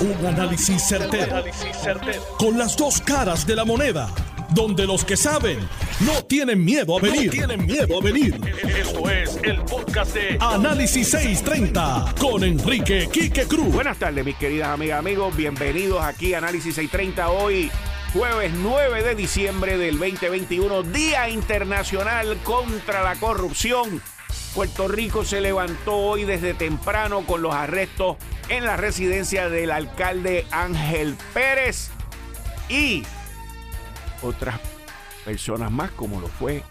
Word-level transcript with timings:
Un 0.00 0.26
análisis 0.26 0.82
certero, 0.82 1.44
Con 2.38 2.56
las 2.56 2.74
dos 2.74 3.02
caras 3.02 3.46
de 3.46 3.54
la 3.54 3.66
moneda. 3.66 4.08
Donde 4.48 4.86
los 4.86 5.04
que 5.04 5.14
saben 5.14 5.58
no 6.00 6.24
tienen 6.24 6.64
miedo 6.64 6.96
a 6.96 7.02
venir. 7.02 7.30
tienen 7.30 7.66
miedo 7.66 7.98
a 8.00 8.02
venir. 8.02 8.40
Esto 8.66 9.10
es 9.10 9.38
el 9.42 9.60
podcast 9.62 10.14
de 10.14 10.38
Análisis 10.40 11.10
630 11.10 12.14
con 12.18 12.42
Enrique 12.42 13.10
Quique 13.12 13.44
Cruz. 13.44 13.74
Buenas 13.74 13.98
tardes, 13.98 14.24
mis 14.24 14.36
queridas 14.36 14.68
amigas, 14.68 15.00
amigos. 15.00 15.36
Bienvenidos 15.36 16.02
aquí 16.02 16.32
a 16.32 16.38
Análisis 16.38 16.74
630. 16.76 17.28
Hoy, 17.30 17.70
jueves 18.14 18.52
9 18.56 19.02
de 19.02 19.14
diciembre 19.14 19.76
del 19.76 19.98
2021, 19.98 20.82
Día 20.84 21.28
Internacional 21.28 22.38
contra 22.42 23.02
la 23.02 23.16
Corrupción. 23.16 24.00
Puerto 24.54 24.88
Rico 24.88 25.24
se 25.24 25.40
levantó 25.40 25.96
hoy 25.96 26.24
desde 26.24 26.54
temprano 26.54 27.24
con 27.24 27.40
los 27.40 27.54
arrestos 27.54 28.16
en 28.48 28.64
la 28.64 28.76
residencia 28.76 29.48
del 29.48 29.70
alcalde 29.70 30.44
Ángel 30.50 31.16
Pérez 31.32 31.90
y 32.68 33.04
otras 34.22 34.58
personas 35.24 35.70
más, 35.70 35.92
como 35.92 36.20
lo 36.20 36.26
fue 36.26 36.64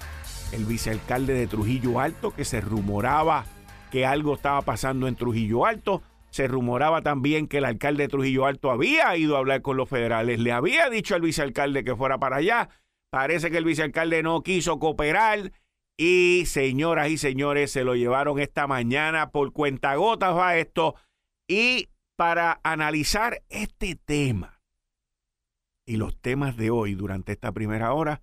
el 0.51 0.65
vicealcalde 0.65 1.33
de 1.33 1.47
Trujillo 1.47 2.01
Alto, 2.01 2.31
que 2.31 2.43
se 2.43 2.59
rumoraba 2.59 3.45
que 3.91 4.05
algo 4.05 4.33
estaba 4.33 4.61
pasando 4.61 5.07
en 5.07 5.15
Trujillo 5.15 5.65
Alto. 5.65 6.01
Se 6.31 6.47
rumoraba 6.47 7.01
también 7.01 7.47
que 7.47 7.59
el 7.59 7.65
alcalde 7.65 8.03
de 8.03 8.09
Trujillo 8.09 8.45
Alto 8.45 8.71
había 8.71 9.15
ido 9.15 9.35
a 9.35 9.39
hablar 9.39 9.61
con 9.61 9.77
los 9.77 9.87
federales, 9.87 10.39
le 10.39 10.51
había 10.51 10.89
dicho 10.89 11.15
al 11.15 11.21
vicealcalde 11.21 11.85
que 11.85 11.95
fuera 11.95 12.17
para 12.17 12.37
allá. 12.37 12.69
Parece 13.09 13.49
que 13.49 13.57
el 13.57 13.65
vicealcalde 13.65 14.21
no 14.21 14.43
quiso 14.43 14.79
cooperar 14.79 15.51
y 16.01 16.45
señoras 16.45 17.09
y 17.09 17.17
señores, 17.17 17.73
se 17.73 17.83
lo 17.83 17.93
llevaron 17.93 18.39
esta 18.39 18.67
mañana 18.67 19.31
por 19.31 19.51
cuentagotas 19.51 20.33
va 20.33 20.55
esto. 20.55 20.95
Y 21.45 21.89
para 22.15 22.61
analizar 22.63 23.43
este 23.49 23.95
tema 23.95 24.61
y 25.85 25.97
los 25.97 26.17
temas 26.17 26.55
de 26.55 26.69
hoy 26.69 26.95
durante 26.95 27.33
esta 27.33 27.51
primera 27.51 27.91
hora, 27.91 28.21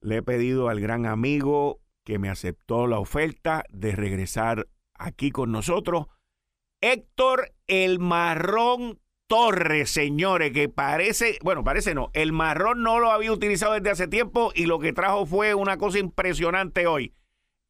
le 0.00 0.18
he 0.18 0.22
pedido 0.22 0.68
al 0.68 0.78
gran 0.78 1.04
amigo 1.04 1.80
que 2.04 2.20
me 2.20 2.30
aceptó 2.30 2.86
la 2.86 3.00
oferta 3.00 3.64
de 3.70 3.96
regresar 3.96 4.68
aquí 4.96 5.32
con 5.32 5.50
nosotros, 5.50 6.06
Héctor 6.80 7.56
El 7.66 7.98
Marrón 7.98 9.00
Torres, 9.26 9.90
señores, 9.90 10.52
que 10.52 10.68
parece, 10.68 11.38
bueno, 11.42 11.64
parece 11.64 11.94
no, 11.94 12.10
el 12.12 12.32
marrón 12.32 12.82
no 12.82 12.98
lo 12.98 13.10
había 13.10 13.32
utilizado 13.32 13.72
desde 13.72 13.90
hace 13.90 14.08
tiempo 14.08 14.52
y 14.54 14.66
lo 14.66 14.78
que 14.78 14.92
trajo 14.92 15.24
fue 15.24 15.54
una 15.54 15.78
cosa 15.78 15.98
impresionante 15.98 16.86
hoy. 16.86 17.14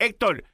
Héctor, 0.00 0.44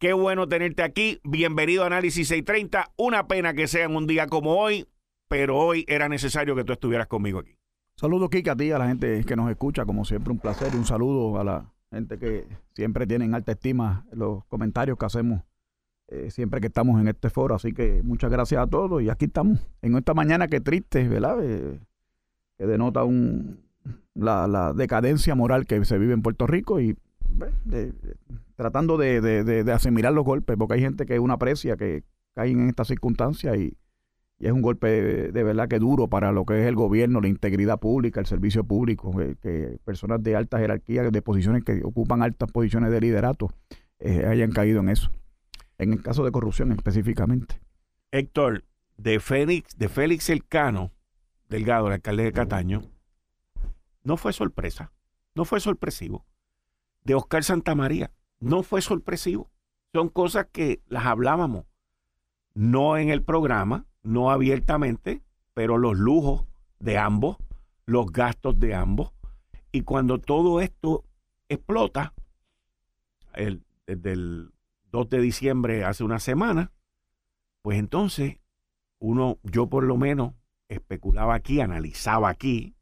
qué 0.00 0.12
bueno 0.12 0.48
tenerte 0.48 0.82
aquí. 0.82 1.20
Bienvenido 1.22 1.84
a 1.84 1.86
Análisis 1.86 2.26
630. 2.28 2.92
Una 2.96 3.28
pena 3.28 3.54
que 3.54 3.68
sea 3.68 3.88
un 3.88 4.08
día 4.08 4.26
como 4.26 4.58
hoy, 4.58 4.86
pero 5.28 5.56
hoy 5.56 5.84
era 5.86 6.08
necesario 6.08 6.56
que 6.56 6.64
tú 6.64 6.72
estuvieras 6.72 7.06
conmigo 7.06 7.38
aquí. 7.38 7.56
Saludos, 7.94 8.28
Kika, 8.28 8.52
a 8.52 8.56
ti, 8.56 8.72
a 8.72 8.78
la 8.78 8.88
gente 8.88 9.24
que 9.24 9.36
nos 9.36 9.50
escucha, 9.50 9.84
como 9.84 10.04
siempre, 10.04 10.32
un 10.32 10.40
placer 10.40 10.72
y 10.74 10.76
un 10.76 10.84
saludo 10.86 11.38
a 11.38 11.44
la 11.44 11.72
gente 11.90 12.18
que 12.18 12.46
siempre 12.74 13.06
tiene 13.06 13.24
en 13.24 13.34
alta 13.34 13.52
estima 13.52 14.06
los 14.12 14.44
comentarios 14.46 14.98
que 14.98 15.06
hacemos 15.06 15.42
eh, 16.10 16.30
siempre 16.30 16.60
que 16.62 16.68
estamos 16.68 16.98
en 17.00 17.08
este 17.08 17.28
foro. 17.28 17.54
Así 17.54 17.72
que 17.72 18.02
muchas 18.02 18.30
gracias 18.30 18.62
a 18.62 18.66
todos 18.66 19.02
y 19.02 19.10
aquí 19.10 19.26
estamos 19.26 19.60
en 19.82 19.94
esta 19.96 20.14
mañana 20.14 20.48
que 20.48 20.60
triste, 20.60 21.06
¿verdad? 21.06 21.38
Eh, 21.42 21.78
que 22.56 22.66
denota 22.66 23.04
un, 23.04 23.60
la, 24.14 24.72
decadencia 24.74 25.34
moral 25.34 25.66
que 25.66 25.84
se 25.84 25.98
vive 25.98 26.14
en 26.14 26.22
Puerto 26.22 26.46
Rico 26.46 26.80
y 26.80 26.96
tratando 28.56 28.96
de, 28.96 29.70
asimilar 29.72 30.12
los 30.12 30.24
golpes, 30.24 30.56
porque 30.56 30.74
hay 30.74 30.80
gente 30.80 31.04
que 31.04 31.20
uno 31.20 31.34
aprecia 31.34 31.76
que 31.76 32.02
caen 32.34 32.60
en 32.60 32.68
estas 32.68 32.88
circunstancias 32.88 33.56
y, 33.56 33.76
es 34.40 34.52
un 34.52 34.62
golpe 34.62 35.32
de, 35.32 35.42
verdad 35.42 35.66
que 35.66 35.80
duro 35.80 36.06
para 36.06 36.30
lo 36.30 36.46
que 36.46 36.60
es 36.60 36.68
el 36.68 36.76
gobierno, 36.76 37.20
la 37.20 37.26
integridad 37.26 37.80
pública, 37.80 38.20
el 38.20 38.26
servicio 38.26 38.62
público, 38.62 39.12
que, 39.42 39.78
personas 39.84 40.22
de 40.22 40.36
alta 40.36 40.60
jerarquía, 40.60 41.02
de 41.10 41.22
posiciones 41.22 41.64
que 41.64 41.82
ocupan 41.82 42.22
altas 42.22 42.50
posiciones 42.52 42.92
de 42.92 43.00
liderato, 43.00 43.50
eh, 43.98 44.26
hayan 44.26 44.52
caído 44.52 44.78
en 44.78 44.90
eso 44.90 45.10
en 45.78 45.92
el 45.92 46.02
caso 46.02 46.24
de 46.24 46.32
corrupción 46.32 46.72
específicamente. 46.72 47.60
Héctor, 48.10 48.64
de 48.96 49.20
Félix, 49.20 49.78
de 49.78 49.88
Félix 49.88 50.28
Elcano, 50.28 50.92
Delgado, 51.48 51.86
el 51.86 51.94
alcalde 51.94 52.24
de 52.24 52.32
Cataño, 52.32 52.82
no 54.02 54.16
fue 54.16 54.32
sorpresa, 54.32 54.92
no 55.34 55.44
fue 55.44 55.60
sorpresivo. 55.60 56.26
De 57.04 57.14
Oscar 57.14 57.44
Santamaría, 57.44 58.10
no 58.40 58.62
fue 58.62 58.82
sorpresivo. 58.82 59.50
Son 59.92 60.08
cosas 60.08 60.46
que 60.52 60.82
las 60.88 61.06
hablábamos, 61.06 61.64
no 62.54 62.98
en 62.98 63.08
el 63.08 63.22
programa, 63.22 63.86
no 64.02 64.30
abiertamente, 64.30 65.22
pero 65.54 65.78
los 65.78 65.96
lujos 65.96 66.44
de 66.78 66.98
ambos, 66.98 67.38
los 67.86 68.06
gastos 68.12 68.58
de 68.58 68.74
ambos. 68.74 69.12
Y 69.72 69.82
cuando 69.82 70.18
todo 70.18 70.60
esto 70.60 71.04
explota, 71.48 72.14
el, 73.34 73.62
desde 73.86 74.12
el 74.12 74.50
2 74.90 75.08
de 75.10 75.20
diciembre 75.20 75.84
hace 75.84 76.04
una 76.04 76.18
semana, 76.18 76.72
pues 77.62 77.78
entonces 77.78 78.38
uno, 78.98 79.38
yo 79.42 79.68
por 79.68 79.84
lo 79.84 79.96
menos 79.96 80.34
especulaba 80.68 81.34
aquí, 81.34 81.60
analizaba 81.60 82.28
aquí, 82.28 82.74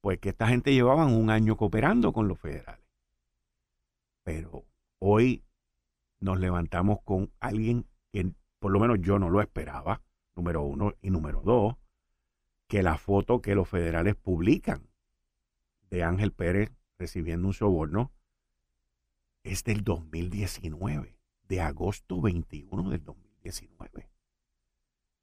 pues 0.00 0.18
que 0.18 0.30
esta 0.30 0.48
gente 0.48 0.72
llevaban 0.72 1.12
un 1.12 1.30
año 1.30 1.56
cooperando 1.56 2.12
con 2.12 2.28
los 2.28 2.38
federales. 2.38 2.84
Pero 4.24 4.64
hoy 4.98 5.44
nos 6.18 6.38
levantamos 6.40 7.00
con 7.02 7.32
alguien 7.40 7.86
que 8.12 8.32
por 8.58 8.72
lo 8.72 8.80
menos 8.80 8.98
yo 9.00 9.18
no 9.18 9.30
lo 9.30 9.40
esperaba, 9.40 10.02
número 10.34 10.62
uno, 10.62 10.94
y 11.00 11.10
número 11.10 11.40
dos, 11.42 11.76
que 12.66 12.82
la 12.82 12.98
foto 12.98 13.40
que 13.40 13.54
los 13.54 13.68
federales 13.68 14.16
publican 14.16 14.88
de 15.90 16.04
Ángel 16.04 16.32
Pérez 16.32 16.70
recibiendo 16.98 17.48
un 17.48 17.54
soborno 17.54 18.12
es 19.42 19.64
del 19.64 19.82
2019 19.82 21.19
de 21.50 21.60
agosto 21.60 22.20
21 22.20 22.90
del 22.90 23.04
2019. 23.04 24.08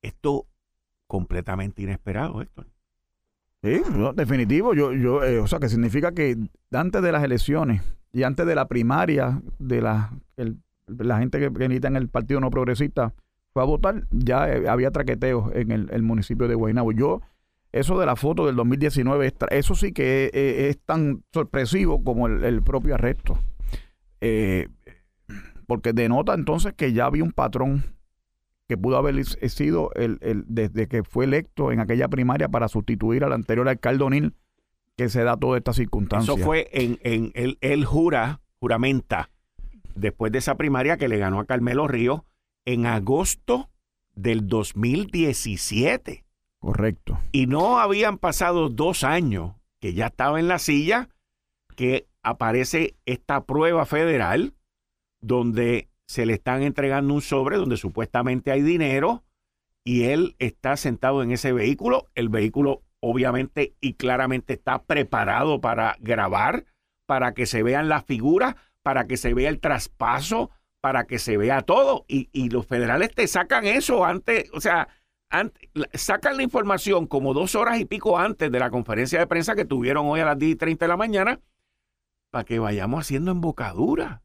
Esto 0.01 0.45
completamente 1.07 1.81
inesperado, 1.81 2.41
Héctor. 2.41 2.67
Sí, 3.63 3.81
definitivo. 4.13 4.73
Yo, 4.73 4.93
yo, 4.93 5.23
eh, 5.23 5.39
o 5.39 5.47
sea, 5.47 5.59
que 5.59 5.69
significa 5.69 6.11
que 6.11 6.37
antes 6.71 7.01
de 7.01 7.11
las 7.13 7.23
elecciones 7.23 7.81
y 8.11 8.23
antes 8.23 8.45
de 8.45 8.55
la 8.55 8.67
primaria 8.67 9.41
de 9.57 9.81
la, 9.81 10.11
la 10.87 11.17
gente 11.17 11.39
que, 11.39 11.49
necesita 11.49 11.87
en 11.87 11.95
el 11.95 12.09
Partido 12.09 12.41
No 12.41 12.51
Progresista 12.51 13.13
fue 13.53 13.63
a 13.63 13.65
votar, 13.65 14.05
ya 14.11 14.49
eh, 14.49 14.67
había 14.67 14.91
traqueteos 14.91 15.55
en 15.55 15.71
el, 15.71 16.03
municipio 16.03 16.49
de 16.49 16.55
Guaynabo. 16.55 16.91
Yo, 16.91 17.21
eso 17.71 17.97
de 17.97 18.05
la 18.05 18.17
foto 18.17 18.45
del 18.45 18.57
2019, 18.57 19.33
eso 19.51 19.75
sí 19.75 19.93
que 19.93 20.29
eh, 20.33 20.67
es, 20.69 20.77
tan 20.79 21.23
sorpresivo 21.31 22.03
como 22.03 22.27
el, 22.27 22.61
propio 22.63 22.95
arresto. 22.95 23.39
Eh, 24.19 24.67
porque 25.67 25.93
denota 25.93 26.33
entonces 26.33 26.73
que 26.73 26.93
ya 26.93 27.05
había 27.05 27.23
un 27.23 27.33
patrón 27.33 27.83
que 28.67 28.77
pudo 28.77 28.97
haber 28.97 29.23
sido 29.25 29.91
el, 29.95 30.19
desde 30.47 30.87
que 30.87 31.03
fue 31.03 31.25
electo 31.25 31.71
en 31.71 31.79
aquella 31.79 32.07
primaria 32.07 32.49
para 32.49 32.67
sustituir 32.67 33.23
al 33.23 33.33
anterior 33.33 33.69
alcalde 33.69 34.03
O'Neill, 34.03 34.33
que 34.97 35.09
se 35.09 35.23
da 35.23 35.37
toda 35.37 35.57
esta 35.57 35.73
circunstancia. 35.73 36.33
Eso 36.33 36.43
fue 36.43 36.67
en, 36.73 36.99
en 37.03 37.31
él, 37.61 37.85
jura, 37.85 38.41
juramenta, 38.59 39.29
después 39.95 40.31
de 40.31 40.39
esa 40.39 40.55
primaria 40.55 40.97
que 40.97 41.07
le 41.07 41.17
ganó 41.17 41.39
a 41.39 41.45
Carmelo 41.45 41.87
Río 41.87 42.25
en 42.65 42.85
agosto 42.85 43.69
del 44.15 44.47
2017. 44.47 46.25
Correcto. 46.59 47.19
Y 47.31 47.47
no 47.47 47.79
habían 47.79 48.17
pasado 48.17 48.69
dos 48.69 49.03
años 49.03 49.53
que 49.79 49.93
ya 49.93 50.07
estaba 50.07 50.39
en 50.39 50.47
la 50.47 50.59
silla, 50.59 51.07
que 51.75 52.07
aparece 52.21 52.95
esta 53.05 53.45
prueba 53.45 53.85
federal 53.85 54.53
donde 55.21 55.89
se 56.07 56.25
le 56.25 56.33
están 56.33 56.63
entregando 56.63 57.13
un 57.13 57.21
sobre 57.21 57.57
donde 57.57 57.77
supuestamente 57.77 58.51
hay 58.51 58.61
dinero 58.61 59.23
y 59.83 60.03
él 60.03 60.35
está 60.39 60.77
sentado 60.77 61.23
en 61.23 61.31
ese 61.31 61.53
vehículo. 61.53 62.07
El 62.15 62.29
vehículo 62.29 62.83
obviamente 62.99 63.75
y 63.79 63.93
claramente 63.93 64.53
está 64.53 64.83
preparado 64.83 65.61
para 65.61 65.95
grabar, 65.99 66.65
para 67.05 67.33
que 67.33 67.45
se 67.45 67.63
vean 67.63 67.89
las 67.89 68.05
figuras, 68.05 68.55
para 68.83 69.07
que 69.07 69.17
se 69.17 69.33
vea 69.33 69.49
el 69.49 69.59
traspaso, 69.59 70.51
para 70.81 71.05
que 71.05 71.19
se 71.19 71.37
vea 71.37 71.61
todo. 71.61 72.05
Y, 72.07 72.49
los 72.49 72.65
federales 72.65 73.13
te 73.13 73.27
sacan 73.27 73.65
eso 73.65 74.05
antes, 74.05 74.49
o 74.53 74.61
sea, 74.61 74.87
sacan 75.93 76.37
la 76.37 76.43
información 76.43 77.07
como 77.07 77.33
dos 77.33 77.55
horas 77.55 77.79
y 77.79 77.85
pico 77.85 78.17
antes 78.17 78.51
de 78.51 78.59
la 78.59 78.69
conferencia 78.69 79.19
de 79.19 79.27
prensa 79.27 79.55
que 79.55 79.65
tuvieron 79.65 80.05
hoy 80.07 80.21
a 80.21 80.25
las 80.25 80.39
10 80.39 80.53
y 80.53 80.55
30 80.55 80.85
de 80.85 80.89
la 80.89 80.97
mañana 80.97 81.39
para 82.29 82.45
que 82.45 82.59
vayamos 82.59 83.01
haciendo 83.01 83.31
embocadura. 83.31 84.21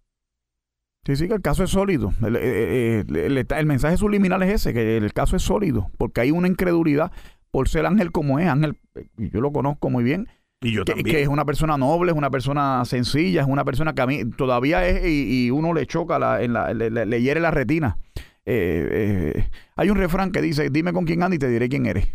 Sí, 1.05 1.17
sí, 1.17 1.27
que 1.27 1.35
el 1.35 1.43
caso 1.43 1.65
es 1.65 1.71
sólido. 1.71 2.13
Eh, 2.23 3.05
eh, 3.09 3.45
el, 3.57 3.67
mensaje 3.67 3.97
subliminal 3.97 4.41
es 4.45 4.55
ese, 4.55 4.73
que 4.73 4.97
el 4.97 5.13
caso 5.13 5.35
es 5.35 5.43
sólido, 5.43 5.91
porque 5.99 6.21
hay 6.21 6.31
una 6.31 6.47
incredulidad 6.47 7.11
por 7.51 7.69
ser 7.69 7.87
Ángel 7.87 8.13
como 8.13 8.39
es. 8.39 8.47
Ángel, 8.47 8.79
yo 9.17 9.41
lo 9.41 9.53
conozco 9.53 9.91
muy 9.91 10.05
bien. 10.05 10.29
Y 10.61 10.71
yo 10.71 10.85
que, 10.85 10.93
también. 10.93 11.17
Que 11.17 11.23
es 11.23 11.29
una 11.29 11.45
persona 11.45 11.77
noble, 11.77 12.13
es 12.13 12.17
una 12.17 12.31
persona 12.31 12.85
sencilla, 12.85 13.41
es 13.41 13.49
una 13.49 13.65
persona 13.65 13.95
que 13.95 14.03
a 14.03 14.07
mí 14.07 14.31
todavía 14.31 14.87
es, 14.87 15.05
y, 15.05 15.51
uno 15.51 15.75
le 15.75 15.87
choca, 15.87 16.21
la, 16.21 16.41
en 16.41 16.53
la, 16.53 16.73
le, 16.73 17.21
hiere 17.21 17.41
la 17.41 17.51
retina. 17.51 17.99
Eh, 18.47 19.45
hay 19.75 19.91
un 19.91 19.97
refrán 19.97 20.31
que 20.31 20.41
dice, 20.41 20.71
dime 20.71 20.93
con 20.93 21.05
quién 21.05 21.25
andas 21.25 21.37
y 21.37 21.41
te 21.41 21.49
diré 21.49 21.69
quién 21.69 21.87
eres. 21.87 22.07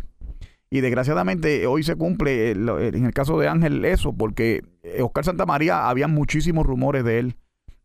Y 0.70 0.80
desgraciadamente 0.80 1.66
hoy 1.66 1.82
se 1.82 1.94
cumple, 1.94 2.52
en 2.52 3.04
el 3.04 3.12
caso 3.12 3.38
de 3.38 3.48
Ángel, 3.48 3.84
eso, 3.84 4.14
porque 4.14 4.62
Oscar 4.98 5.26
Santamaría 5.26 5.90
había 5.90 6.08
muchísimos 6.08 6.66
rumores 6.66 7.04
de 7.04 7.18
él, 7.18 7.36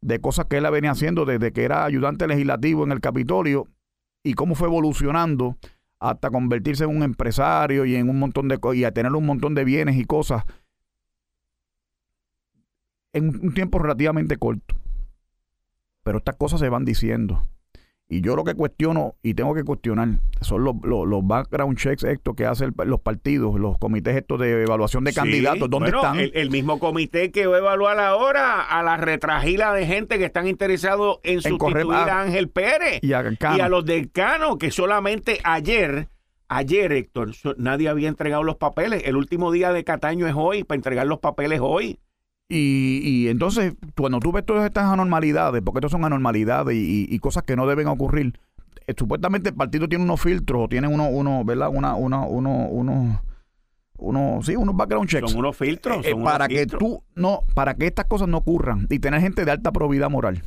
de 0.04 0.20
cosas 0.20 0.46
que 0.46 0.58
él 0.58 0.70
venía 0.70 0.92
haciendo 0.92 1.26
desde 1.26 1.54
que 1.54 1.64
era 1.64 1.86
ayudante 1.86 2.28
legislativo 2.28 2.84
en 2.84 2.92
el 2.92 3.00
Capitolio 3.00 3.68
y 4.22 4.34
cómo 4.34 4.54
fue 4.54 4.68
evolucionando 4.68 5.58
hasta 6.00 6.30
convertirse 6.30 6.84
en 6.84 6.90
un 6.90 7.04
empresario 7.04 7.86
y 7.86 7.96
en 7.96 8.10
un 8.10 8.20
montón 8.20 8.50
de 8.50 8.60
y 8.74 8.84
a 8.84 8.92
tener 8.92 9.14
un 9.14 9.26
montón 9.26 9.56
de 9.56 9.64
bienes 9.64 9.96
y 9.96 10.04
cosas 10.04 10.44
en 13.14 13.30
un 13.30 13.54
tiempo 13.54 13.80
relativamente 13.80 14.36
corto. 14.38 14.76
Pero 16.04 16.18
estas 16.18 16.36
cosas 16.36 16.60
se 16.60 16.68
van 16.68 16.84
diciendo. 16.84 17.48
Y 18.14 18.22
yo 18.22 18.36
lo 18.36 18.44
que 18.44 18.54
cuestiono 18.54 19.16
y 19.24 19.34
tengo 19.34 19.56
que 19.56 19.64
cuestionar 19.64 20.08
son 20.40 20.64
los, 20.64 20.76
los, 20.84 21.26
background 21.26 21.76
checks 21.80 22.04
estos 22.04 22.36
que 22.36 22.46
hacen 22.46 22.72
los 22.86 23.02
partidos, 23.02 23.60
los 23.60 23.80
comités 23.80 24.16
estos 24.16 24.40
de 24.40 24.62
evaluación 24.62 25.04
de 25.04 25.14
candidatos. 25.14 25.68
¿Dónde 25.68 25.90
están? 25.90 26.20
El, 26.20 26.52
mismo 26.52 26.78
comité 26.78 27.32
que 27.32 27.48
va 27.48 27.56
a 27.56 27.60
evaluar 27.60 28.00
ahora 28.00 28.62
a 28.62 28.84
la 28.84 28.98
retragila 28.98 29.74
de 29.74 29.88
gente 29.88 30.20
que 30.20 30.26
están 30.26 30.48
interesados 30.48 31.22
en, 31.24 31.42
sustituir 31.42 31.92
a, 31.92 32.22
Ángel 32.22 32.50
Pérez 32.50 33.00
y 33.02 33.14
a, 33.14 33.24
y 33.58 33.60
a 33.60 33.68
los 33.68 33.84
del 33.84 34.12
Cano, 34.12 34.60
que 34.60 34.70
solamente 34.70 35.40
ayer 35.44 36.08
Ayer, 36.50 36.92
Héctor, 36.92 37.32
nadie 37.58 37.90
había 37.90 38.10
entregado 38.10 38.44
los 38.44 38.58
papeles. 38.58 39.02
El 39.06 39.16
último 39.16 39.52
día 39.52 39.74
de 39.74 39.84
Cataño 39.84 40.28
es 40.28 40.36
hoy, 40.38 40.64
para 40.64 40.76
entregar 40.76 41.08
los 41.08 41.18
papeles 41.18 41.60
hoy. 41.64 41.98
Y, 42.50 43.28
entonces, 43.30 43.74
cuando 43.98 44.20
tú 44.20 44.32
ves 44.32 44.46
todas 44.46 44.66
estas 44.66 44.86
anormalidades, 44.86 45.62
porque 45.64 45.80
estas 45.80 45.92
son 45.92 46.06
anormalidades 46.06 46.76
y, 46.78 47.18
cosas 47.20 47.44
que 47.44 47.56
no 47.56 47.66
deben 47.66 47.88
ocurrir, 47.88 48.40
eh, 48.86 48.94
supuestamente 48.98 49.50
el 49.50 49.56
partido 49.56 49.88
tiene 49.88 50.04
unos 50.04 50.22
filtros, 50.22 50.66
o 50.66 50.68
tiene 50.68 50.88
uno, 50.88 51.08
uno 51.08 51.44
¿verdad? 51.44 51.70
Una, 51.72 51.96
uno, 51.96 52.28
uno, 52.28 53.22
uno, 53.98 54.40
sí, 54.44 54.56
unos 54.56 54.76
background 54.76 55.10
checks. 55.10 55.32
Son 55.32 55.40
unos 55.40 55.58
filtros. 55.58 56.06
Eh, 56.06 56.16
para 56.16 56.48
que 56.48 56.68
tú, 56.68 57.04
no, 57.16 57.42
para 57.56 57.74
que 57.74 57.88
estas 57.88 58.06
cosas 58.06 58.28
no 58.28 58.38
ocurran 58.38 58.88
y 58.90 59.00
tener 59.00 59.22
gente 59.22 59.46
de 59.46 59.52
alta 59.52 59.72
probidad 59.72 60.10
moral 60.10 60.44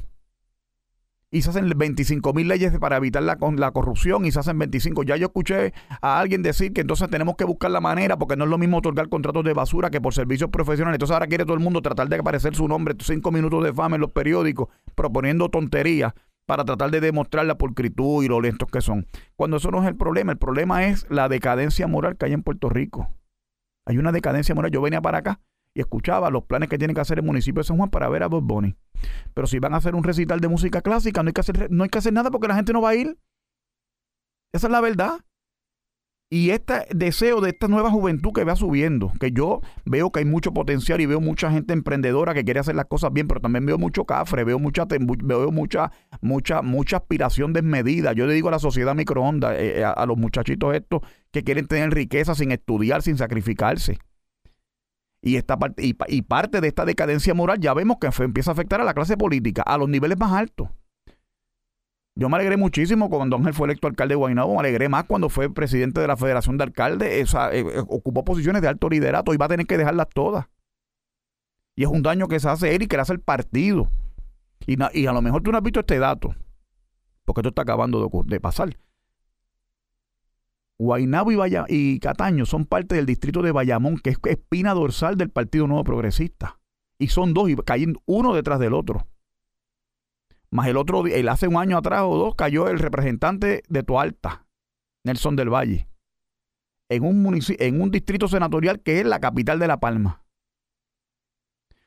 y 1.30 1.42
se 1.42 1.50
hacen 1.50 1.68
25 1.76 2.32
mil 2.32 2.48
leyes 2.48 2.78
para 2.78 2.96
evitar 2.96 3.22
la, 3.22 3.36
la 3.56 3.70
corrupción 3.72 4.24
y 4.24 4.32
se 4.32 4.38
hacen 4.38 4.58
25. 4.58 5.02
Ya 5.02 5.16
yo 5.16 5.26
escuché 5.26 5.72
a 6.00 6.20
alguien 6.20 6.42
decir 6.42 6.72
que 6.72 6.82
entonces 6.82 7.10
tenemos 7.10 7.36
que 7.36 7.44
buscar 7.44 7.70
la 7.70 7.80
manera 7.80 8.16
porque 8.16 8.36
no 8.36 8.44
es 8.44 8.50
lo 8.50 8.58
mismo 8.58 8.78
otorgar 8.78 9.08
contratos 9.08 9.44
de 9.44 9.52
basura 9.52 9.90
que 9.90 10.00
por 10.00 10.14
servicios 10.14 10.50
profesionales. 10.50 10.96
Entonces 10.96 11.14
ahora 11.14 11.26
quiere 11.26 11.44
todo 11.44 11.54
el 11.54 11.62
mundo 11.62 11.82
tratar 11.82 12.08
de 12.08 12.16
aparecer 12.16 12.54
su 12.54 12.68
nombre, 12.68 12.94
cinco 13.00 13.32
minutos 13.32 13.64
de 13.64 13.72
fama 13.72 13.96
en 13.96 14.02
los 14.02 14.12
periódicos, 14.12 14.68
proponiendo 14.94 15.48
tonterías 15.48 16.12
para 16.46 16.64
tratar 16.64 16.92
de 16.92 17.00
demostrar 17.00 17.44
la 17.44 17.58
pulcritud 17.58 18.22
y 18.22 18.28
lo 18.28 18.40
lentos 18.40 18.70
que 18.70 18.80
son. 18.80 19.06
Cuando 19.34 19.56
eso 19.56 19.70
no 19.72 19.82
es 19.82 19.88
el 19.88 19.96
problema, 19.96 20.30
el 20.32 20.38
problema 20.38 20.86
es 20.86 21.06
la 21.10 21.28
decadencia 21.28 21.88
moral 21.88 22.16
que 22.16 22.26
hay 22.26 22.32
en 22.34 22.42
Puerto 22.42 22.68
Rico. 22.68 23.08
Hay 23.84 23.98
una 23.98 24.12
decadencia 24.12 24.54
moral. 24.54 24.70
Yo 24.70 24.80
venía 24.80 25.00
para 25.00 25.18
acá 25.18 25.40
y 25.76 25.80
escuchaba 25.80 26.30
los 26.30 26.44
planes 26.44 26.70
que 26.70 26.78
tiene 26.78 26.94
que 26.94 27.00
hacer 27.02 27.18
el 27.18 27.24
municipio 27.24 27.60
de 27.60 27.64
San 27.64 27.76
Juan 27.76 27.90
para 27.90 28.08
ver 28.08 28.22
a 28.22 28.28
Bob 28.28 28.42
Bunny. 28.42 28.74
Pero 29.34 29.46
si 29.46 29.58
van 29.58 29.74
a 29.74 29.76
hacer 29.76 29.94
un 29.94 30.04
recital 30.04 30.40
de 30.40 30.48
música 30.48 30.80
clásica, 30.80 31.22
no 31.22 31.28
hay 31.28 31.34
que 31.34 31.40
hacer, 31.42 31.70
no 31.70 31.84
hay 31.84 31.90
que 31.90 31.98
hacer 31.98 32.14
nada 32.14 32.30
porque 32.30 32.48
la 32.48 32.54
gente 32.54 32.72
no 32.72 32.80
va 32.80 32.90
a 32.90 32.94
ir. 32.94 33.18
Esa 34.54 34.68
es 34.68 34.70
la 34.70 34.80
verdad. 34.80 35.20
Y 36.30 36.48
este 36.48 36.86
deseo 36.94 37.42
de 37.42 37.50
esta 37.50 37.68
nueva 37.68 37.90
juventud 37.90 38.32
que 38.32 38.42
va 38.42 38.56
subiendo, 38.56 39.12
que 39.20 39.32
yo 39.32 39.60
veo 39.84 40.10
que 40.10 40.20
hay 40.20 40.24
mucho 40.24 40.54
potencial 40.54 40.98
y 41.02 41.06
veo 41.06 41.20
mucha 41.20 41.50
gente 41.50 41.74
emprendedora 41.74 42.32
que 42.32 42.42
quiere 42.42 42.58
hacer 42.58 42.74
las 42.74 42.86
cosas 42.86 43.12
bien, 43.12 43.28
pero 43.28 43.42
también 43.42 43.66
veo 43.66 43.76
mucho 43.76 44.06
cafre, 44.06 44.44
veo 44.44 44.58
mucha 44.58 44.86
veo 44.86 45.52
mucha 45.52 45.92
mucha 46.22 46.62
mucha 46.62 46.96
aspiración 46.96 47.52
desmedida. 47.52 48.14
Yo 48.14 48.26
le 48.26 48.32
digo 48.32 48.48
a 48.48 48.52
la 48.52 48.58
sociedad 48.58 48.94
microondas, 48.94 49.56
eh, 49.58 49.84
a, 49.84 49.90
a 49.90 50.06
los 50.06 50.16
muchachitos 50.16 50.74
estos 50.74 51.02
que 51.30 51.44
quieren 51.44 51.66
tener 51.66 51.92
riqueza 51.92 52.34
sin 52.34 52.50
estudiar, 52.50 53.02
sin 53.02 53.18
sacrificarse. 53.18 53.98
Y, 55.26 55.34
esta 55.34 55.58
parte, 55.58 55.82
y, 55.84 56.22
parte 56.22 56.60
de 56.60 56.68
esta 56.68 56.84
decadencia 56.84 57.34
moral 57.34 57.58
ya 57.58 57.74
vemos 57.74 57.96
que 58.00 58.08
empieza 58.22 58.52
a 58.52 58.54
afectar 58.54 58.80
a 58.80 58.84
la 58.84 58.94
clase 58.94 59.16
política, 59.16 59.62
a 59.62 59.76
los 59.76 59.88
niveles 59.88 60.16
más 60.16 60.30
altos. 60.30 60.68
Yo 62.14 62.28
me 62.28 62.36
alegré 62.36 62.56
muchísimo 62.56 63.10
cuando 63.10 63.34
Ángel 63.36 63.52
fue 63.52 63.66
electo 63.66 63.88
alcalde 63.88 64.12
de 64.12 64.18
Guaynabo, 64.18 64.54
me 64.54 64.60
alegré 64.60 64.88
más 64.88 65.02
cuando 65.02 65.28
fue 65.28 65.52
presidente 65.52 66.00
de 66.00 66.06
la 66.06 66.16
Federación 66.16 66.58
de 66.58 66.62
Alcaldes, 66.62 67.34
eh, 67.34 67.58
eh, 67.58 67.82
ocupó 67.88 68.24
posiciones 68.24 68.62
de 68.62 68.68
alto 68.68 68.88
liderato 68.88 69.34
y 69.34 69.36
va 69.36 69.46
a 69.46 69.48
tener 69.48 69.66
que 69.66 69.76
dejarlas 69.76 70.06
todas. 70.14 70.46
Y 71.74 71.82
es 71.82 71.88
un 71.88 72.02
daño 72.02 72.28
que 72.28 72.38
se 72.38 72.48
hace 72.48 72.76
él 72.76 72.82
y 72.82 72.86
que 72.86 72.94
le 72.94 73.02
hace 73.02 73.14
el 73.14 73.20
partido. 73.20 73.88
Y, 74.64 74.76
y 74.96 75.06
a 75.08 75.12
lo 75.12 75.22
mejor 75.22 75.42
tú 75.42 75.50
no 75.50 75.58
has 75.58 75.64
visto 75.64 75.80
este 75.80 75.98
dato, 75.98 76.36
porque 77.24 77.40
esto 77.40 77.48
está 77.48 77.62
acabando 77.62 78.08
de 78.26 78.40
pasar. 78.40 78.76
Guaynabo 80.78 81.32
y, 81.32 81.38
y 81.68 81.98
Cataño 82.00 82.44
son 82.44 82.66
parte 82.66 82.94
del 82.94 83.06
distrito 83.06 83.42
de 83.42 83.52
Bayamón, 83.52 83.98
que 83.98 84.10
es 84.10 84.18
espina 84.24 84.74
dorsal 84.74 85.16
del 85.16 85.30
Partido 85.30 85.66
Nuevo 85.66 85.84
Progresista. 85.84 86.58
Y 86.98 87.08
son 87.08 87.34
dos, 87.34 87.48
y 87.50 87.56
caen 87.56 87.96
uno 88.06 88.34
detrás 88.34 88.58
del 88.58 88.74
otro. 88.74 89.06
Más 90.50 90.68
el 90.68 90.76
otro, 90.76 91.06
el 91.06 91.28
hace 91.28 91.48
un 91.48 91.56
año 91.56 91.76
atrás 91.76 92.02
o 92.04 92.16
dos, 92.16 92.34
cayó 92.34 92.68
el 92.68 92.78
representante 92.78 93.62
de 93.68 93.82
Toalta, 93.82 94.46
Nelson 95.04 95.36
del 95.36 95.52
Valle, 95.52 95.88
en 96.88 97.04
un, 97.04 97.38
en 97.58 97.80
un 97.80 97.90
distrito 97.90 98.28
senatorial 98.28 98.80
que 98.80 99.00
es 99.00 99.06
la 99.06 99.20
capital 99.20 99.58
de 99.58 99.66
La 99.66 99.80
Palma. 99.80 100.24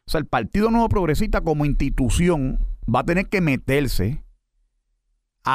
O 0.05 0.11
sea, 0.11 0.19
el 0.19 0.27
Partido 0.27 0.71
Nuevo 0.71 0.89
Progresista 0.89 1.41
como 1.41 1.65
institución 1.65 2.59
va 2.93 3.01
a 3.01 3.05
tener 3.05 3.29
que 3.29 3.41
meterse 3.41 4.23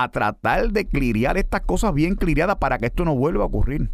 a 0.03 0.11
tratar 0.11 0.73
de 0.73 0.87
cliriar 0.87 1.37
estas 1.37 1.61
cosas 1.61 1.95
bien 1.95 2.17
cliriadas 2.17 2.57
para 2.57 2.79
que 2.79 2.87
esto 2.87 3.05
no 3.05 3.15
vuelva 3.15 3.45
a 3.45 3.47
ocurrir. 3.47 3.91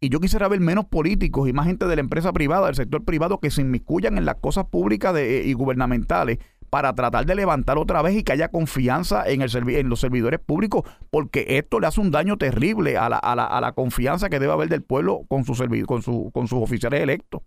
Y 0.00 0.08
yo 0.08 0.20
quisiera 0.20 0.48
ver 0.48 0.60
menos 0.60 0.86
políticos 0.86 1.48
y 1.48 1.52
más 1.52 1.66
gente 1.66 1.86
de 1.86 1.96
la 1.96 2.00
empresa 2.00 2.32
privada, 2.32 2.66
del 2.66 2.76
sector 2.76 3.04
privado, 3.04 3.40
que 3.40 3.50
se 3.50 3.60
inmiscuyan 3.60 4.16
en 4.16 4.24
las 4.24 4.36
cosas 4.36 4.66
públicas 4.66 5.12
de, 5.12 5.44
y 5.44 5.52
gubernamentales 5.52 6.38
para 6.70 6.94
tratar 6.94 7.26
de 7.26 7.34
levantar 7.34 7.76
otra 7.76 8.00
vez 8.00 8.16
y 8.16 8.22
que 8.22 8.32
haya 8.32 8.48
confianza 8.48 9.28
en, 9.28 9.42
el 9.42 9.68
en 9.68 9.88
los 9.90 10.00
servidores 10.00 10.40
públicos, 10.40 10.82
porque 11.10 11.58
esto 11.58 11.78
le 11.78 11.86
hace 11.86 12.00
un 12.00 12.10
daño 12.10 12.38
terrible 12.38 12.96
a 12.96 13.08
la, 13.08 13.18
a 13.18 13.36
la, 13.36 13.44
a 13.44 13.60
la 13.60 13.72
confianza 13.72 14.30
que 14.30 14.38
debe 14.38 14.52
haber 14.52 14.68
del 14.68 14.82
pueblo 14.82 15.24
con, 15.28 15.44
con, 15.44 16.02
su, 16.02 16.30
con 16.32 16.48
sus 16.48 16.62
oficiales 16.62 17.02
electos. 17.02 17.42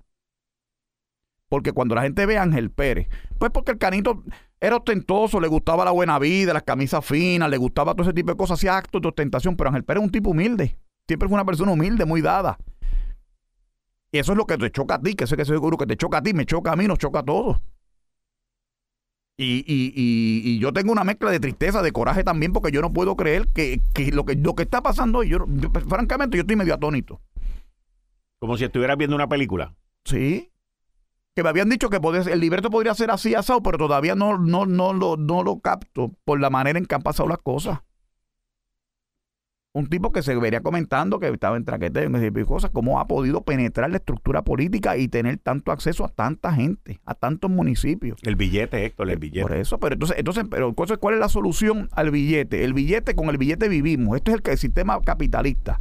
Porque 1.50 1.72
cuando 1.72 1.96
la 1.96 2.04
gente 2.04 2.28
ve 2.28 2.38
a 2.38 2.44
Ángel 2.44 2.70
Pérez, 2.70 3.08
pues 3.40 3.52
porque 3.52 3.72
el 3.72 3.80
canito 3.80 4.24
era 4.62 4.76
ostentoso, 4.76 5.40
le 5.40 5.48
gustaba 5.48 5.86
la 5.86 5.92
buena 5.92 6.20
vida, 6.20 6.54
las 6.54 6.64
camisas 6.64 7.06
finas, 7.06 7.50
le 7.50 7.58
gustaba 7.58 7.94
todo 7.94 8.04
ese 8.04 8.14
tipo 8.14 8.32
de 8.32 8.38
cosas, 8.38 8.60
hacía 8.60 8.78
actos 8.78 9.02
de 9.02 9.08
ostentación, 9.08 9.56
pero 9.56 9.70
Ángel 9.70 9.86
Pérez 9.86 10.02
es 10.02 10.06
un 10.06 10.12
tipo 10.12 10.32
humilde. 10.32 10.78
Siempre 11.08 11.30
fue 11.30 11.36
una 11.36 11.46
persona 11.46 11.72
humilde, 11.72 12.06
muy 12.06 12.22
dada. 12.22 12.58
Y 14.12 14.18
eso 14.18 14.34
es 14.34 14.38
lo 14.38 14.46
que 14.46 14.58
te 14.58 14.70
choca 14.70 14.96
a 14.96 15.02
ti, 15.02 15.16
que 15.16 15.28
sé 15.28 15.38
que 15.38 15.46
seguro 15.46 15.78
que 15.78 15.86
te 15.86 15.96
choca 15.96 16.18
a 16.18 16.22
ti, 16.22 16.34
me 16.34 16.46
choca 16.46 16.74
a 16.74 16.76
mí, 16.76 16.88
nos 16.88 16.98
choca 16.98 17.20
a 17.20 17.24
todos. 17.24 17.58
Y, 19.38 19.64
y, 19.66 19.94
y, 19.96 20.60
yo 20.60 20.74
tengo 20.74 20.92
una 20.92 21.06
mezcla 21.06 21.32
de 21.32 21.40
tristeza, 21.40 21.82
de 21.82 21.94
coraje 21.94 22.26
también, 22.26 22.52
porque 22.52 22.74
yo 22.74 22.82
no 22.82 22.92
puedo 22.92 23.16
creer 23.16 23.48
que, 23.54 23.80
lo, 24.12 24.26
que 24.26 24.36
lo 24.36 24.54
que 24.54 24.64
está 24.64 24.82
pasando, 24.82 25.24
yo, 25.24 25.46
yo, 25.48 25.70
francamente, 25.88 26.36
yo 26.36 26.42
estoy 26.42 26.58
medio 26.58 26.74
atónito. 26.74 27.22
Como 28.40 28.58
si 28.58 28.66
estuvieras 28.66 28.98
viendo 28.98 29.16
una 29.16 29.30
película. 29.30 29.74
Sí 30.04 30.49
que 31.36 31.44
me 31.44 31.50
habían 31.50 31.70
dicho 31.70 31.90
que 31.90 31.98
el 31.98 32.40
libreto 32.40 32.70
podría 32.70 32.94
ser 32.94 33.12
así 33.12 33.36
asado, 33.36 33.64
pero 33.64 33.78
todavía 33.78 34.16
no, 34.16 34.38
no, 34.38 34.66
no, 34.66 34.94
lo, 34.94 35.18
no 35.18 35.44
lo 35.44 35.60
capto 35.60 36.12
por 36.26 36.40
la 36.40 36.50
manera 36.50 36.80
en 36.80 36.86
que 36.86 36.96
han 36.96 37.02
pasado 37.02 37.30
las 37.30 37.40
cosas. 37.40 37.80
Un 39.72 39.88
tipo 39.88 40.12
que 40.12 40.24
se 40.24 40.36
vería 40.36 40.62
comentando 40.62 41.20
que 41.20 41.30
estaba 41.30 41.56
en 41.56 41.64
traquete 41.64 42.04
y 42.04 42.44
cosas, 42.44 42.72
cómo 42.72 43.00
ha 43.00 43.08
podido 43.08 43.44
penetrar 43.44 43.92
la 43.92 43.98
estructura 43.98 44.42
política 44.42 44.98
y 44.98 45.08
tener 45.08 45.38
tanto 45.38 45.72
acceso 45.72 46.04
a 46.04 46.10
tanta 46.10 46.52
gente, 46.52 47.00
a 47.06 47.14
tantos 47.14 47.52
municipios. 47.52 48.20
El 48.24 48.36
billete, 48.36 48.84
Héctor, 48.84 49.12
el 49.12 49.20
billete. 49.20 49.44
Por 49.44 49.54
eso, 49.54 49.80
pero 49.80 49.94
entonces, 49.94 50.18
entonces 50.18 50.46
pero 50.50 50.74
¿cuál 50.74 51.14
es 51.14 51.20
la 51.20 51.30
solución 51.30 51.88
al 51.92 52.10
billete? 52.10 52.64
El 52.64 52.74
billete, 52.74 53.14
con 53.14 53.30
el 53.30 53.38
billete 53.38 53.70
vivimos. 53.70 54.18
Esto 54.18 54.32
es 54.32 54.42
el 54.44 54.58
sistema 54.58 55.00
capitalista. 55.02 55.80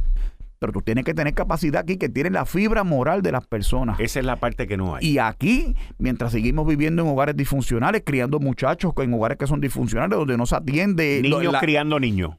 Pero 0.59 0.73
tú 0.73 0.81
tienes 0.81 1.05
que 1.05 1.13
tener 1.13 1.33
capacidad 1.33 1.81
aquí 1.81 1.97
que 1.97 2.09
tiene 2.09 2.29
la 2.29 2.45
fibra 2.45 2.83
moral 2.83 3.21
de 3.21 3.31
las 3.31 3.47
personas. 3.47 3.97
Esa 3.99 4.19
es 4.19 4.25
la 4.25 4.35
parte 4.35 4.67
que 4.67 4.75
no 4.75 4.95
hay. 4.95 5.07
Y 5.07 5.17
aquí, 5.17 5.75
mientras 5.97 6.33
seguimos 6.33 6.67
viviendo 6.67 7.01
en 7.01 7.07
hogares 7.07 7.35
disfuncionales, 7.35 8.03
criando 8.05 8.39
muchachos 8.39 8.93
en 8.97 9.13
hogares 9.13 9.37
que 9.37 9.47
son 9.47 9.61
disfuncionales, 9.61 10.17
donde 10.17 10.37
no 10.37 10.45
se 10.45 10.57
atiende. 10.57 11.21
Niños 11.23 11.55
criando 11.61 11.99
niños. 11.99 12.35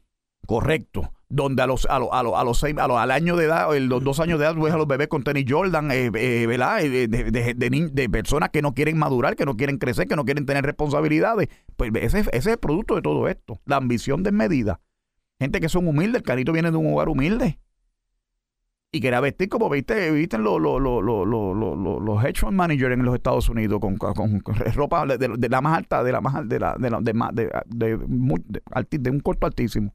Correcto. 0.47 1.13
Donde 1.31 1.63
a 1.63 1.67
los, 1.67 1.87
a 1.87 1.99
los, 1.99 2.09
a 2.13 2.23
los, 2.23 2.35
a 2.35 2.45
los 2.45 2.59
seis, 2.59 2.77
a 2.77 2.89
los, 2.89 2.99
al 2.99 3.13
año 3.13 3.37
de 3.37 3.45
edad, 3.45 3.73
los 3.79 4.03
dos 4.03 4.19
años 4.21 4.39
de 4.39 4.45
edad, 4.45 4.55
ves 4.57 4.75
a 4.75 4.77
los 4.77 4.89
bebés 4.89 5.07
con 5.07 5.23
tenis 5.23 5.45
Jordan, 5.49 5.91
eh, 5.93 6.11
eh, 6.13 6.47
¿verdad? 6.47 6.83
Eh, 6.83 7.07
de, 7.07 7.31
de, 7.31 7.55
de, 7.55 8.09
personas 8.09 8.51
que 8.51 8.61
no 8.61 8.75
quieren 8.75 8.99
madurar, 8.99 9.37
que 9.37 9.47
no 9.47 9.57
quieren 9.57 9.79
crecer, 9.79 10.09
que 10.09 10.17
no 10.17 10.25
quieren 10.25 10.45
tener 10.45 10.65
responsabilidades. 10.65 11.49
Pues 11.77 11.93
ese, 11.95 12.19
ese 12.19 12.37
es 12.37 12.47
el 12.47 12.59
producto 12.59 12.97
de 12.97 13.03
todo 13.03 13.29
esto. 13.29 13.61
La 13.65 13.77
ambición 13.77 14.25
desmedida. 14.25 14.81
Gente 15.39 15.61
que 15.61 15.69
son 15.69 15.87
humildes, 15.87 16.17
el 16.17 16.23
carito 16.27 16.53
viene 16.53 16.73
de 16.73 16.77
un 16.77 16.93
hogar 16.93 17.09
humilde 17.09 17.61
y 18.93 19.01
quería 19.01 19.21
vestir 19.21 19.49
como 19.49 19.71
viste, 19.71 20.11
visten 20.11 20.43
los, 20.43 20.61
los, 20.61 20.81
los, 20.81 21.03
los 21.05 22.25
hedge 22.25 22.41
fund 22.41 22.57
managers 22.57 22.95
en 22.95 23.05
los 23.05 23.15
Estados 23.15 23.49
Unidos 23.49 23.81
con, 23.81 23.97
con, 23.97 24.43
ropa 24.75 25.07
de, 25.07 25.49
la 25.49 25.61
más 25.61 25.79
alta, 25.79 26.03
de 26.03 26.13
la 26.13 26.21
más 26.21 26.49
de 26.49 26.59
la, 26.59 26.75
de, 26.77 26.91
la, 26.91 27.01
de, 27.01 27.51
de, 27.67 28.99
de, 28.99 29.11
un 29.11 29.21
corto 29.21 29.47
altísimo. 29.47 29.95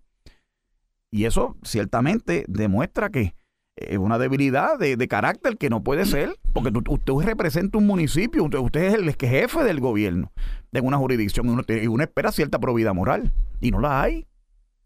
Y 1.11 1.25
eso 1.25 1.57
ciertamente 1.63 2.45
demuestra 2.47 3.09
que 3.09 3.35
es 3.75 3.97
una 3.97 4.17
debilidad 4.17 4.79
de, 4.79 5.07
carácter 5.07 5.57
que 5.57 5.69
no 5.69 5.83
puede 5.83 6.05
ser, 6.05 6.35
porque 6.53 6.71
usted 6.87 7.13
representa 7.25 7.77
un 7.77 7.85
municipio, 7.85 8.43
usted, 8.43 8.83
es 8.83 8.93
el 8.93 9.13
jefe 9.13 9.63
del 9.63 9.81
gobierno 9.81 10.31
de 10.71 10.81
una 10.81 10.97
jurisdicción 10.97 11.63
y 11.67 11.87
uno, 11.87 12.03
espera 12.03 12.31
cierta 12.31 12.59
probidad 12.59 12.93
moral 12.93 13.33
y 13.59 13.71
no 13.71 13.79
la 13.79 14.01
hay. 14.01 14.25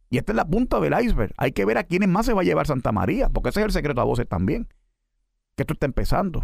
Y 0.10 0.18
esta 0.18 0.32
es 0.32 0.36
la 0.36 0.46
punta 0.46 0.80
del 0.80 0.94
iceberg. 1.00 1.34
Hay 1.38 1.52
que 1.52 1.66
ver 1.66 1.78
a 1.78 1.84
quiénes 1.84 2.10
más 2.10 2.26
se 2.26 2.34
va 2.34 2.42
a 2.42 2.44
llevar 2.44 2.66
Santa 2.66 2.92
María, 2.92 3.30
porque 3.30 3.50
ese 3.50 3.60
es 3.60 3.68
el 3.68 3.72
secreto 3.72 4.02
a 4.02 4.06
voces 4.06 4.28
también, 4.28 4.68
que 5.56 5.64
esto 5.64 5.74
está 5.74 5.86
empezando. 5.86 6.44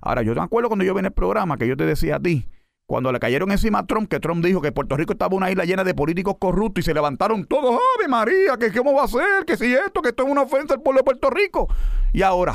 Ahora, 0.00 0.22
yo 0.22 0.34
me 0.34 0.40
acuerdo 0.40 0.68
cuando 0.68 0.84
yo 0.84 0.94
vi 0.94 1.00
en 1.00 1.06
el 1.06 1.12
programa 1.12 1.56
que 1.56 1.66
yo 1.66 1.76
te 1.76 1.84
decía 1.84 2.16
a 2.16 2.20
ti, 2.20 2.46
cuando 2.86 3.10
le 3.10 3.18
cayeron 3.18 3.50
encima 3.50 3.80
a 3.80 3.86
Trump, 3.86 4.08
que 4.08 4.20
Trump 4.20 4.44
dijo 4.44 4.60
que 4.60 4.70
Puerto 4.70 4.96
Rico 4.96 5.12
estaba 5.12 5.34
una 5.34 5.50
isla 5.50 5.64
llena 5.64 5.82
de 5.82 5.94
políticos 5.94 6.36
corruptos 6.38 6.82
y 6.82 6.84
se 6.84 6.94
levantaron 6.94 7.44
todos, 7.44 7.80
¡Ave 7.96 8.08
María! 8.08 8.56
¿que 8.56 8.70
cómo 8.72 8.94
va 8.94 9.04
a 9.04 9.08
ser? 9.08 9.44
¿Que 9.44 9.56
si 9.56 9.72
esto? 9.74 10.02
¿Que 10.02 10.10
esto 10.10 10.22
es 10.22 10.30
una 10.30 10.42
ofensa 10.42 10.74
al 10.74 10.82
pueblo 10.82 11.00
de 11.00 11.04
Puerto 11.04 11.30
Rico? 11.30 11.68
Y 12.12 12.22
ahora, 12.22 12.54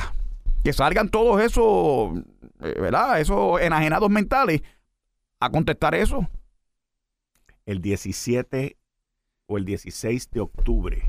que 0.63 0.72
salgan 0.72 1.10
todos 1.10 1.41
esos, 1.41 2.17
eh, 2.62 2.79
¿verdad? 2.79 3.20
Esos 3.20 3.60
enajenados 3.60 4.10
mentales 4.10 4.62
a 5.41 5.50
contestar 5.50 5.96
eso. 5.96 6.27
El 7.65 7.81
17 7.81 8.77
o 9.51 9.58
el 9.58 9.65
16 9.65 10.31
de 10.31 10.39
octubre 10.39 11.03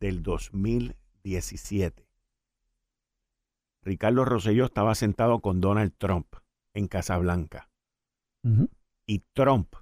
del 0.00 0.22
2017, 0.22 2.06
Ricardo 3.80 4.26
Rosselló 4.26 4.66
estaba 4.66 4.94
sentado 4.94 5.40
con 5.40 5.62
Donald 5.62 5.94
Trump 5.96 6.26
en 6.74 6.88
Casablanca 6.88 7.70
y 9.06 9.20
Trump 9.32 9.76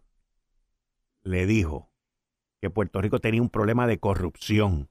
le 1.23 1.47
dijo 1.47 1.91
que 2.61 2.71
Puerto 2.71 3.01
Rico 3.01 3.19
tenía 3.19 3.43
un 3.43 3.51
problema 3.51 3.89
de 3.89 3.99
corrupción. 3.99 4.89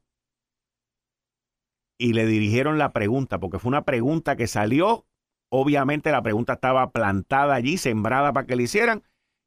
Y 1.98 2.12
le 2.12 2.26
dirigieron 2.26 2.78
la 2.78 2.92
pregunta, 2.92 3.40
porque 3.40 3.58
fue 3.58 3.70
una 3.70 3.86
pregunta 3.86 4.36
que 4.36 4.48
salió. 4.48 5.08
Obviamente 5.50 6.12
la 6.12 6.22
pregunta 6.22 6.54
estaba 6.54 6.92
plantada 6.92 7.56
allí, 7.56 7.78
sembrada 7.78 8.34
para 8.34 8.46
que 8.46 8.58
le 8.58 8.64
hicieran. 8.64 9.04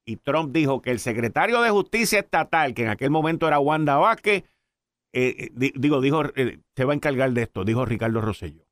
Y 0.08 0.18
Trump 0.18 0.52
dijo 0.52 0.80
que 0.82 0.92
el 0.92 1.00
secretario 1.00 1.60
de 1.60 1.70
Justicia 1.70 2.20
Estatal, 2.20 2.75
que 2.75 2.82
en 2.82 2.90
aquel 2.90 3.10
momento 3.10 3.48
era 3.48 3.58
Wanda 3.58 3.96
Vázquez, 3.96 4.44
eh, 5.12 5.50
eh, 5.60 5.72
digo, 5.75 6.00
dijo, 6.00 6.22
eh, 6.36 6.60
se 6.76 6.84
va 6.84 6.92
a 6.92 6.94
encargar 6.94 7.32
de 7.32 7.42
esto, 7.42 7.64
dijo 7.64 7.84
Ricardo 7.84 8.20
Rosselló. 8.20 8.64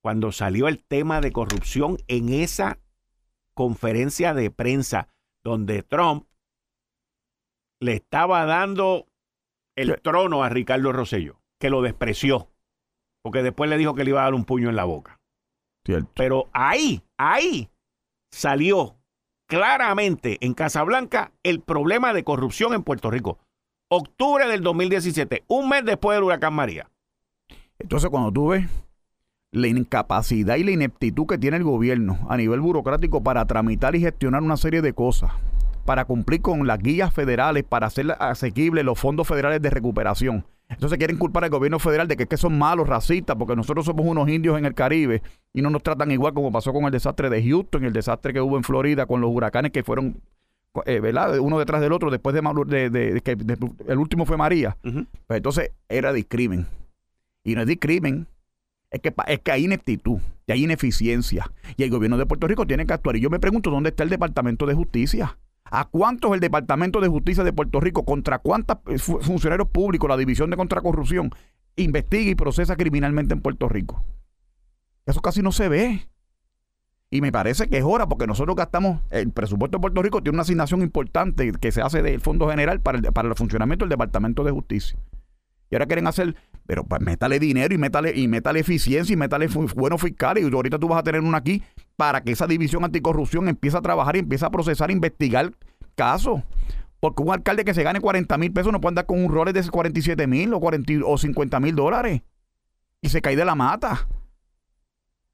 Cuando 0.00 0.30
salió 0.30 0.68
el 0.68 0.84
tema 0.84 1.20
de 1.20 1.32
corrupción 1.32 1.98
en 2.06 2.28
esa 2.28 2.78
conferencia 3.52 4.32
de 4.32 4.52
prensa 4.52 5.08
donde 5.42 5.82
Trump 5.82 6.28
le 7.80 7.94
estaba 7.94 8.44
dando 8.44 9.08
el 9.76 10.00
trono 10.00 10.44
a 10.44 10.48
Ricardo 10.48 10.92
Rosselló, 10.92 11.40
que 11.58 11.68
lo 11.68 11.82
despreció, 11.82 12.48
porque 13.22 13.42
después 13.42 13.68
le 13.68 13.76
dijo 13.76 13.94
que 13.94 14.04
le 14.04 14.10
iba 14.10 14.20
a 14.20 14.24
dar 14.24 14.34
un 14.34 14.44
puño 14.44 14.68
en 14.68 14.76
la 14.76 14.84
boca. 14.84 15.20
Pero 16.14 16.48
ahí, 16.52 17.02
ahí 17.16 17.70
salió 18.30 18.97
claramente 19.48 20.36
en 20.40 20.54
Casablanca 20.54 21.32
el 21.42 21.60
problema 21.60 22.12
de 22.12 22.22
corrupción 22.22 22.74
en 22.74 22.84
Puerto 22.84 23.10
Rico. 23.10 23.38
Octubre 23.90 24.46
del 24.46 24.62
2017, 24.62 25.44
un 25.48 25.68
mes 25.68 25.84
después 25.84 26.16
del 26.16 26.24
huracán 26.24 26.54
María. 26.54 26.90
Entonces, 27.78 28.10
cuando 28.10 28.30
tú 28.30 28.48
ves 28.48 28.66
la 29.50 29.66
incapacidad 29.66 30.56
y 30.56 30.64
la 30.64 30.72
ineptitud 30.72 31.26
que 31.26 31.38
tiene 31.38 31.56
el 31.56 31.64
gobierno 31.64 32.18
a 32.28 32.36
nivel 32.36 32.60
burocrático 32.60 33.22
para 33.22 33.46
tramitar 33.46 33.96
y 33.96 34.00
gestionar 34.00 34.42
una 34.42 34.58
serie 34.58 34.82
de 34.82 34.92
cosas, 34.92 35.32
para 35.86 36.04
cumplir 36.04 36.42
con 36.42 36.66
las 36.66 36.80
guías 36.80 37.14
federales, 37.14 37.64
para 37.64 37.86
hacer 37.86 38.14
asequibles 38.20 38.84
los 38.84 38.98
fondos 38.98 39.26
federales 39.26 39.62
de 39.62 39.70
recuperación. 39.70 40.44
Entonces 40.68 40.98
quieren 40.98 41.16
culpar 41.16 41.44
al 41.44 41.50
gobierno 41.50 41.78
federal 41.78 42.08
de 42.08 42.16
que, 42.16 42.26
que 42.26 42.36
son 42.36 42.58
malos, 42.58 42.86
racistas, 42.88 43.36
porque 43.36 43.56
nosotros 43.56 43.86
somos 43.86 44.04
unos 44.06 44.28
indios 44.28 44.58
en 44.58 44.66
el 44.66 44.74
Caribe 44.74 45.22
y 45.52 45.62
no 45.62 45.70
nos 45.70 45.82
tratan 45.82 46.10
igual 46.10 46.34
como 46.34 46.52
pasó 46.52 46.72
con 46.72 46.84
el 46.84 46.90
desastre 46.90 47.30
de 47.30 47.42
Houston, 47.42 47.84
el 47.84 47.92
desastre 47.92 48.32
que 48.32 48.40
hubo 48.40 48.56
en 48.56 48.64
Florida 48.64 49.06
con 49.06 49.20
los 49.20 49.30
huracanes 49.30 49.72
que 49.72 49.82
fueron 49.82 50.20
eh, 50.86 51.00
¿verdad? 51.00 51.38
Uno 51.38 51.58
detrás 51.58 51.80
del 51.80 51.92
otro, 51.92 52.10
después 52.10 52.34
de, 52.34 52.90
de, 52.90 53.20
que 53.22 53.36
el 53.86 53.98
último 53.98 54.26
fue 54.26 54.36
María. 54.36 54.76
Pues 54.82 55.36
entonces 55.38 55.72
era 55.88 56.12
discrimen. 56.12 56.66
Y 57.42 57.54
no 57.54 57.62
es 57.62 57.66
discrimen, 57.66 58.26
es 58.90 59.00
que, 59.00 59.12
es 59.26 59.40
que 59.40 59.52
hay 59.52 59.64
ineptitud, 59.64 60.18
y 60.46 60.52
hay 60.52 60.64
ineficiencia. 60.64 61.50
Y 61.76 61.82
el 61.82 61.90
gobierno 61.90 62.18
de 62.18 62.26
Puerto 62.26 62.46
Rico 62.46 62.66
tiene 62.66 62.86
que 62.86 62.92
actuar. 62.92 63.16
Y 63.16 63.20
yo 63.20 63.30
me 63.30 63.40
pregunto, 63.40 63.70
¿dónde 63.70 63.90
está 63.90 64.02
el 64.02 64.10
Departamento 64.10 64.66
de 64.66 64.74
Justicia? 64.74 65.38
¿A 65.70 65.84
cuántos 65.86 66.32
el 66.32 66.40
Departamento 66.40 67.00
de 67.00 67.08
Justicia 67.08 67.44
de 67.44 67.52
Puerto 67.52 67.80
Rico, 67.80 68.04
contra 68.04 68.38
cuántos 68.38 68.78
funcionarios 69.20 69.68
públicos, 69.68 70.08
la 70.08 70.16
División 70.16 70.50
de 70.50 70.56
Contracorrupción, 70.56 71.30
investiga 71.76 72.30
y 72.30 72.34
procesa 72.34 72.76
criminalmente 72.76 73.34
en 73.34 73.40
Puerto 73.40 73.68
Rico? 73.68 74.02
Eso 75.06 75.20
casi 75.20 75.42
no 75.42 75.52
se 75.52 75.68
ve. 75.68 76.08
Y 77.10 77.22
me 77.22 77.32
parece 77.32 77.68
que 77.68 77.78
es 77.78 77.84
hora, 77.84 78.06
porque 78.06 78.26
nosotros 78.26 78.54
gastamos, 78.54 79.00
el 79.10 79.32
presupuesto 79.32 79.78
de 79.78 79.80
Puerto 79.80 80.02
Rico 80.02 80.22
tiene 80.22 80.36
una 80.36 80.42
asignación 80.42 80.82
importante 80.82 81.52
que 81.52 81.72
se 81.72 81.80
hace 81.80 82.02
del 82.02 82.20
Fondo 82.20 82.48
General 82.50 82.80
para 82.80 82.98
el, 82.98 83.04
para 83.12 83.28
el 83.28 83.34
funcionamiento 83.34 83.84
del 83.84 83.90
Departamento 83.90 84.44
de 84.44 84.50
Justicia. 84.50 84.98
Y 85.70 85.74
ahora 85.74 85.86
quieren 85.86 86.06
hacer, 86.06 86.36
pero 86.68 86.84
pues 86.84 87.00
métale 87.00 87.38
dinero 87.38 87.74
y 87.74 87.78
métale, 87.78 88.12
y 88.14 88.28
eficiencia 88.58 89.14
y 89.14 89.16
métale 89.16 89.46
buenos 89.74 90.02
fiscales. 90.02 90.44
Y 90.44 90.54
ahorita 90.54 90.78
tú 90.78 90.86
vas 90.86 90.98
a 90.98 91.02
tener 91.02 91.22
uno 91.22 91.34
aquí 91.34 91.62
para 91.96 92.20
que 92.20 92.32
esa 92.32 92.46
división 92.46 92.84
anticorrupción 92.84 93.48
empiece 93.48 93.78
a 93.78 93.80
trabajar 93.80 94.16
y 94.16 94.18
empiece 94.18 94.44
a 94.44 94.50
procesar, 94.50 94.90
e 94.90 94.92
investigar 94.92 95.50
casos. 95.94 96.42
Porque 97.00 97.22
un 97.22 97.32
alcalde 97.32 97.64
que 97.64 97.72
se 97.72 97.82
gane 97.82 98.02
40 98.02 98.36
mil 98.36 98.52
pesos 98.52 98.70
no 98.70 98.82
puede 98.82 98.90
andar 98.90 99.06
con 99.06 99.18
un 99.24 99.32
rol 99.32 99.50
de 99.50 99.66
47 99.66 100.26
mil 100.26 100.52
o, 100.52 100.60
o 100.60 101.16
50 101.16 101.58
mil 101.58 101.74
dólares. 101.74 102.20
Y 103.00 103.08
se 103.08 103.22
cae 103.22 103.34
de 103.34 103.46
la 103.46 103.54
mata. 103.54 104.06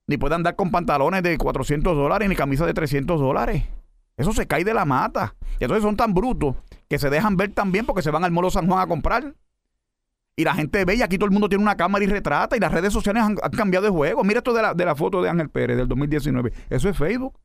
Ni 0.07 0.17
puede 0.19 0.37
andar 0.37 0.55
con 0.55 0.71
pantalones 0.71 1.25
de 1.25 1.37
400 1.37 1.97
dólares 1.97 2.29
ni 2.29 2.37
camisa 2.37 2.65
de 2.65 2.75
300 2.75 3.19
dólares. 3.19 3.65
Eso 4.17 4.33
se 4.33 4.47
cae 4.47 4.63
de 4.63 4.73
la 4.73 4.85
mata. 4.85 5.35
Entonces 5.59 5.83
son 5.83 5.97
tan 5.97 6.15
brutos 6.15 6.55
que 6.89 7.01
se 7.01 7.11
dejan 7.11 7.37
ver 7.37 7.53
también 7.53 7.87
porque 7.87 8.03
se 8.03 8.13
van 8.13 8.23
al 8.23 8.31
Molo 8.31 8.51
San 8.51 8.69
Juan 8.69 8.79
a 8.79 8.87
comprar. 8.87 9.35
Y 10.37 10.45
la 10.45 10.55
gente 10.55 10.85
ve 10.85 10.97
y 10.97 11.03
aquí 11.03 11.17
todo 11.17 11.27
el 11.27 11.33
mundo 11.33 11.49
tiene 11.49 11.63
una 11.63 11.77
cámara 11.77 12.05
y 12.05 12.09
retrata 12.09 12.57
y 12.57 12.61
las 12.61 12.73
redes 12.73 12.93
sociales 12.93 13.23
han, 13.23 13.37
cambiado 13.37 13.85
de 13.85 13.91
juego. 13.91 14.25
Mira 14.25 14.39
esto 14.39 14.53
de 14.53 14.63
la, 14.63 14.75
de 14.75 14.85
la 14.85 14.97
foto 14.97 15.23
de 15.23 15.31
Ángel 15.31 15.49
Pérez 15.49 15.77
del 15.77 15.87
2019. 15.87 16.53
Eso 16.71 16.89
es 16.89 16.99
Facebook. 16.99 17.39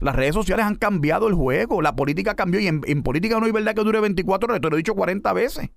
Las 0.00 0.14
redes 0.14 0.34
sociales 0.34 0.64
han 0.64 0.76
cambiado 0.76 1.26
el 1.26 1.34
juego. 1.34 1.82
La 1.82 1.96
política 1.96 2.34
cambió 2.34 2.60
y 2.60 2.68
en, 2.68 3.02
política 3.02 3.40
no 3.40 3.46
hay 3.46 3.52
verdad 3.52 3.74
que 3.74 3.82
dure 3.82 4.00
24 4.00 4.48
horas. 4.48 4.60
Te 4.60 4.70
lo 4.70 4.76
he 4.76 4.78
dicho 4.78 4.94
40 4.94 5.32
veces. 5.32 5.70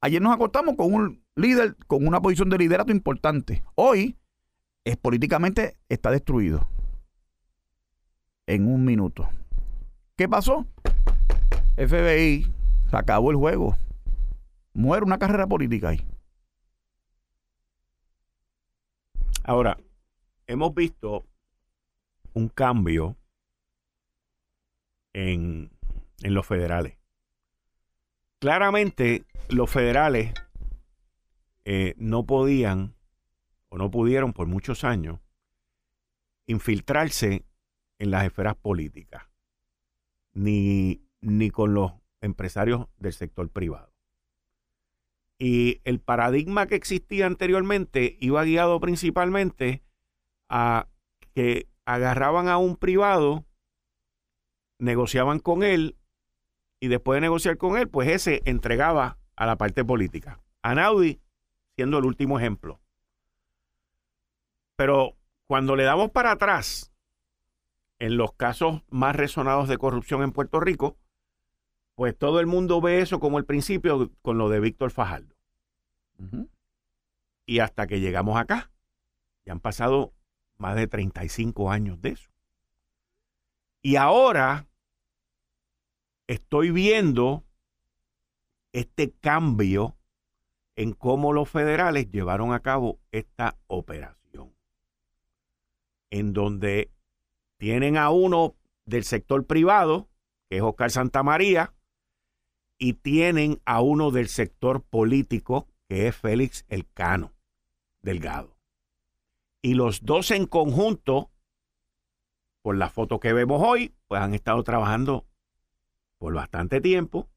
Ayer 0.00 0.22
nos 0.22 0.34
acostamos 0.34 0.76
con 0.76 0.94
un 0.94 1.22
líder, 1.34 1.76
con 1.86 2.06
una 2.06 2.22
posición 2.22 2.48
de 2.48 2.58
liderato 2.58 2.92
importante. 2.92 3.62
Hoy, 3.74 4.16
es 4.84 4.96
políticamente, 4.96 5.76
está 5.88 6.10
destruido. 6.10 6.66
En 8.46 8.66
un 8.68 8.84
minuto. 8.84 9.28
¿Qué 10.16 10.28
pasó? 10.28 10.66
FBI 11.76 12.46
se 12.90 12.96
acabó 12.96 13.30
el 13.30 13.36
juego 13.36 13.76
muere 14.74 15.04
una 15.04 15.18
carrera 15.18 15.46
política 15.46 15.88
ahí. 15.90 16.06
Ahora, 19.44 19.78
hemos 20.46 20.74
visto 20.74 21.26
un 22.32 22.48
cambio 22.48 23.16
en, 25.12 25.70
en 26.22 26.34
los 26.34 26.46
federales. 26.46 26.98
Claramente, 28.40 29.24
los 29.48 29.70
federales 29.70 30.34
eh, 31.64 31.94
no 31.96 32.26
podían 32.26 32.94
o 33.68 33.78
no 33.78 33.90
pudieron 33.90 34.32
por 34.32 34.46
muchos 34.46 34.84
años 34.84 35.20
infiltrarse 36.46 37.46
en 37.98 38.10
las 38.10 38.24
esferas 38.24 38.56
políticas, 38.56 39.24
ni, 40.32 41.02
ni 41.20 41.50
con 41.50 41.74
los 41.74 41.92
empresarios 42.20 42.88
del 42.98 43.12
sector 43.12 43.48
privado. 43.48 43.93
Y 45.38 45.80
el 45.84 46.00
paradigma 46.00 46.66
que 46.66 46.76
existía 46.76 47.26
anteriormente 47.26 48.16
iba 48.20 48.44
guiado 48.44 48.80
principalmente 48.80 49.82
a 50.48 50.88
que 51.34 51.68
agarraban 51.84 52.48
a 52.48 52.58
un 52.58 52.76
privado, 52.76 53.44
negociaban 54.78 55.40
con 55.40 55.62
él 55.62 55.96
y 56.80 56.88
después 56.88 57.16
de 57.16 57.22
negociar 57.22 57.56
con 57.56 57.76
él, 57.76 57.88
pues 57.88 58.08
ese 58.08 58.42
entregaba 58.44 59.18
a 59.36 59.46
la 59.46 59.56
parte 59.56 59.84
política. 59.84 60.40
Anaudi 60.62 61.20
siendo 61.76 61.98
el 61.98 62.04
último 62.04 62.38
ejemplo. 62.38 62.80
Pero 64.76 65.16
cuando 65.46 65.76
le 65.76 65.84
damos 65.84 66.10
para 66.10 66.32
atrás 66.32 66.92
en 67.98 68.16
los 68.16 68.32
casos 68.34 68.82
más 68.88 69.16
resonados 69.16 69.68
de 69.68 69.78
corrupción 69.78 70.22
en 70.22 70.32
Puerto 70.32 70.60
Rico, 70.60 70.96
pues 71.94 72.16
todo 72.16 72.40
el 72.40 72.46
mundo 72.46 72.80
ve 72.80 73.00
eso 73.00 73.20
como 73.20 73.38
el 73.38 73.44
principio 73.44 74.10
con 74.22 74.38
lo 74.38 74.48
de 74.48 74.60
Víctor 74.60 74.90
Fajardo. 74.90 75.34
Y 77.46 77.58
hasta 77.58 77.86
que 77.86 78.00
llegamos 78.00 78.36
acá, 78.38 78.70
ya 79.44 79.52
han 79.52 79.60
pasado 79.60 80.12
más 80.56 80.76
de 80.76 80.86
35 80.86 81.70
años 81.70 82.00
de 82.00 82.10
eso. 82.10 82.30
Y 83.82 83.96
ahora 83.96 84.66
estoy 86.26 86.70
viendo 86.70 87.44
este 88.72 89.12
cambio 89.12 89.96
en 90.76 90.92
cómo 90.92 91.32
los 91.32 91.48
federales 91.48 92.10
llevaron 92.10 92.52
a 92.52 92.60
cabo 92.60 92.98
esta 93.12 93.56
operación, 93.66 94.52
en 96.10 96.32
donde 96.32 96.90
tienen 97.58 97.96
a 97.96 98.10
uno 98.10 98.56
del 98.84 99.04
sector 99.04 99.46
privado, 99.46 100.08
que 100.48 100.56
es 100.56 100.62
Oscar 100.62 100.90
Santamaría, 100.90 101.72
y 102.78 102.94
tienen 102.94 103.60
a 103.64 103.80
uno 103.80 104.10
del 104.10 104.28
sector 104.28 104.82
político, 104.82 105.68
que 105.88 106.08
es 106.08 106.16
Félix 106.16 106.64
Elcano 106.68 107.32
Delgado. 108.02 108.56
Y 109.62 109.74
los 109.74 110.04
dos 110.04 110.30
en 110.30 110.46
conjunto, 110.46 111.30
por 112.62 112.76
la 112.76 112.90
foto 112.90 113.20
que 113.20 113.32
vemos 113.32 113.62
hoy, 113.64 113.94
pues 114.06 114.20
han 114.20 114.34
estado 114.34 114.62
trabajando 114.62 115.26
por 116.18 116.34
bastante 116.34 116.80
tiempo, 116.80 117.28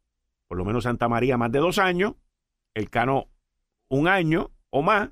por 0.47 0.57
lo 0.57 0.65
menos 0.65 0.83
Santa 0.83 1.07
María 1.07 1.37
más 1.37 1.51
de 1.51 1.59
dos 1.59 1.77
años, 1.77 2.15
Elcano 2.73 3.29
un 3.89 4.07
año 4.07 4.51
o 4.69 4.81
más, 4.81 5.09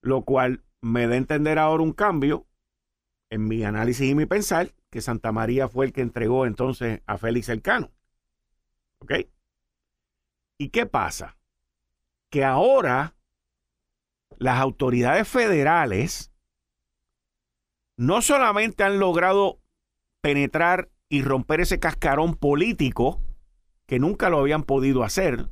lo 0.00 0.22
cual 0.22 0.64
me 0.80 1.06
da 1.06 1.14
a 1.14 1.18
entender 1.18 1.58
ahora 1.58 1.82
un 1.82 1.92
cambio 1.92 2.46
en 3.34 3.48
mi 3.48 3.64
análisis 3.64 4.08
y 4.08 4.14
mi 4.14 4.26
pensar 4.26 4.72
que 4.90 5.00
Santa 5.00 5.32
María 5.32 5.68
fue 5.68 5.86
el 5.86 5.92
que 5.92 6.02
entregó 6.02 6.46
entonces 6.46 7.02
a 7.06 7.18
Félix 7.18 7.48
Elcano. 7.48 7.90
¿Ok? 9.00 9.12
¿Y 10.56 10.68
qué 10.68 10.86
pasa? 10.86 11.36
Que 12.30 12.44
ahora 12.44 13.16
las 14.38 14.60
autoridades 14.60 15.26
federales 15.26 16.32
no 17.96 18.22
solamente 18.22 18.84
han 18.84 19.00
logrado 19.00 19.60
penetrar 20.20 20.90
y 21.08 21.22
romper 21.22 21.60
ese 21.60 21.80
cascarón 21.80 22.36
político 22.36 23.20
que 23.86 23.98
nunca 23.98 24.30
lo 24.30 24.38
habían 24.38 24.62
podido 24.62 25.02
hacer 25.02 25.48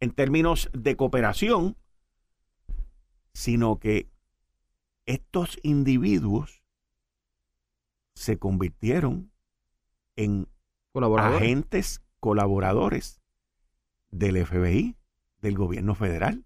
en 0.00 0.10
términos 0.10 0.68
de 0.72 0.96
cooperación, 0.96 1.76
sino 3.34 3.78
que 3.78 4.08
estos 5.06 5.60
individuos 5.62 6.63
se 8.14 8.38
convirtieron 8.38 9.32
en 10.16 10.48
agentes 11.18 12.02
colaboradores 12.20 13.20
del 14.10 14.44
FBI, 14.46 14.96
del 15.40 15.56
gobierno 15.56 15.94
federal. 15.94 16.44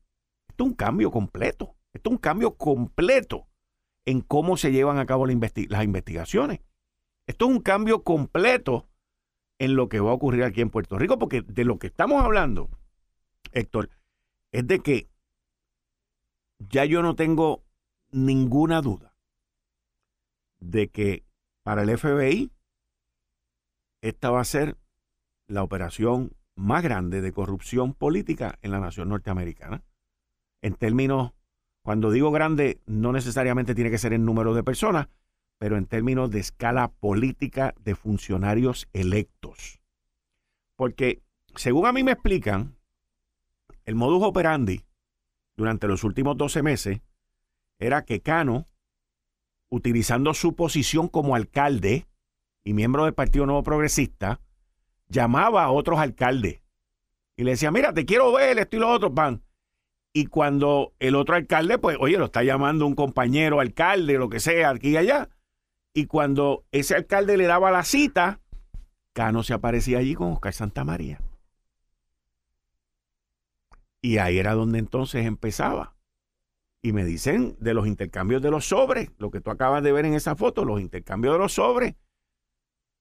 Esto 0.49 0.65
es 0.65 0.71
un 0.71 0.75
cambio 0.75 1.11
completo. 1.11 1.77
Esto 1.93 2.11
es 2.11 2.13
un 2.13 2.19
cambio 2.19 2.57
completo 2.57 3.47
en 4.05 4.23
cómo 4.23 4.57
se 4.57 4.73
llevan 4.73 4.99
a 4.99 5.07
cabo 5.07 5.27
las 5.27 5.85
investigaciones. 5.85 6.61
Esto 7.27 7.47
es 7.47 7.51
un 7.51 7.61
cambio 7.61 8.03
completo 8.03 8.89
en 9.59 9.77
lo 9.77 9.89
que 9.89 10.01
va 10.01 10.11
a 10.11 10.15
ocurrir 10.15 10.45
aquí 10.45 10.63
en 10.63 10.71
Puerto 10.71 10.99
Rico, 10.99 11.19
porque 11.19 11.43
de 11.43 11.65
lo 11.65 11.79
que 11.79 11.89
estamos 11.89 12.23
hablando, 12.23 12.71
Héctor, 13.53 13.91
es 14.53 14.67
de 14.67 14.81
que 14.81 15.11
ya 16.59 16.85
yo 16.85 17.03
no 17.03 17.15
tengo 17.15 17.65
ninguna 18.11 18.81
duda 18.81 19.15
de 20.61 20.89
que 20.89 21.28
para 21.63 21.83
el 21.83 21.97
FBI, 21.97 22.51
esta 24.01 24.31
va 24.31 24.41
a 24.41 24.45
ser 24.45 24.77
la 25.47 25.63
operación 25.63 26.33
más 26.55 26.83
grande 26.83 27.21
de 27.21 27.33
corrupción 27.33 27.95
política 27.95 28.59
en 28.63 28.71
la 28.73 28.81
nación 28.81 29.09
norteamericana. 29.09 29.83
En 30.61 30.75
términos, 30.75 31.33
cuando 31.83 32.11
digo 32.11 32.31
grande, 32.31 32.81
no 32.87 33.13
necesariamente 33.13 33.75
tiene 33.75 33.91
que 33.91 33.99
ser 33.99 34.13
en 34.13 34.25
número 34.25 34.55
de 34.55 34.63
personas, 34.63 35.09
pero 35.59 35.77
en 35.77 35.87
términos 35.87 36.31
de 36.31 36.41
escala 36.41 36.89
política 36.89 37.75
de 37.81 37.95
funcionarios 37.95 38.89
electos. 38.93 39.81
Porque, 40.77 41.23
según 41.55 41.87
a 41.87 41.93
mí 41.93 42.05
me 42.05 42.13
explican, 42.13 42.77
el 43.85 43.95
modus 43.95 44.23
operandi 44.23 44.85
durante 45.57 45.89
los 45.89 46.05
últimos 46.05 46.37
12 46.37 46.63
meses 46.63 47.01
era 47.79 48.05
que 48.05 48.21
Cano 48.21 48.67
utilizando 49.71 50.35
su 50.35 50.55
posición 50.55 51.09
como 51.09 51.35
alcalde 51.35 52.07
y 52.65 52.73
miembro 52.75 53.05
del 53.05 53.15
Partido 53.15 53.47
Nuevo 53.47 53.63
Progresista, 53.63 54.41
llamaba 55.09 55.65
a 55.65 55.71
otros 55.71 55.99
alcaldes 55.99 56.61
y 57.37 57.45
le 57.45 57.53
decía, 57.53 57.71
mira, 57.71 57.95
te 57.95 58.05
quiero 58.05 58.33
ver, 58.33 58.59
esto 58.59 58.77
y 58.77 58.81
lo 58.81 58.91
otro, 58.91 59.15
pan. 59.15 59.43
Y 60.13 60.27
cuando 60.27 60.95
el 60.99 61.15
otro 61.15 61.37
alcalde, 61.37 61.79
pues, 61.79 61.97
oye, 62.01 62.19
lo 62.19 62.27
está 62.27 62.43
llamando 62.43 62.87
un 62.87 62.95
compañero 62.95 63.61
alcalde, 63.61 64.19
lo 64.19 64.29
que 64.29 64.41
sea, 64.41 64.71
aquí 64.71 64.91
y 64.91 64.97
allá. 64.97 65.29
Y 65.95 66.07
cuando 66.07 66.65
ese 66.73 66.95
alcalde 66.97 67.37
le 67.37 67.47
daba 67.47 67.71
la 67.71 67.85
cita, 67.85 68.41
Cano 69.13 69.43
se 69.43 69.55
aparecía 69.55 69.99
allí 69.99 70.15
con 70.15 70.33
Oscar 70.33 70.53
Santa 70.53 70.85
María. 70.85 71.21
Y 74.03 74.19
ahí 74.19 74.39
era 74.39 74.55
donde 74.55 74.79
entonces 74.79 75.27
empezaba 75.27 75.98
y 76.83 76.93
me 76.93 77.05
dicen 77.05 77.57
de 77.61 77.75
los 77.75 77.87
intercambios 77.87 78.43
de 78.43 78.51
los 78.51 78.69
sobres, 78.69 79.11
lo 79.19 79.31
que 79.31 79.41
tú 79.41 79.51
acabas 79.51 79.83
de 79.83 79.93
ver 79.93 80.05
en 80.05 80.15
esa 80.15 80.37
foto, 80.37 80.65
los 80.65 80.81
intercambios 80.81 81.35
de 81.35 81.39
los 81.39 81.53
sobres, 81.55 81.95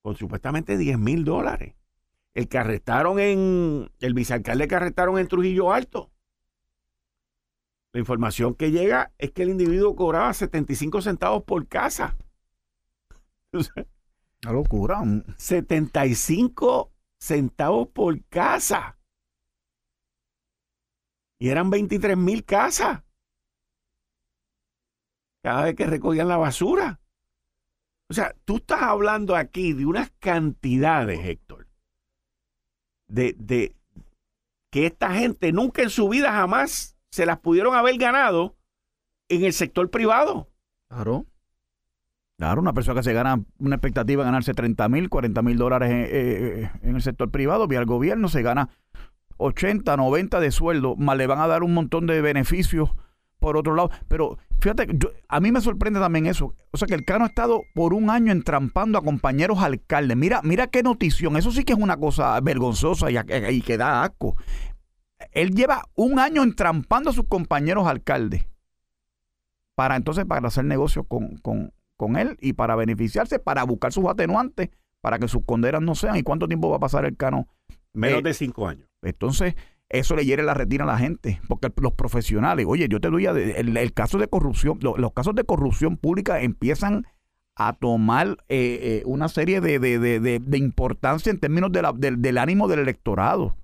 con 0.01 0.15
supuestamente 0.15 0.77
10 0.77 0.97
mil 0.97 1.23
dólares. 1.23 1.75
El 2.33 2.47
que 2.47 2.57
arrestaron 2.57 3.19
en, 3.19 3.91
el 3.99 4.13
vicealcalde 4.13 4.67
que 4.67 4.75
arrestaron 4.75 5.17
en 5.17 5.27
Trujillo 5.27 5.73
Alto. 5.73 6.11
La 7.93 7.99
información 7.99 8.53
que 8.53 8.71
llega 8.71 9.11
es 9.17 9.31
que 9.31 9.43
el 9.43 9.49
individuo 9.49 9.95
cobraba 9.95 10.33
75 10.33 11.01
centavos 11.01 11.43
por 11.43 11.67
casa. 11.67 12.15
Una 13.53 14.53
locura. 14.53 15.01
75 15.37 16.91
centavos 17.19 17.87
por 17.87 18.23
casa. 18.25 18.99
Y 21.39 21.49
eran 21.49 21.69
23 21.69 22.17
mil 22.17 22.45
casas 22.45 23.06
cada 25.47 25.63
vez 25.63 25.75
que 25.75 25.85
recogían 25.85 26.27
la 26.27 26.35
basura. 26.35 26.99
O 28.09 28.13
sea, 28.13 28.35
tú 28.43 28.57
estás 28.57 28.81
hablando 28.81 29.33
aquí 29.33 29.71
de 29.71 29.85
unas 29.85 30.11
cantidades, 30.19 31.25
Héctor, 31.25 31.69
de, 33.07 33.33
de 33.39 33.73
que 34.73 34.87
esta 34.87 35.13
gente 35.13 35.53
nunca 35.53 35.83
en 35.83 35.89
su 35.89 36.09
vida 36.09 36.33
jamás 36.33 36.97
se 37.11 37.25
las 37.25 37.39
pudieron 37.39 37.75
haber 37.75 37.97
ganado 37.97 38.57
en 39.29 39.45
el 39.45 39.53
sector 39.53 39.89
privado. 39.89 40.49
Claro. 40.89 41.25
Claro, 42.37 42.59
una 42.59 42.73
persona 42.73 42.99
que 42.99 43.05
se 43.05 43.13
gana 43.13 43.41
una 43.57 43.75
expectativa 43.75 44.23
de 44.23 44.27
ganarse 44.27 44.53
30 44.53 44.89
mil, 44.89 45.07
40 45.07 45.41
mil 45.43 45.57
dólares 45.57 45.89
en, 45.89 45.97
eh, 45.97 46.07
eh, 46.11 46.71
en, 46.81 46.95
el 46.97 47.01
sector 47.01 47.31
privado, 47.31 47.69
vía 47.69 47.79
el 47.79 47.85
gobierno, 47.85 48.27
se 48.27 48.41
gana 48.41 48.69
80, 49.37 49.95
90 49.95 50.41
de 50.41 50.51
sueldo, 50.51 50.97
más 50.97 51.15
le 51.15 51.25
van 51.25 51.39
a 51.39 51.47
dar 51.47 51.63
un 51.63 51.73
montón 51.73 52.05
de 52.05 52.19
beneficios 52.19 52.89
por 53.39 53.57
otro 53.57 53.75
lado. 53.75 53.89
Pero 54.07 54.37
fíjate, 54.59 54.87
a 55.27 55.39
mí 55.39 55.51
me 55.51 55.61
sorprende 55.61 55.99
también 55.99 56.25
eso. 56.25 56.53
O 56.71 56.77
sea, 56.77 56.87
que 56.87 56.95
el 56.95 57.05
Cano 57.05 57.25
ha 57.25 57.29
estado 57.29 57.61
por 57.73 57.93
un 57.93 58.09
año 58.09 58.31
entrampando 58.31 58.97
a 58.97 59.03
compañeros 59.03 59.59
alcaldes. 59.59 60.17
Mira, 60.17 60.41
mira 60.43 60.67
qué 60.67 60.83
notición. 60.83 61.37
Eso 61.37 61.51
sí 61.51 61.63
que 61.63 61.73
es 61.73 61.79
una 61.79 61.97
cosa 61.97 62.39
vergonzosa 62.41 63.11
y, 63.11 63.17
y 63.51 63.61
que 63.61 63.77
da 63.77 64.03
asco. 64.03 64.35
Él 65.31 65.51
lleva 65.51 65.83
un 65.95 66.19
año 66.19 66.43
entrampando 66.43 67.09
a 67.09 67.13
sus 67.13 67.25
compañeros 67.25 67.87
alcaldes 67.87 68.45
para 69.77 69.95
entonces 69.95 70.25
para 70.25 70.47
hacer 70.47 70.65
negocio 70.65 71.03
con, 71.03 71.37
con, 71.37 71.71
con 71.97 72.17
él 72.17 72.35
y 72.41 72.53
para 72.53 72.75
beneficiarse, 72.75 73.37
para 73.37 73.63
buscar 73.63 73.93
sus 73.93 74.05
atenuantes, 74.07 74.69
para 75.01 75.19
que 75.19 75.27
sus 75.27 75.45
condenas 75.45 75.83
no 75.83 75.93
sean. 75.93 76.15
¿Y 76.17 76.23
cuánto 76.23 76.47
tiempo 76.47 76.69
va 76.71 76.77
a 76.77 76.79
pasar 76.79 77.05
el 77.05 77.15
Cano? 77.15 77.47
Menos 77.93 78.21
eh, 78.21 78.23
de 78.23 78.33
cinco 78.33 78.67
años. 78.67 78.89
Entonces, 79.03 79.55
eso 79.89 80.15
le 80.15 80.25
hiere 80.25 80.43
la 80.43 80.53
retina 80.53 80.83
a 80.83 80.87
la 80.87 80.97
gente, 80.97 81.41
porque 81.47 81.71
los 81.81 81.93
profesionales, 81.93 82.65
oye, 82.67 82.87
yo 82.89 82.99
te 82.99 83.09
doy 83.09 83.25
el, 83.25 83.93
caso 83.93 84.17
de 84.17 84.27
corrupción, 84.27 84.79
los 84.81 85.13
casos 85.13 85.33
de 85.35 85.45
corrupción 85.45 85.97
pública 85.97 86.41
empiezan 86.41 87.05
a 87.55 87.73
tomar 87.73 88.37
eh, 88.49 88.79
eh, 88.81 89.03
una 89.05 89.29
serie 89.29 89.61
de, 89.61 89.79
de, 89.79 90.57
importancia 90.57 91.31
en 91.31 91.39
términos 91.39 91.71
del, 91.71 92.37
ánimo 92.37 92.67
del 92.67 92.79
electorado. 92.79 93.55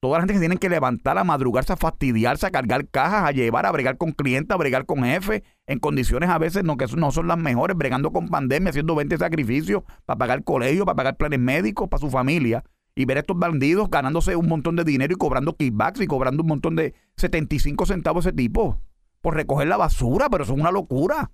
Toda 0.00 0.18
la 0.18 0.22
gente 0.22 0.34
que 0.34 0.40
tiene 0.40 0.58
que 0.58 0.68
levantar 0.68 1.16
a 1.16 1.24
madrugarse, 1.24 1.72
a 1.72 1.76
fastidiarse, 1.76 2.46
a 2.46 2.50
cargar 2.50 2.86
cajas, 2.88 3.24
a 3.24 3.30
llevar, 3.30 3.64
a 3.64 3.72
bregar 3.72 3.96
con 3.96 4.12
clientes, 4.12 4.52
a 4.54 4.58
bregar 4.58 4.84
con 4.84 5.04
jefes, 5.04 5.42
en 5.66 5.78
condiciones 5.78 6.28
a 6.28 6.38
veces 6.38 6.64
no, 6.64 6.76
que 6.76 6.86
no 6.96 7.10
son 7.10 7.28
las 7.28 7.38
mejores, 7.38 7.76
bregando 7.76 8.12
con 8.12 8.28
pandemia, 8.28 8.70
haciendo 8.70 8.94
20 8.94 9.16
sacrificios 9.16 9.84
para 10.04 10.18
pagar 10.18 10.44
colegio, 10.44 10.84
para 10.84 10.96
pagar 10.96 11.16
planes 11.16 11.40
médicos, 11.40 11.88
para 11.88 12.00
su 12.00 12.10
familia 12.10 12.62
y 12.96 13.04
ver 13.04 13.18
a 13.18 13.20
estos 13.20 13.38
bandidos 13.38 13.90
ganándose 13.90 14.34
un 14.34 14.48
montón 14.48 14.74
de 14.74 14.82
dinero 14.82 15.12
y 15.12 15.16
cobrando 15.16 15.54
kickbacks 15.54 16.00
y 16.00 16.06
cobrando 16.06 16.42
un 16.42 16.48
montón 16.48 16.74
de 16.74 16.94
75 17.18 17.86
centavos 17.86 18.26
ese 18.26 18.34
tipo 18.34 18.80
por 19.20 19.34
recoger 19.34 19.68
la 19.68 19.76
basura, 19.76 20.28
pero 20.30 20.44
eso 20.44 20.54
es 20.54 20.58
una 20.58 20.72
locura. 20.72 21.30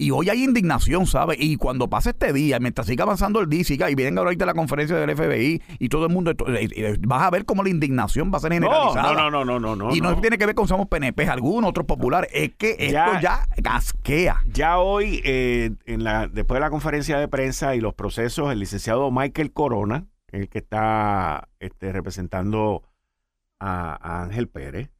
Y 0.00 0.12
hoy 0.12 0.30
hay 0.30 0.44
indignación, 0.44 1.08
¿sabes? 1.08 1.38
Y 1.40 1.56
cuando 1.56 1.90
pase 1.90 2.10
este 2.10 2.32
día, 2.32 2.60
mientras 2.60 2.86
siga 2.86 3.02
avanzando 3.02 3.40
el 3.40 3.48
día 3.48 3.64
y 3.90 3.94
vienen 3.96 4.16
ahorita 4.16 4.46
la 4.46 4.54
conferencia 4.54 4.96
del 4.96 5.16
FBI 5.16 5.60
y 5.80 5.88
todo 5.88 6.06
el 6.06 6.12
mundo, 6.12 6.30
eh, 6.30 6.68
eh, 6.76 6.96
vas 7.00 7.22
a 7.22 7.30
ver 7.30 7.44
cómo 7.44 7.64
la 7.64 7.70
indignación 7.70 8.30
va 8.32 8.36
a 8.36 8.40
ser 8.40 8.52
generalizada. 8.52 9.12
No, 9.14 9.28
no, 9.28 9.44
no, 9.44 9.58
no, 9.58 9.74
no. 9.74 9.92
y 9.92 10.00
no, 10.00 10.20
tiene 10.20 10.38
que 10.38 10.46
ver 10.46 10.54
con 10.54 10.68
somos 10.68 10.86
PNP, 10.86 11.28
algunos 11.28 11.70
otros 11.70 11.84
populares. 11.84 12.30
Es 12.32 12.54
que 12.54 12.76
esto 12.78 13.20
ya 13.20 13.48
casquea. 13.60 14.40
Ya 14.52 14.78
hoy, 14.78 15.20
eh, 15.24 15.72
en 15.86 16.04
la, 16.04 16.28
después 16.28 16.58
de 16.58 16.60
la 16.60 16.70
conferencia 16.70 17.18
de 17.18 17.26
prensa 17.26 17.74
y 17.74 17.80
los 17.80 17.94
procesos, 17.94 18.52
el 18.52 18.60
licenciado 18.60 19.10
Michael 19.10 19.52
Corona, 19.52 20.06
el 20.30 20.48
que 20.48 20.58
está 20.58 21.48
este, 21.58 21.90
representando 21.90 22.84
a, 23.58 24.22
Ángel 24.22 24.46
Pérez. 24.46 24.90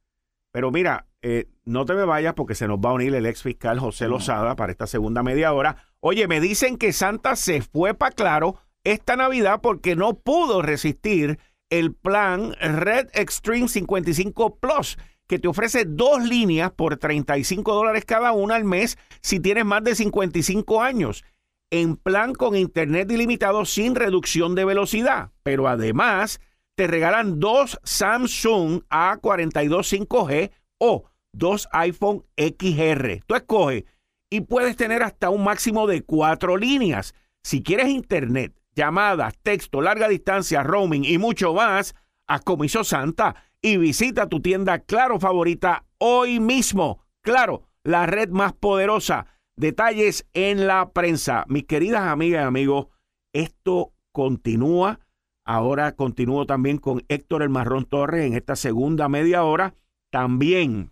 Pero 0.51 0.71
mira, 0.71 1.05
eh, 1.21 1.47
no 1.65 1.85
te 1.85 1.93
me 1.93 2.05
vayas 2.05 2.33
porque 2.33 2.55
se 2.55 2.67
nos 2.67 2.79
va 2.79 2.91
a 2.91 2.93
unir 2.93 3.13
el 3.13 3.25
ex 3.25 3.43
fiscal 3.43 3.79
José 3.79 4.07
Lozada 4.07 4.55
para 4.55 4.71
esta 4.71 4.87
segunda 4.87 5.21
media 5.23 5.53
hora. 5.53 5.77
Oye, 5.99 6.27
me 6.27 6.39
dicen 6.39 6.77
que 6.77 6.93
Santa 6.93 7.35
se 7.35 7.61
fue 7.61 7.93
para 7.93 8.15
claro 8.15 8.55
esta 8.83 9.15
Navidad 9.15 9.59
porque 9.61 9.95
no 9.95 10.13
pudo 10.13 10.61
resistir 10.61 11.39
el 11.69 11.93
plan 11.93 12.55
Red 12.59 13.09
Extreme 13.13 13.67
55 13.67 14.59
Plus, 14.59 14.97
que 15.27 15.39
te 15.39 15.47
ofrece 15.47 15.85
dos 15.85 16.23
líneas 16.23 16.71
por 16.71 16.97
35 16.97 17.73
dólares 17.73 18.05
cada 18.05 18.31
una 18.31 18.55
al 18.55 18.63
mes 18.63 18.97
si 19.21 19.39
tienes 19.39 19.65
más 19.65 19.83
de 19.83 19.95
55 19.95 20.81
años, 20.81 21.23
en 21.69 21.97
plan 21.97 22.33
con 22.33 22.55
internet 22.55 23.11
ilimitado 23.11 23.65
sin 23.65 23.93
reducción 23.93 24.55
de 24.55 24.65
velocidad. 24.65 25.31
Pero 25.43 25.67
además 25.67 26.39
te 26.75 26.87
regalan 26.87 27.39
dos 27.39 27.79
Samsung 27.83 28.83
A42 28.89 30.07
5G 30.07 30.51
o 30.79 31.05
dos 31.31 31.67
iPhone 31.71 32.25
XR. 32.37 33.21
Tú 33.27 33.35
escoges 33.35 33.83
y 34.29 34.41
puedes 34.41 34.75
tener 34.75 35.03
hasta 35.03 35.29
un 35.29 35.43
máximo 35.43 35.87
de 35.87 36.01
cuatro 36.03 36.57
líneas. 36.57 37.13
Si 37.43 37.63
quieres 37.63 37.89
internet, 37.89 38.53
llamadas, 38.75 39.35
texto, 39.43 39.81
larga 39.81 40.07
distancia, 40.07 40.63
roaming 40.63 41.05
y 41.05 41.17
mucho 41.17 41.53
más, 41.53 41.95
haz 42.27 42.41
como 42.41 42.63
hizo 42.63 42.83
Santa 42.83 43.35
y 43.61 43.77
visita 43.77 44.27
tu 44.27 44.41
tienda 44.41 44.79
Claro 44.79 45.19
favorita 45.19 45.85
hoy 45.97 46.39
mismo. 46.39 47.03
Claro, 47.21 47.63
la 47.83 48.05
red 48.05 48.29
más 48.29 48.53
poderosa. 48.53 49.27
Detalles 49.55 50.25
en 50.33 50.67
la 50.67 50.91
prensa. 50.91 51.43
Mis 51.47 51.65
queridas 51.65 52.03
amigas 52.03 52.43
y 52.43 52.47
amigos, 52.47 52.87
esto 53.33 53.93
continúa. 54.11 54.99
Ahora 55.45 55.95
continúo 55.95 56.45
también 56.45 56.77
con 56.77 57.03
Héctor 57.09 57.41
El 57.43 57.49
Marrón 57.49 57.85
Torres 57.85 58.25
en 58.25 58.35
esta 58.35 58.55
segunda 58.55 59.09
media 59.09 59.43
hora. 59.43 59.75
También 60.11 60.91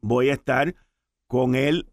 voy 0.00 0.30
a 0.30 0.34
estar 0.34 0.74
con 1.26 1.56
el 1.56 1.86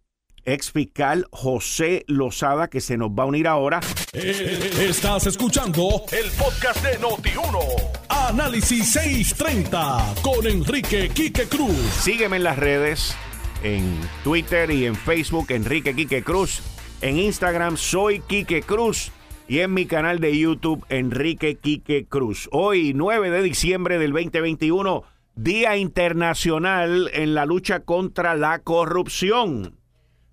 ex 0.46 0.72
fiscal 0.72 1.26
José 1.32 2.04
Lozada, 2.08 2.70
que 2.70 2.82
se 2.82 2.98
nos 2.98 3.10
va 3.10 3.24
a 3.24 3.28
unir 3.28 3.48
ahora. 3.48 3.80
Eh, 4.14 4.72
estás 4.80 5.26
escuchando 5.28 6.04
el 6.12 6.30
podcast 6.32 6.84
de 6.84 7.00
Noti1. 7.00 8.00
Análisis 8.10 8.92
630 8.92 10.16
con 10.22 10.46
Enrique 10.46 11.10
Quique 11.10 11.48
Cruz. 11.48 11.76
Sígueme 12.02 12.38
en 12.38 12.44
las 12.44 12.60
redes, 12.60 13.16
en 13.64 14.00
Twitter 14.24 14.70
y 14.70 14.86
en 14.86 14.96
Facebook, 14.96 15.48
Enrique 15.50 15.96
Quique 15.96 16.24
Cruz. 16.24 16.62
En 17.02 17.18
Instagram, 17.18 17.78
soy 17.78 18.20
Quique 18.20 18.62
Cruz. 18.62 19.12
Y 19.48 19.60
en 19.60 19.74
mi 19.74 19.86
canal 19.86 20.20
de 20.20 20.38
YouTube, 20.38 20.86
Enrique 20.90 21.56
Quique 21.56 22.06
Cruz. 22.06 22.48
Hoy, 22.52 22.94
9 22.94 23.32
de 23.32 23.42
diciembre 23.42 23.98
del 23.98 24.14
2021, 24.14 25.04
Día 25.44 25.76
Internacional 25.76 27.10
en 27.14 27.34
la 27.34 27.48
lucha 27.48 27.80
contra 27.80 28.36
la 28.36 28.60
corrupción. 28.60 29.80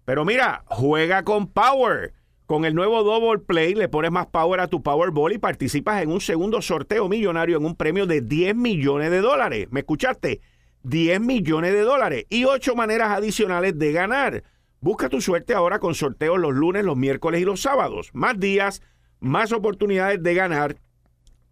Pero 0.04 0.26
mira, 0.26 0.64
juega 0.66 1.22
con 1.22 1.46
Power. 1.46 2.12
Con 2.44 2.66
el 2.66 2.74
nuevo 2.74 3.02
Double 3.02 3.38
Play 3.38 3.74
le 3.74 3.88
pones 3.88 4.10
más 4.10 4.26
power 4.26 4.60
a 4.60 4.66
tu 4.68 4.82
Powerball 4.82 5.32
y 5.32 5.38
participas 5.38 6.02
en 6.02 6.10
un 6.10 6.20
segundo 6.20 6.60
sorteo 6.60 7.08
millonario 7.08 7.56
en 7.56 7.64
un 7.64 7.74
premio 7.74 8.04
de 8.04 8.20
10 8.20 8.54
millones 8.54 9.10
de 9.10 9.22
dólares. 9.22 9.68
¿Me 9.70 9.80
escuchaste? 9.80 10.42
10 10.82 11.22
millones 11.22 11.72
de 11.72 11.80
dólares 11.80 12.26
y 12.28 12.44
8 12.44 12.74
maneras 12.74 13.08
adicionales 13.08 13.78
de 13.78 13.92
ganar. 13.92 14.42
Busca 14.80 15.08
tu 15.08 15.22
suerte 15.22 15.54
ahora 15.54 15.78
con 15.78 15.94
sorteos 15.94 16.38
los 16.38 16.52
lunes, 16.52 16.84
los 16.84 16.98
miércoles 16.98 17.40
y 17.40 17.46
los 17.46 17.62
sábados. 17.62 18.10
Más 18.12 18.38
días, 18.38 18.82
más 19.20 19.52
oportunidades 19.52 20.22
de 20.22 20.34
ganar. 20.34 20.76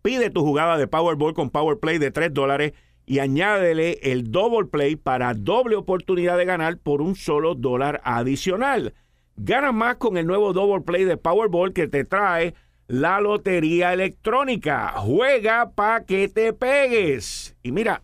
Pide 0.02 0.28
tu 0.28 0.42
jugada 0.42 0.76
de 0.76 0.88
Powerball 0.88 1.32
con 1.32 1.48
Power 1.48 1.78
Play 1.78 1.96
de 1.96 2.10
3 2.10 2.34
dólares 2.34 2.74
y 3.06 3.20
añádele 3.20 4.00
el 4.02 4.32
Double 4.32 4.68
Play 4.68 4.96
para 4.96 5.32
doble 5.32 5.76
oportunidad 5.76 6.36
de 6.36 6.44
ganar 6.44 6.78
por 6.78 7.00
un 7.00 7.14
solo 7.14 7.54
dólar 7.54 8.00
adicional. 8.04 8.94
Gana 9.36 9.70
más 9.70 9.96
con 9.96 10.16
el 10.16 10.26
nuevo 10.26 10.52
Double 10.52 10.84
Play 10.84 11.04
de 11.04 11.16
Powerball 11.16 11.72
que 11.72 11.86
te 11.86 12.04
trae 12.04 12.54
la 12.88 13.20
lotería 13.20 13.92
electrónica. 13.92 14.92
Juega 14.98 15.70
para 15.70 16.04
que 16.04 16.28
te 16.28 16.52
pegues. 16.52 17.56
Y 17.62 17.70
mira, 17.70 18.02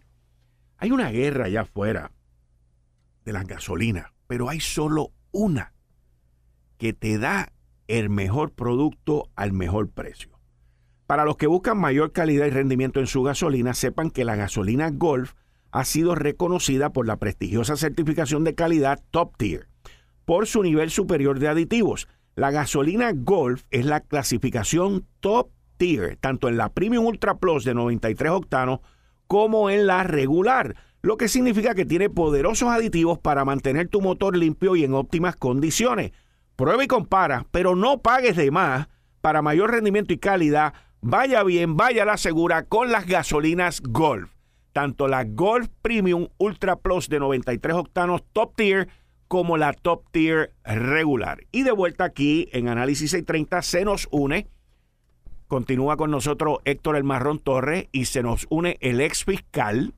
hay 0.79 0.93
una 0.93 1.11
guerra 1.11 1.47
allá 1.47 1.63
afuera 1.63 2.13
de 3.25 3.33
las 3.33 3.47
gasolinas, 3.47 4.13
pero 4.29 4.49
hay 4.49 4.61
solo 4.61 5.13
una 5.33 5.73
que 6.79 6.93
te 6.93 7.19
da 7.19 7.53
el 7.89 8.09
mejor 8.09 8.53
producto 8.53 9.31
al 9.35 9.53
mejor 9.53 9.91
precio. 9.91 10.32
Para 11.13 11.27
los 11.27 11.37
que 11.37 11.47
buscan 11.47 11.77
mayor 11.77 12.13
calidad 12.13 12.47
y 12.47 12.51
rendimiento 12.51 12.99
en 12.99 13.07
su 13.07 13.23
gasolina, 13.23 13.75
sepan 13.75 14.11
que 14.11 14.25
la 14.25 14.35
gasolina 14.35 14.89
Golf 14.91 15.35
ha 15.71 15.85
sido 15.85 16.15
reconocida 16.15 16.95
por 16.95 17.07
la 17.07 17.19
prestigiosa 17.19 17.77
certificación 17.77 18.45
de 18.45 18.55
calidad 18.55 18.99
Top 19.11 19.37
Tier 19.37 19.69
por 20.25 20.47
su 20.47 20.63
nivel 20.63 20.89
superior 20.89 21.39
de 21.39 21.49
aditivos. 21.49 22.09
La 22.35 22.51
gasolina 22.51 23.13
Golf 23.15 23.65
es 23.71 23.85
la 23.85 24.01
clasificación 24.01 25.07
Top 25.21 25.51
Tier, 25.77 26.17
tanto 26.17 26.49
en 26.49 26.57
la 26.57 26.71
Premium 26.71 27.05
Ultra 27.05 27.37
Plus 27.37 27.67
de 27.67 27.75
93 27.75 28.33
octanos 28.33 28.81
como 29.27 29.69
en 29.69 29.87
la 29.87 30.05
regular, 30.05 30.77
lo 31.03 31.19
que 31.19 31.29
significa 31.29 31.75
que 31.75 31.85
tiene 31.85 32.09
poderosos 32.09 32.71
aditivos 32.71 33.19
para 33.19 33.45
mantener 33.45 33.89
tu 33.89 34.01
motor 34.01 34.35
limpio 34.35 34.77
y 34.77 34.85
en 34.85 34.95
óptimas 34.95 35.37
condiciones. 35.37 36.13
Prueba 36.57 36.83
y 36.83 36.87
compara, 36.87 37.45
pero 37.51 37.77
no 37.77 38.01
pagues 38.01 38.35
de 38.35 38.51
más 38.51 38.89
para 39.21 39.43
mayor 39.43 39.73
rendimiento 39.73 40.15
y 40.15 40.19
calidad 40.19 40.73
Vaya 41.05 41.43
bien, 41.43 41.77
vaya 41.77 42.05
la 42.05 42.17
segura 42.17 42.63
con 42.63 42.93
las 42.93 43.07
gasolinas 43.07 43.81
Golf. 43.83 44.31
Tanto 44.73 45.09
la 45.09 45.25
Golf 45.25 45.69
Premium 45.83 46.29
Ultra 46.39 46.77
Plus 46.77 47.09
de 47.09 47.19
93 47.19 47.75
octanos 47.75 48.23
Top 48.33 48.55
Tier 48.55 48.87
como 49.27 49.57
la 49.57 49.73
Top 49.73 50.05
Tier 50.13 50.55
regular. 50.63 51.41
Y 51.51 51.65
de 51.65 51.73
vuelta 51.73 52.05
aquí 52.05 52.49
en 52.53 52.69
Análisis 52.69 53.11
630 53.11 53.63
se 53.63 53.85
nos 53.85 54.07
une, 54.13 54.47
continúa 55.49 55.97
con 55.97 56.13
nosotros 56.13 56.59
Héctor 56.65 56.95
El 56.95 57.03
Marrón 57.03 57.41
Torres 57.41 57.89
y 57.91 58.05
se 58.05 58.23
nos 58.23 58.47
une 58.49 58.79
el 58.81 59.01
ex 59.01 59.25
fiscal 59.25 59.95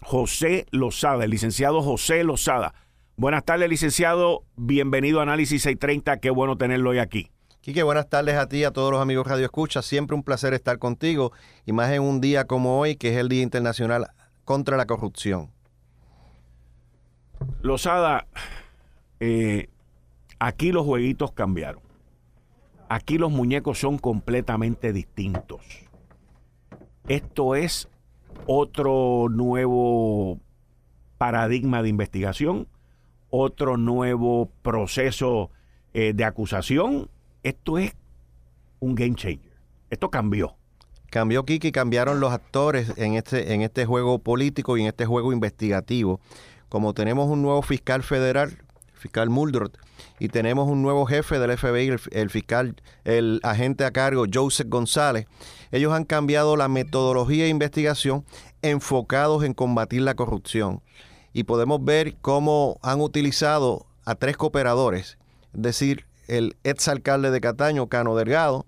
José 0.00 0.64
Lozada, 0.70 1.24
el 1.24 1.32
licenciado 1.32 1.82
José 1.82 2.24
Lozada. 2.24 2.72
Buenas 3.16 3.44
tardes, 3.44 3.68
licenciado. 3.68 4.44
Bienvenido 4.56 5.20
a 5.20 5.24
Análisis 5.24 5.64
630. 5.64 6.18
Qué 6.20 6.30
bueno 6.30 6.56
tenerlo 6.56 6.90
hoy 6.90 6.98
aquí. 6.98 7.30
Quique, 7.64 7.82
buenas 7.82 8.10
tardes 8.10 8.34
a 8.34 8.46
ti 8.46 8.62
a 8.62 8.72
todos 8.72 8.92
los 8.92 9.00
amigos 9.00 9.26
Radio 9.26 9.46
Escucha. 9.46 9.80
Siempre 9.80 10.14
un 10.14 10.22
placer 10.22 10.52
estar 10.52 10.78
contigo 10.78 11.32
y 11.64 11.72
más 11.72 11.90
en 11.92 12.02
un 12.02 12.20
día 12.20 12.44
como 12.44 12.78
hoy, 12.78 12.96
que 12.96 13.08
es 13.08 13.16
el 13.16 13.30
Día 13.30 13.40
Internacional 13.40 14.08
contra 14.44 14.76
la 14.76 14.84
Corrupción. 14.84 15.50
Losada, 17.62 18.26
eh, 19.18 19.70
aquí 20.38 20.72
los 20.72 20.84
jueguitos 20.84 21.32
cambiaron. 21.32 21.82
Aquí 22.90 23.16
los 23.16 23.30
muñecos 23.30 23.78
son 23.78 23.96
completamente 23.96 24.92
distintos. 24.92 25.62
Esto 27.08 27.54
es 27.54 27.88
otro 28.44 29.28
nuevo 29.30 30.38
paradigma 31.16 31.82
de 31.82 31.88
investigación, 31.88 32.68
otro 33.30 33.78
nuevo 33.78 34.50
proceso 34.60 35.50
eh, 35.94 36.12
de 36.12 36.24
acusación 36.24 37.08
esto 37.44 37.78
es 37.78 37.92
un 38.80 38.94
game 38.94 39.14
changer. 39.14 39.52
Esto 39.90 40.10
cambió. 40.10 40.56
Cambió 41.10 41.44
Kiki, 41.44 41.70
cambiaron 41.70 42.18
los 42.18 42.32
actores 42.32 42.92
en 42.96 43.14
este, 43.14 43.54
en 43.54 43.62
este 43.62 43.86
juego 43.86 44.18
político 44.18 44.76
y 44.76 44.80
en 44.80 44.88
este 44.88 45.06
juego 45.06 45.32
investigativo. 45.32 46.20
Como 46.68 46.94
tenemos 46.94 47.28
un 47.28 47.42
nuevo 47.42 47.62
fiscal 47.62 48.02
federal, 48.02 48.58
fiscal 48.94 49.30
Muldrow, 49.30 49.70
y 50.18 50.28
tenemos 50.28 50.68
un 50.68 50.82
nuevo 50.82 51.06
jefe 51.06 51.38
del 51.38 51.56
FBI, 51.56 51.88
el, 51.88 52.00
el, 52.10 52.30
fiscal, 52.30 52.74
el 53.04 53.40
agente 53.44 53.84
a 53.84 53.92
cargo, 53.92 54.24
Joseph 54.32 54.68
González, 54.68 55.26
ellos 55.70 55.92
han 55.92 56.04
cambiado 56.04 56.56
la 56.56 56.68
metodología 56.68 57.44
de 57.44 57.50
investigación 57.50 58.24
enfocados 58.62 59.44
en 59.44 59.54
combatir 59.54 60.02
la 60.02 60.14
corrupción. 60.14 60.82
Y 61.32 61.44
podemos 61.44 61.84
ver 61.84 62.16
cómo 62.20 62.78
han 62.82 63.00
utilizado 63.00 63.86
a 64.04 64.14
tres 64.14 64.36
cooperadores, 64.36 65.18
es 65.52 65.62
decir, 65.62 66.06
el 66.28 66.56
exalcalde 66.64 67.30
de 67.30 67.40
Cataño, 67.40 67.88
Cano 67.88 68.16
Delgado, 68.16 68.66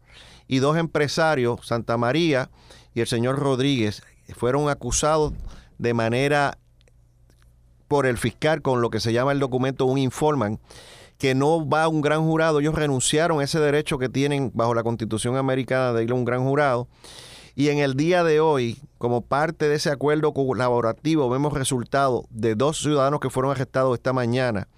y 0.49 0.59
dos 0.59 0.77
empresarios, 0.77 1.66
Santa 1.66 1.97
María 1.97 2.51
y 2.95 3.01
el 3.01 3.07
señor 3.07 3.38
Rodríguez, 3.38 4.03
fueron 4.35 4.69
acusados 4.69 5.33
de 5.79 5.95
manera 5.95 6.59
por 7.88 8.07
el 8.07 8.19
fiscal 8.19 8.62
con 8.62 8.81
lo 8.81 8.90
que 8.90 9.01
se 9.01 9.12
llama 9.12 9.33
el 9.33 9.38
documento 9.38 9.87
un 9.87 9.99
informan 9.99 10.59
que 11.19 11.35
no 11.35 11.66
va 11.69 11.85
a 11.85 11.88
un 11.88 12.03
gran 12.03 12.25
jurado. 12.25 12.61
Ellos 12.61 12.75
renunciaron 12.75 13.40
a 13.40 13.45
ese 13.45 13.59
derecho 13.59 13.99
que 13.99 14.09
tienen 14.09 14.51
bajo 14.55 14.75
la 14.75 14.83
Constitución 14.83 15.37
americana 15.37 15.92
de 15.92 16.05
ir 16.05 16.11
a 16.11 16.14
un 16.14 16.25
gran 16.25 16.45
jurado. 16.45 16.88
Y 17.55 17.71
en 17.71 17.79
el 17.79 17.95
día 17.95 18.23
de 18.23 18.38
hoy, 18.38 18.79
como 18.99 19.23
parte 19.23 19.69
de 19.69 19.77
ese 19.77 19.90
acuerdo 19.90 20.35
colaborativo, 20.35 21.31
vemos 21.31 21.55
resultados 21.55 22.27
de 22.29 22.55
dos 22.55 22.79
ciudadanos 22.79 23.21
que 23.21 23.31
fueron 23.31 23.53
arrestados 23.53 23.97
esta 23.97 24.12
mañana 24.12 24.69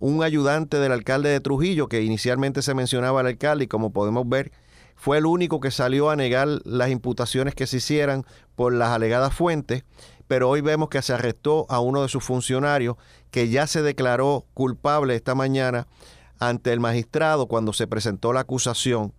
un 0.00 0.24
ayudante 0.24 0.78
del 0.78 0.92
alcalde 0.92 1.28
de 1.28 1.40
Trujillo, 1.40 1.88
que 1.88 2.02
inicialmente 2.02 2.62
se 2.62 2.74
mencionaba 2.74 3.20
al 3.20 3.26
alcalde 3.26 3.64
y 3.64 3.68
como 3.68 3.92
podemos 3.92 4.28
ver, 4.28 4.50
fue 4.96 5.18
el 5.18 5.26
único 5.26 5.60
que 5.60 5.70
salió 5.70 6.10
a 6.10 6.16
negar 6.16 6.48
las 6.64 6.90
imputaciones 6.90 7.54
que 7.54 7.66
se 7.66 7.76
hicieran 7.76 8.24
por 8.56 8.74
las 8.74 8.90
alegadas 8.90 9.34
fuentes, 9.34 9.84
pero 10.26 10.48
hoy 10.48 10.60
vemos 10.60 10.88
que 10.88 11.02
se 11.02 11.12
arrestó 11.12 11.66
a 11.68 11.80
uno 11.80 12.02
de 12.02 12.08
sus 12.08 12.24
funcionarios 12.24 12.96
que 13.30 13.48
ya 13.48 13.66
se 13.66 13.82
declaró 13.82 14.46
culpable 14.54 15.14
esta 15.14 15.34
mañana 15.34 15.86
ante 16.38 16.72
el 16.72 16.80
magistrado 16.80 17.46
cuando 17.46 17.72
se 17.72 17.86
presentó 17.86 18.32
la 18.32 18.40
acusación 18.40 19.12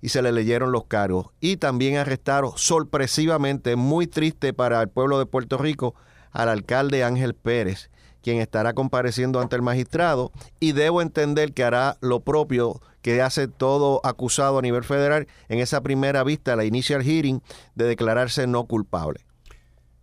y 0.00 0.10
se 0.10 0.20
le 0.20 0.32
leyeron 0.32 0.70
los 0.70 0.84
cargos. 0.84 1.28
Y 1.40 1.56
también 1.56 1.96
arrestaron 1.96 2.52
sorpresivamente, 2.56 3.76
muy 3.76 4.06
triste 4.06 4.52
para 4.52 4.82
el 4.82 4.88
pueblo 4.88 5.18
de 5.18 5.26
Puerto 5.26 5.56
Rico, 5.56 5.94
al 6.30 6.48
alcalde 6.48 7.04
Ángel 7.04 7.34
Pérez, 7.34 7.90
quien 8.24 8.38
estará 8.38 8.72
compareciendo 8.72 9.40
ante 9.40 9.54
el 9.54 9.62
magistrado 9.62 10.32
y 10.58 10.72
debo 10.72 11.02
entender 11.02 11.52
que 11.52 11.62
hará 11.62 11.98
lo 12.00 12.20
propio 12.20 12.80
que 13.02 13.20
hace 13.20 13.48
todo 13.48 14.00
acusado 14.02 14.58
a 14.58 14.62
nivel 14.62 14.82
federal 14.82 15.28
en 15.50 15.58
esa 15.58 15.82
primera 15.82 16.24
vista, 16.24 16.56
la 16.56 16.64
initial 16.64 17.02
hearing, 17.02 17.42
de 17.74 17.84
declararse 17.84 18.46
no 18.46 18.64
culpable. 18.64 19.20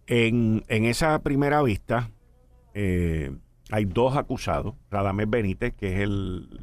En, 0.06 0.64
esa 0.68 1.18
primera 1.20 1.64
vista 1.64 2.12
eh, 2.76 3.36
hay 3.72 3.86
dos 3.86 4.16
acusados, 4.16 4.76
Radamés 4.92 5.28
Benítez, 5.28 5.74
que 5.74 5.96
es 5.96 6.00
el, 6.02 6.62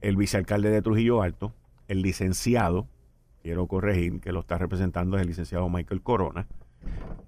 el 0.00 0.16
vicealcalde 0.16 0.70
de 0.70 0.80
Trujillo 0.80 1.20
Alto, 1.20 1.52
el 1.86 2.00
licenciado, 2.00 2.88
quiero 3.42 3.66
corregir, 3.66 4.20
que 4.20 4.32
lo 4.32 4.40
está 4.40 4.56
representando 4.56 5.16
es 5.16 5.22
el 5.22 5.28
licenciado 5.28 5.68
Michael 5.68 6.02
Corona, 6.02 6.46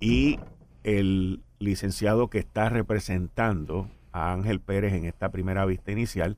y 0.00 0.40
el 0.82 1.42
licenciado 1.58 2.30
que 2.30 2.38
está 2.38 2.68
representando 2.68 3.88
a 4.12 4.32
Ángel 4.32 4.60
Pérez 4.60 4.94
en 4.94 5.04
esta 5.04 5.30
primera 5.30 5.64
vista 5.64 5.92
inicial 5.92 6.36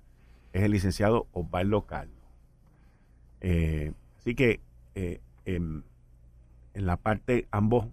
es 0.52 0.62
el 0.62 0.72
licenciado 0.72 1.26
Osvaldo 1.32 1.86
Carlos. 1.86 2.16
Eh, 3.40 3.92
así 4.18 4.34
que 4.34 4.60
eh, 4.94 5.20
en, 5.44 5.84
la 6.74 6.96
parte 6.96 7.46
ambos 7.50 7.86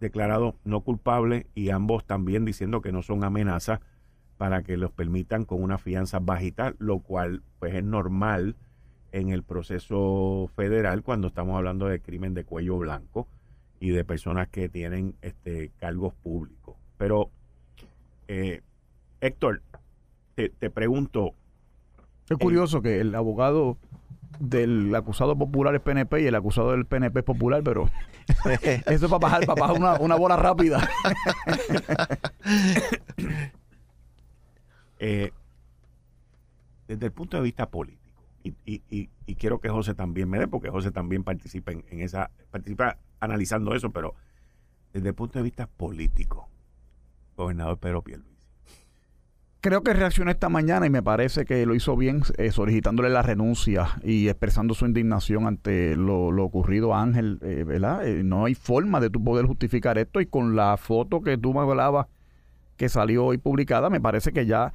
declarados 0.00 0.54
no 0.64 0.80
culpables 0.80 1.46
y 1.54 1.70
ambos 1.70 2.04
también 2.04 2.44
diciendo 2.44 2.82
que 2.82 2.92
no 2.92 3.02
son 3.02 3.24
amenazas 3.24 3.80
para 4.36 4.62
que 4.62 4.76
los 4.76 4.90
permitan 4.90 5.44
con 5.44 5.62
una 5.62 5.78
fianza 5.78 6.18
bajita, 6.18 6.74
lo 6.78 6.98
cual 7.00 7.42
pues 7.60 7.74
es 7.74 7.84
normal 7.84 8.56
en 9.12 9.28
el 9.28 9.42
proceso 9.42 10.50
federal 10.56 11.02
cuando 11.02 11.28
estamos 11.28 11.56
hablando 11.56 11.86
de 11.86 12.00
crimen 12.00 12.34
de 12.34 12.44
cuello 12.44 12.78
blanco 12.78 13.28
y 13.82 13.90
de 13.90 14.04
personas 14.04 14.46
que 14.48 14.68
tienen 14.68 15.16
este, 15.22 15.72
cargos 15.80 16.14
públicos. 16.14 16.76
Pero, 16.98 17.30
eh, 18.28 18.62
Héctor, 19.20 19.60
te, 20.36 20.70
pregunto. 20.70 21.34
Es 22.30 22.38
curioso 22.38 22.80
que 22.80 23.00
el 23.00 23.12
abogado 23.16 23.76
del 24.38 24.94
acusado 24.94 25.36
popular 25.36 25.74
es 25.74 25.80
PNP 25.80 26.22
y 26.22 26.26
el 26.26 26.34
acusado 26.36 26.70
del 26.70 26.86
PNP 26.86 27.18
es 27.18 27.24
popular, 27.24 27.62
pero 27.64 27.90
eso 28.86 28.86
es 28.86 29.00
para 29.00 29.18
bajar, 29.18 29.46
para 29.46 29.60
bajar 29.60 29.76
una, 29.76 29.94
una 29.98 30.14
bola 30.14 30.36
rápida. 30.36 30.88
Eh, 35.04 35.32
desde 36.86 37.06
el 37.06 37.10
punto 37.10 37.36
de 37.36 37.42
vista 37.42 37.68
político, 37.68 38.01
y, 38.44 39.34
quiero 39.36 39.60
que 39.60 39.68
José 39.68 39.94
también 39.94 40.28
me 40.28 40.38
dé, 40.38 40.48
porque 40.48 40.70
José 40.70 40.90
también 40.90 41.24
participa 41.24 41.72
en, 41.72 41.84
esa, 42.00 42.30
participa 42.50 42.98
analizando 43.20 43.74
eso, 43.74 43.90
pero 43.90 44.14
desde 44.92 45.08
el 45.08 45.14
punto 45.14 45.38
de 45.38 45.44
vista 45.44 45.66
político, 45.66 46.48
gobernador 47.36 47.78
Pedro 47.78 48.02
Pierluisi. 48.02 48.32
Creo 49.60 49.84
que 49.84 49.92
reaccionó 49.92 50.32
esta 50.32 50.48
mañana 50.48 50.86
y 50.86 50.90
me 50.90 51.04
parece 51.04 51.44
que 51.44 51.64
lo 51.66 51.76
hizo 51.76 51.96
bien 51.96 52.22
eh, 52.36 52.50
solicitándole 52.50 53.10
la 53.10 53.22
renuncia 53.22 53.90
y 54.02 54.28
expresando 54.28 54.74
su 54.74 54.86
indignación 54.86 55.46
ante 55.46 55.94
lo, 55.94 56.26
ocurrido 56.42 56.96
Ángel, 56.96 57.38
eh, 57.42 57.62
¿verdad? 57.64 58.04
Eh, 58.04 58.24
no 58.24 58.44
hay 58.44 58.56
forma 58.56 58.98
de 58.98 59.08
tú 59.08 59.22
poder 59.22 59.46
justificar 59.46 59.98
esto 59.98 60.20
y 60.20 60.26
con 60.26 60.56
la 60.56 60.76
foto 60.78 61.22
que 61.22 61.38
tú 61.38 61.54
me 61.54 61.60
hablabas 61.60 62.08
que 62.76 62.88
salió 62.88 63.26
hoy 63.26 63.38
publicada, 63.38 63.88
me 63.88 64.00
parece 64.00 64.32
que 64.32 64.46
ya 64.46 64.72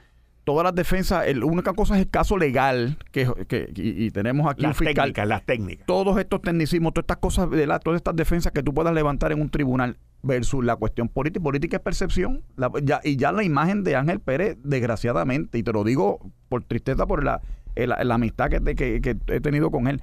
todas 0.47 0.63
las 0.63 0.73
defensas, 0.73 1.25
la 1.35 1.45
única 1.45 1.73
cosa 1.73 1.95
es 1.95 2.03
el 2.03 2.09
caso 2.09 2.37
legal 2.37 2.97
que, 3.11 3.27
y, 3.75 4.11
tenemos 4.11 4.49
aquí 4.49 4.61
las 4.61 4.69
un 4.69 4.75
fiscal. 4.75 5.07
Técnicas, 5.07 5.27
las 5.27 5.45
técnicas. 5.45 5.85
Todos 5.85 6.17
estos 6.17 6.41
tecnicismos, 6.41 6.93
todas 6.93 7.03
estas 7.03 7.17
cosas, 7.17 7.51
de 7.51 7.67
la, 7.67 7.79
todas 7.79 7.97
estas 7.97 8.15
defensas 8.15 8.53
que 8.53 8.63
tú 8.63 8.73
puedas 8.73 8.93
levantar 8.93 9.33
en 9.33 9.41
un 9.41 9.49
tribunal 9.49 9.97
versus 10.23 10.63
la 10.63 10.77
cuestión 10.77 11.09
política. 11.09 11.43
Política 11.43 11.75
es 11.75 11.83
percepción. 11.83 12.43
ya, 12.81 13.01
y 13.03 13.17
ya 13.17 13.33
la 13.33 13.43
imagen 13.43 13.83
de 13.83 13.97
Ángel 13.97 14.21
Pérez, 14.21 14.57
desgraciadamente, 14.63 15.57
y 15.57 15.63
te 15.63 15.73
lo 15.73 15.83
digo 15.83 16.31
por 16.47 16.63
tristeza, 16.63 17.05
por 17.05 17.25
la, 17.25 17.41
la, 17.75 18.15
amistad 18.15 18.49
que, 18.49 19.01
que, 19.01 19.17
he 19.27 19.41
tenido 19.41 19.69
con 19.69 19.89
él, 19.89 20.01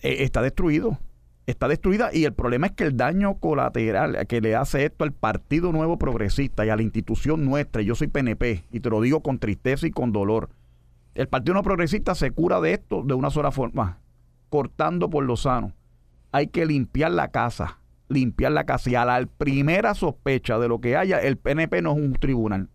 eh, 0.00 0.16
está 0.20 0.40
destruido 0.40 0.98
está 1.50 1.66
destruida 1.66 2.10
y 2.12 2.24
el 2.24 2.34
problema 2.34 2.66
es 2.66 2.72
que 2.74 2.84
el 2.84 2.96
daño 2.96 3.38
colateral 3.38 4.26
que 4.26 4.42
le 4.42 4.54
hace 4.54 4.84
esto 4.84 5.04
al 5.04 5.12
Partido 5.12 5.72
Nuevo 5.72 5.98
Progresista 5.98 6.66
y 6.66 6.68
a 6.68 6.76
la 6.76 6.82
institución 6.82 7.46
nuestra, 7.46 7.80
yo 7.80 7.94
soy 7.94 8.08
PNP 8.08 8.64
y 8.70 8.80
te 8.80 8.90
lo 8.90 9.00
digo 9.00 9.22
con 9.22 9.38
tristeza 9.38 9.86
y 9.86 9.90
con 9.90 10.12
dolor, 10.12 10.50
el 11.14 11.26
Partido 11.26 11.54
Nuevo 11.54 11.64
Progresista 11.64 12.14
se 12.14 12.32
cura 12.32 12.60
de 12.60 12.74
esto 12.74 13.02
de 13.02 13.14
una 13.14 13.30
sola 13.30 13.50
forma, 13.50 13.98
cortando 14.50 15.08
por 15.08 15.24
lo 15.24 15.36
sano. 15.36 15.72
Hay 16.32 16.48
que 16.48 16.66
limpiar 16.66 17.12
la 17.12 17.28
casa, 17.28 17.78
limpiar 18.08 18.52
la 18.52 18.64
casa 18.64 18.90
y 18.90 18.94
a 18.94 19.06
la 19.06 19.24
primera 19.24 19.94
sospecha 19.94 20.58
de 20.58 20.68
lo 20.68 20.82
que 20.82 20.98
haya, 20.98 21.18
el 21.18 21.38
PNP 21.38 21.80
no 21.80 21.92
es 21.92 21.96
un 21.96 22.12
tribunal. 22.12 22.68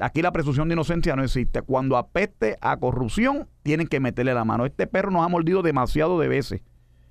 Aquí 0.00 0.22
la 0.22 0.32
presunción 0.32 0.68
de 0.68 0.74
inocencia 0.74 1.14
no 1.14 1.22
existe. 1.22 1.62
Cuando 1.62 1.96
apeste 1.96 2.56
a 2.60 2.76
corrupción, 2.78 3.48
tienen 3.62 3.86
que 3.86 4.00
meterle 4.00 4.34
la 4.34 4.44
mano. 4.44 4.66
Este 4.66 4.88
perro 4.88 5.12
nos 5.12 5.24
ha 5.24 5.28
mordido 5.28 5.62
demasiado 5.62 6.18
de 6.18 6.28
veces 6.28 6.62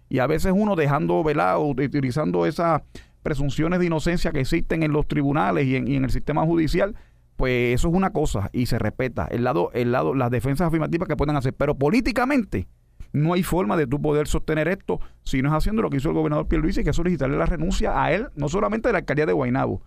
y 0.10 0.20
a 0.20 0.28
veces 0.28 0.54
uno 0.56 0.76
dejando 0.76 1.24
velado, 1.24 1.62
utilizando 1.62 2.46
esas 2.46 2.82
presunciones 3.24 3.80
de 3.80 3.88
inocencia 3.88 4.32
que 4.32 4.40
existen 4.40 4.84
en 4.84 4.94
los 4.94 5.08
tribunales 5.08 5.66
y 5.66 5.76
en, 5.76 6.04
el 6.04 6.10
sistema 6.12 6.46
judicial, 6.46 6.96
pues 7.36 7.76
eso 7.76 7.90
es 7.90 7.94
una 7.94 8.12
cosa 8.12 8.50
y 8.54 8.68
se 8.68 8.80
respeta 8.80 9.28
el 9.30 9.44
lado, 9.44 9.70
el 9.74 9.92
lado, 9.92 10.16
las 10.16 10.32
defensas 10.32 10.68
afirmativas 10.68 11.08
que 11.08 11.18
pueden 11.18 11.36
hacer, 11.36 11.54
pero 11.54 11.76
políticamente 11.76 12.68
no 13.14 13.34
hay 13.34 13.44
forma 13.44 13.78
de 13.78 13.88
tú 13.88 14.02
poder 14.02 14.28
sostener 14.28 14.68
esto 14.68 15.00
si 15.24 15.42
no 15.42 15.50
es 15.50 15.56
haciendo 15.56 15.82
lo 15.82 15.90
que 15.90 15.98
hizo 15.98 16.10
el 16.10 16.16
gobernador 16.16 16.48
Pierluisi, 16.48 16.84
que 16.84 16.92
es 16.92 16.96
solicitarle 16.96 17.38
la 17.38 17.46
renuncia 17.46 18.02
a 18.02 18.14
él, 18.14 18.28
no 18.36 18.50
solamente 18.50 18.90
de 18.90 18.94
la 18.94 19.00
alcaldía 19.00 19.26
de 19.26 19.34
Guaynabo, 19.34 19.82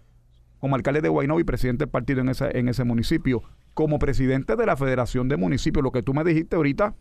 como 0.58 0.76
alcalde 0.76 1.00
de 1.00 1.08
Guaynabo 1.08 1.40
y 1.40 1.44
presidente 1.44 1.84
del 1.84 1.90
partido 1.90 2.20
en 2.20 2.30
en 2.38 2.68
ese 2.68 2.84
municipio, 2.84 3.42
como 3.74 3.98
presidente 3.98 4.56
de 4.56 4.66
la 4.66 4.76
Federación 4.76 5.28
de 5.28 5.36
Municipios, 5.38 5.82
lo 5.82 5.92
que 5.92 6.02
tú 6.02 6.12
me 6.12 6.24
dijiste 6.24 6.56
ahorita, 6.56 6.94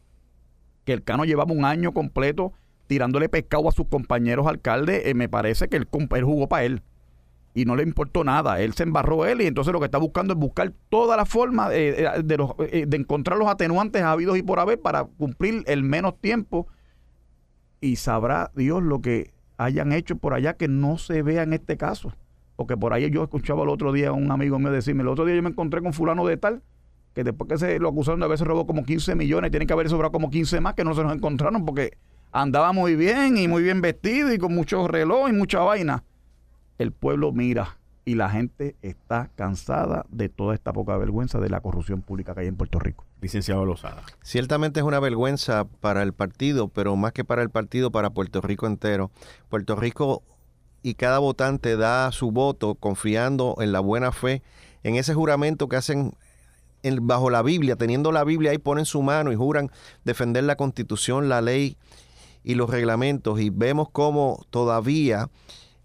que 0.86 0.94
el 0.94 1.04
Cano 1.04 1.26
llevaba 1.26 1.52
un 1.52 1.66
año 1.66 1.94
completo 1.94 2.54
tirándole 2.90 3.30
pescado 3.30 3.70
a 3.70 3.72
sus 3.72 3.86
compañeros 3.86 4.48
alcaldes, 4.48 5.06
eh, 5.06 5.14
me 5.14 5.30
parece 5.30 5.68
que 5.70 5.78
él, 5.78 5.88
jugó 6.24 6.50
para 6.50 6.64
él. 6.64 6.82
Y 7.54 7.66
no 7.66 7.76
le 7.76 7.84
importó 7.84 8.24
nada. 8.24 8.60
Él 8.62 8.74
se 8.74 8.82
embarró 8.82 9.28
él 9.28 9.42
y 9.42 9.46
entonces 9.46 9.72
lo 9.72 9.80
que 9.80 9.86
está 9.86 10.00
buscando 10.00 10.34
es 10.34 10.40
buscar 10.40 10.74
toda 10.90 11.16
la 11.16 11.26
forma 11.26 11.72
eh, 11.72 12.04
eh, 12.04 12.24
de, 12.24 12.86
de 12.88 12.98
encontrar 12.98 13.38
los 13.38 13.48
atenuantes 13.48 14.02
habidos 14.02 14.40
y 14.40 14.42
por 14.42 14.60
haber 14.60 14.82
para 14.82 15.04
cumplir 15.04 15.64
el 15.68 15.84
menos 15.84 16.20
tiempo. 16.20 16.66
Y 17.80 17.98
sabrá 17.98 18.52
Dios 18.56 18.82
lo 18.82 19.02
que 19.02 19.34
hayan 19.58 19.92
hecho 19.92 20.16
por 20.16 20.34
allá 20.34 20.56
que 20.56 20.68
no 20.68 20.98
se 20.98 21.22
vea 21.22 21.44
en 21.44 21.54
este 21.54 21.78
caso. 21.78 22.12
Porque 22.56 22.76
por 22.76 22.92
ahí 22.94 23.08
yo 23.12 23.22
escuchaba 23.22 23.62
el 23.64 23.70
otro 23.70 23.94
día 23.94 24.10
a 24.10 24.14
un 24.14 24.32
amigo 24.32 24.58
mío 24.58 24.72
decirme, 24.72 25.04
el 25.04 25.10
otro 25.10 25.26
día 25.26 25.36
yo 25.36 25.44
me 25.44 25.50
encontré 25.50 25.80
con 25.84 25.94
fulano 25.94 26.26
de 26.26 26.38
tal, 26.38 26.64
que 27.14 27.24
después 27.24 27.48
que 27.50 27.58
se 27.60 27.78
lo 27.78 27.90
acusaron 27.90 28.20
de 28.20 28.26
haberse 28.26 28.46
robado 28.46 28.66
como 28.66 28.84
15 28.84 29.14
millones, 29.14 29.52
tiene 29.52 29.68
que 29.68 29.74
haber 29.74 29.90
sobrado 29.90 30.12
como 30.12 30.32
15 30.32 30.60
más 30.60 30.74
que 30.74 30.84
no 30.84 30.96
se 30.96 31.04
nos 31.04 31.14
encontraron 31.14 31.66
porque 31.66 31.98
andaba 32.32 32.74
muy 32.74 32.96
bien 32.96 33.38
y 33.38 33.48
muy 33.48 33.64
bien 33.64 33.82
vestido 33.82 34.34
y 34.34 34.38
con 34.38 34.54
muchos 34.54 34.90
reloj 34.90 35.30
y 35.30 35.34
mucha 35.34 35.60
vaina. 35.60 36.04
El 36.78 36.92
pueblo 36.92 37.32
mira 37.32 37.78
y 38.06 38.16
la 38.16 38.30
gente 38.30 38.76
está 38.82 39.30
cansada 39.36 40.06
de 40.10 40.30
toda 40.30 40.56
esta 40.56 40.74
poca 40.74 40.98
vergüenza 40.98 41.40
de 41.40 41.50
la 41.50 41.62
corrupción 41.62 42.02
pública 42.02 42.34
que 42.34 42.42
hay 42.42 42.48
en 42.48 42.56
Puerto 42.56 42.80
Rico. 42.80 43.06
Licenciado 43.22 43.66
Lozada. 43.66 44.02
Ciertamente 44.24 44.80
es 44.80 44.86
una 44.86 45.00
vergüenza 45.00 45.66
para 45.66 46.02
el 46.04 46.14
partido, 46.14 46.70
pero 46.70 46.96
más 46.96 47.12
que 47.12 47.24
para 47.24 47.42
el 47.42 47.50
partido, 47.50 47.92
para 47.92 48.10
Puerto 48.10 48.42
Rico 48.42 48.66
entero. 48.66 49.12
Puerto 49.50 49.76
Rico 49.76 50.24
y 50.82 50.96
cada 50.96 51.20
votante 51.20 51.76
da 51.76 52.12
su 52.12 52.32
voto 52.32 52.76
confiando 52.76 53.56
en 53.60 53.72
la 53.72 53.80
buena 53.80 54.12
fe, 54.12 54.42
en 54.84 54.96
ese 54.96 55.14
juramento 55.14 55.68
que 55.68 55.76
hacen 55.76 56.14
bajo 57.02 57.30
la 57.30 57.42
Biblia, 57.42 57.76
teniendo 57.76 58.12
la 58.12 58.24
Biblia 58.24 58.52
ahí 58.52 58.58
ponen 58.58 58.86
su 58.86 59.02
mano 59.02 59.32
y 59.32 59.36
juran 59.36 59.70
defender 60.06 60.46
la 60.46 60.56
constitución, 60.56 61.28
la 61.28 61.42
ley 61.42 61.78
y 62.50 62.56
los 62.56 62.68
reglamentos 62.68 63.40
y 63.40 63.52
vemos 63.52 63.90
cómo 63.92 64.44
todavía, 64.50 65.30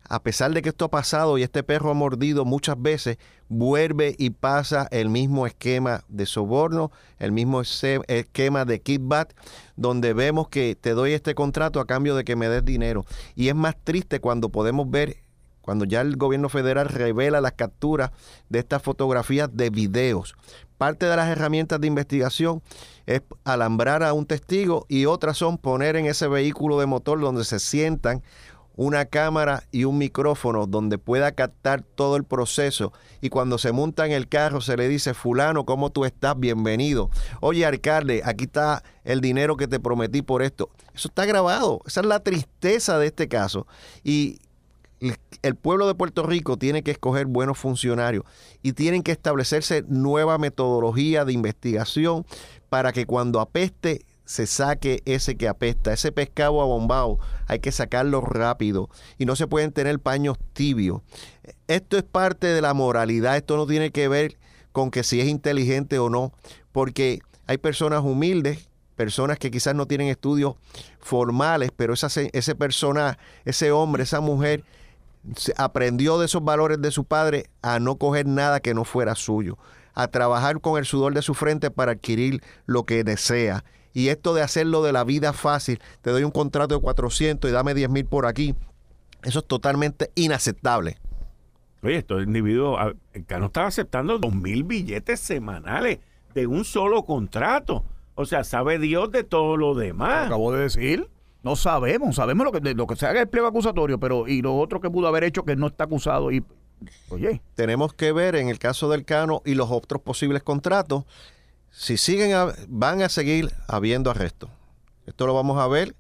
a 0.09 0.23
pesar 0.23 0.55
de 0.55 0.63
que 0.63 0.71
esto 0.71 0.87
ha 0.87 0.91
pasado 0.91 1.37
y 1.37 1.43
este 1.43 1.63
perro 1.63 1.91
ha 1.91 1.95
mordido 1.95 2.47
muchas 2.47 2.81
veces, 2.81 3.19
vuelve 3.51 4.17
y 4.19 4.31
pasa 4.31 4.89
el 4.91 5.11
mismo 5.11 5.47
esquema 5.47 6.05
de 6.09 6.25
soborno, 6.25 6.91
el 7.19 7.33
mismo 7.33 7.61
esquema 7.61 8.65
de 8.65 8.81
kickback, 8.81 9.35
donde 9.77 10.15
vemos 10.15 10.49
que 10.49 10.75
te 10.75 10.95
doy 10.95 11.13
este 11.13 11.35
contrato 11.35 11.81
a 11.81 11.87
cambio 11.87 12.17
de 12.17 12.25
que 12.25 12.35
me 12.35 12.49
des 12.49 12.65
dinero. 12.65 13.05
Y 13.35 13.49
es 13.49 13.55
más 13.55 13.77
triste 13.85 14.21
cuando 14.21 14.49
podemos 14.49 14.91
ver 14.91 15.19
cuando 15.65 15.87
ya 15.87 16.03
el 16.03 16.17
gobierno 16.17 16.51
federal 16.51 16.91
revela 16.91 17.41
las 17.41 17.53
capturas 17.53 18.11
de 18.51 18.59
estas 18.59 18.83
fotografías 18.83 19.49
de 19.51 19.71
videos. 19.71 20.35
Parte 20.77 21.07
de 21.07 21.17
las 21.17 21.31
herramientas 21.31 21.81
de 21.81 21.87
investigación 21.87 22.63
es 23.07 23.23
alambrar 23.45 24.03
a 24.03 24.13
un 24.13 24.27
testigo 24.27 24.85
y 24.91 25.07
otras 25.07 25.39
son 25.39 25.57
poner 25.57 25.97
en 25.97 26.05
ese 26.05 26.29
vehículo 26.29 26.79
de 26.79 26.85
motor 26.85 27.19
donde 27.19 27.45
se 27.45 27.61
sientan 27.61 28.23
una 28.77 29.07
cámara 29.07 29.63
y 29.71 29.85
un 29.85 29.97
micrófono 29.97 30.67
donde 30.67 30.99
pueda 30.99 31.33
captar 31.33 31.83
todo 31.83 32.17
el 32.17 32.25
proceso 32.25 32.93
y 33.23 33.31
cuando 33.31 33.57
se 33.57 33.73
monta 33.73 34.05
en 34.05 34.13
el 34.13 34.29
carro 34.29 34.61
se 34.61 34.77
le 34.77 34.87
dice, 34.87 35.15
fulano, 35.15 35.65
¿cómo 35.65 35.91
tú 35.91 36.05
estás? 36.05 36.39
Bienvenido. 36.39 37.09
Oye, 37.41 37.65
alcalde, 37.65 38.21
aquí 38.23 38.45
está 38.45 38.83
el 39.03 39.23
dinero 39.23 39.57
que 39.57 39.67
te 39.67 39.81
prometí 39.81 40.21
por 40.21 40.43
esto. 40.43 40.69
Eso 40.95 41.09
está 41.09 41.25
grabado. 41.25 41.81
Esa 41.87 42.01
es 42.01 42.07
la 42.07 42.21
tristeza 42.21 42.99
de 42.99 43.07
este 43.07 43.29
caso. 43.29 43.67
Y 44.03 44.41
el 45.01 45.55
pueblo 45.57 45.87
de 45.87 45.95
Puerto 45.95 46.23
Rico 46.23 46.57
tiene 46.57 46.83
que 46.83 46.93
escoger 46.93 47.27
buenos 47.27 47.59
funcionarios 47.59 48.25
y 48.63 48.73
tienen 48.73 49.03
que 49.03 49.13
establecerse 49.13 49.85
nueva 49.89 50.39
metodología 50.39 51.25
de 51.25 51.33
investigación 51.33 52.25
para 52.71 52.93
que 52.93 53.07
cuando 53.07 53.41
apeste 53.41 54.05
se 54.25 54.47
saque 54.47 55.03
ese 55.05 55.37
que 55.37 55.49
apesta, 55.49 55.93
ese 55.93 56.11
pescado 56.11 56.63
abombado, 56.63 57.19
hay 57.47 57.59
que 57.59 57.73
sacarlo 57.73 58.21
rápido 58.23 58.89
y 59.19 59.27
no 59.27 59.37
se 59.37 59.47
pueden 59.47 59.73
tener 59.73 59.99
paños 60.01 60.39
tibios. 60.55 61.03
Esto 61.69 61.97
es 61.97 62.03
parte 62.03 62.47
de 62.47 62.63
la 62.63 62.75
moralidad, 62.75 63.37
esto 63.37 63.57
no 63.57 63.67
tiene 63.67 63.91
que 63.91 64.09
ver 64.09 64.39
con 64.73 64.91
que 64.91 65.05
si 65.05 65.21
es 65.21 65.29
inteligente 65.29 65.99
o 65.99 66.09
no, 66.09 66.33
porque 66.73 67.21
hay 67.47 67.59
personas 67.59 68.03
humildes, 68.03 68.69
personas 68.97 69.39
que 69.39 69.51
quizás 69.51 69.75
no 69.75 69.87
tienen 69.87 70.09
estudios 70.09 70.55
formales, 71.01 71.71
pero 71.77 71.93
esa, 71.93 72.09
ese 72.33 72.55
persona, 72.55 73.19
ese 73.45 73.73
hombre, 73.73 74.05
esa 74.05 74.21
mujer, 74.21 74.65
aprendió 75.57 76.19
de 76.19 76.27
esos 76.27 76.45
valores 76.45 76.81
de 76.81 76.91
su 76.91 77.05
padre 77.05 77.47
a 77.63 77.79
no 77.79 77.97
coger 77.97 78.27
nada 78.27 78.61
que 78.61 78.75
no 78.75 78.85
fuera 78.85 79.15
suyo, 79.15 79.59
a 79.95 80.09
trabajar 80.09 80.61
con 80.61 80.79
el 80.79 80.85
sudor 80.85 81.15
de 81.15 81.23
su 81.23 81.35
frente 81.35 81.71
para 81.71 81.93
adquirir 81.93 82.43
lo 82.67 82.85
que 82.85 83.05
desea. 83.05 83.65
Y 83.93 84.09
esto 84.09 84.35
de 84.35 84.43
hacerlo 84.43 84.83
de 84.83 84.93
la 84.93 85.05
vida 85.05 85.33
fácil, 85.33 85.81
te 86.03 86.11
doy 86.11 86.25
un 86.25 86.33
contrato 86.33 86.75
de 86.75 86.81
400 86.81 87.49
y 87.49 87.55
dame 87.55 87.75
10 87.75 87.91
mil 87.91 88.07
por 88.07 88.27
aquí, 88.27 88.55
eso 89.23 89.39
es 89.39 89.47
totalmente 89.47 90.11
inaceptable. 90.15 90.99
Oye, 91.83 91.97
estos 91.97 92.23
individuos, 92.23 92.79
el 93.13 93.25
Cano 93.27 93.47
estaba 93.47 93.67
aceptando 93.67 94.19
2 94.19 94.35
mil 94.35 94.65
billetes 94.65 95.21
semanales 95.21 95.99
de 96.35 96.47
un 96.47 96.65
solo 96.65 97.05
contrato. 97.05 97.85
O 98.15 98.27
sea, 98.27 98.45
sabe 98.45 98.79
Dios 98.79 99.11
de 99.11 99.25
todo 99.25 99.57
lo 99.57 99.75
demás. 99.75 100.27
acabo 100.27 100.53
de 100.53 100.63
decir. 100.63 101.09
No 101.45 101.57
sabemos, 101.57 102.17
sabemos 102.17 102.47
lo 102.47 102.53
que, 102.53 102.75
lo 102.75 102.87
que 102.87 102.97
se 102.97 103.07
haga 103.07 103.21
el 103.21 103.29
pliego 103.29 103.47
acusatorio, 103.47 104.01
pero 104.01 104.27
y 104.27 104.41
lo 104.41 104.57
otro 104.57 104.81
que 104.81 104.89
pudo 104.89 105.09
haber 105.09 105.25
hecho 105.25 105.45
que 105.45 105.57
no 105.57 105.67
está 105.67 105.85
acusado 105.85 106.33
y 106.33 106.43
oye. 107.11 107.43
Tenemos 107.55 107.93
que 107.93 108.13
ver 108.13 108.35
en 108.35 108.49
el 108.49 108.59
caso 108.59 108.89
del 108.89 109.05
Cano 109.05 109.43
y 109.45 109.55
los 109.55 109.71
otros 109.71 110.01
posibles 110.01 110.43
contratos 110.43 111.05
si 111.71 111.99
siguen 111.99 112.33
van 112.69 113.03
a 113.03 113.11
seguir 113.11 113.53
habiendo 113.69 114.11
arrestos. 114.11 114.49
Esto 115.05 115.27
lo 115.27 115.35
vamos 115.35 115.61
a 115.61 115.69
ver 115.69 115.95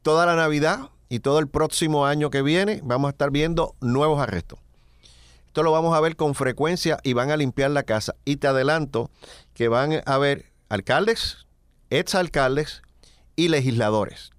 toda 0.00 0.24
la 0.24 0.34
Navidad 0.34 0.88
y 1.10 1.18
todo 1.18 1.40
el 1.40 1.48
próximo 1.48 2.06
año 2.06 2.30
que 2.30 2.40
viene 2.40 2.80
vamos 2.82 3.08
a 3.08 3.10
estar 3.10 3.30
viendo 3.30 3.74
nuevos 3.82 4.18
arrestos. 4.18 4.58
Esto 5.46 5.62
lo 5.62 5.72
vamos 5.72 5.94
a 5.94 6.00
ver 6.00 6.16
con 6.16 6.34
frecuencia 6.34 7.00
y 7.02 7.12
van 7.12 7.30
a 7.30 7.36
limpiar 7.36 7.70
la 7.70 7.82
casa. 7.82 8.14
Y 8.24 8.36
te 8.36 8.46
adelanto 8.46 9.10
que 9.52 9.68
van 9.68 9.92
a 9.92 10.14
haber 10.14 10.46
alcaldes, 10.70 11.46
exalcaldes 11.90 12.80
y 13.36 13.48
legisladores 13.48 14.35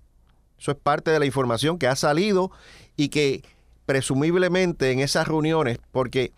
eso 0.59 0.71
es 0.71 0.77
parte 0.77 1.11
de 1.11 1.19
la 1.19 1.25
información 1.25 1.77
que 1.77 1.87
ha 1.87 1.95
salido 1.95 2.51
y 2.95 3.09
que 3.09 3.43
presumiblemente 3.85 4.91
en 4.91 4.99
esas 4.99 5.27
reuniones, 5.27 5.79
porque 5.91 6.33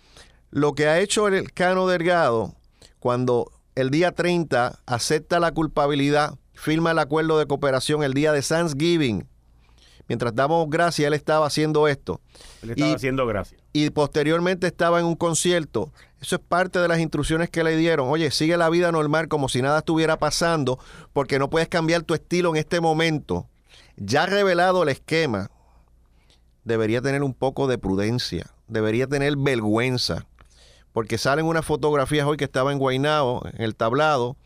lo 0.51 0.73
que 0.73 0.88
ha 0.88 0.99
hecho 0.99 1.27
el 1.27 1.51
Cano 1.51 1.88
Delgado 1.88 2.55
cuando 2.99 3.51
el 3.75 3.89
día 3.89 4.12
30 4.12 4.79
acepta 4.86 5.39
la 5.39 5.51
culpabilidad, 5.51 6.36
firma 6.53 6.91
el 6.91 6.99
acuerdo 6.99 7.39
de 7.39 7.47
cooperación 7.47 8.03
el 8.03 8.13
día 8.13 8.34
de 8.34 8.41
Thanksgiving, 8.41 9.25
mientras 10.08 10.36
damos 10.36 10.69
gracias, 10.69 11.08
él 11.08 11.13
estaba 11.13 11.47
haciendo 11.47 11.88
esto. 11.88 12.19
Él 12.62 12.71
estaba 12.71 12.93
haciendo 12.93 13.25
gracias. 13.25 13.62
Y 13.71 13.89
posteriormente 13.91 14.67
estaba 14.67 14.99
en 14.99 15.05
un 15.05 15.15
concierto. 15.15 15.91
Eso 16.19 16.36
es 16.36 16.41
parte 16.41 16.79
de 16.79 16.88
las 16.88 16.99
instrucciones 16.99 17.49
que 17.49 17.63
le 17.63 17.77
dieron. 17.77 18.10
Oye, 18.10 18.29
sigue 18.32 18.58
la 18.58 18.69
vida 18.69 18.91
normal 18.91 19.27
como 19.27 19.47
si 19.47 19.62
nada 19.62 19.79
estuviera 19.79 20.19
pasando, 20.19 20.77
porque 21.13 21.39
no 21.39 21.49
puedes 21.49 21.69
cambiar 21.69 22.03
tu 22.03 22.13
estilo 22.13 22.49
en 22.49 22.58
este 22.58 22.82
momento 22.82 23.47
ya 23.99 24.25
revelado 24.25 24.83
el 24.83 24.89
esquema, 24.89 25.51
debería 26.63 27.01
tener 27.01 27.23
un 27.23 27.33
poco 27.33 27.67
de 27.67 27.77
prudencia, 27.77 28.47
debería 28.67 29.07
tener 29.07 29.35
vergüenza, 29.38 30.25
porque 30.93 31.17
salen 31.17 31.45
unas 31.45 31.65
fotografías 31.65 32.25
hoy 32.25 32.38
que 32.38 32.45
estaba 32.45 32.71
en 32.71 32.79
Guainao, 32.79 33.41
en 33.53 33.62
el 33.62 33.75
tablado. 33.75 34.38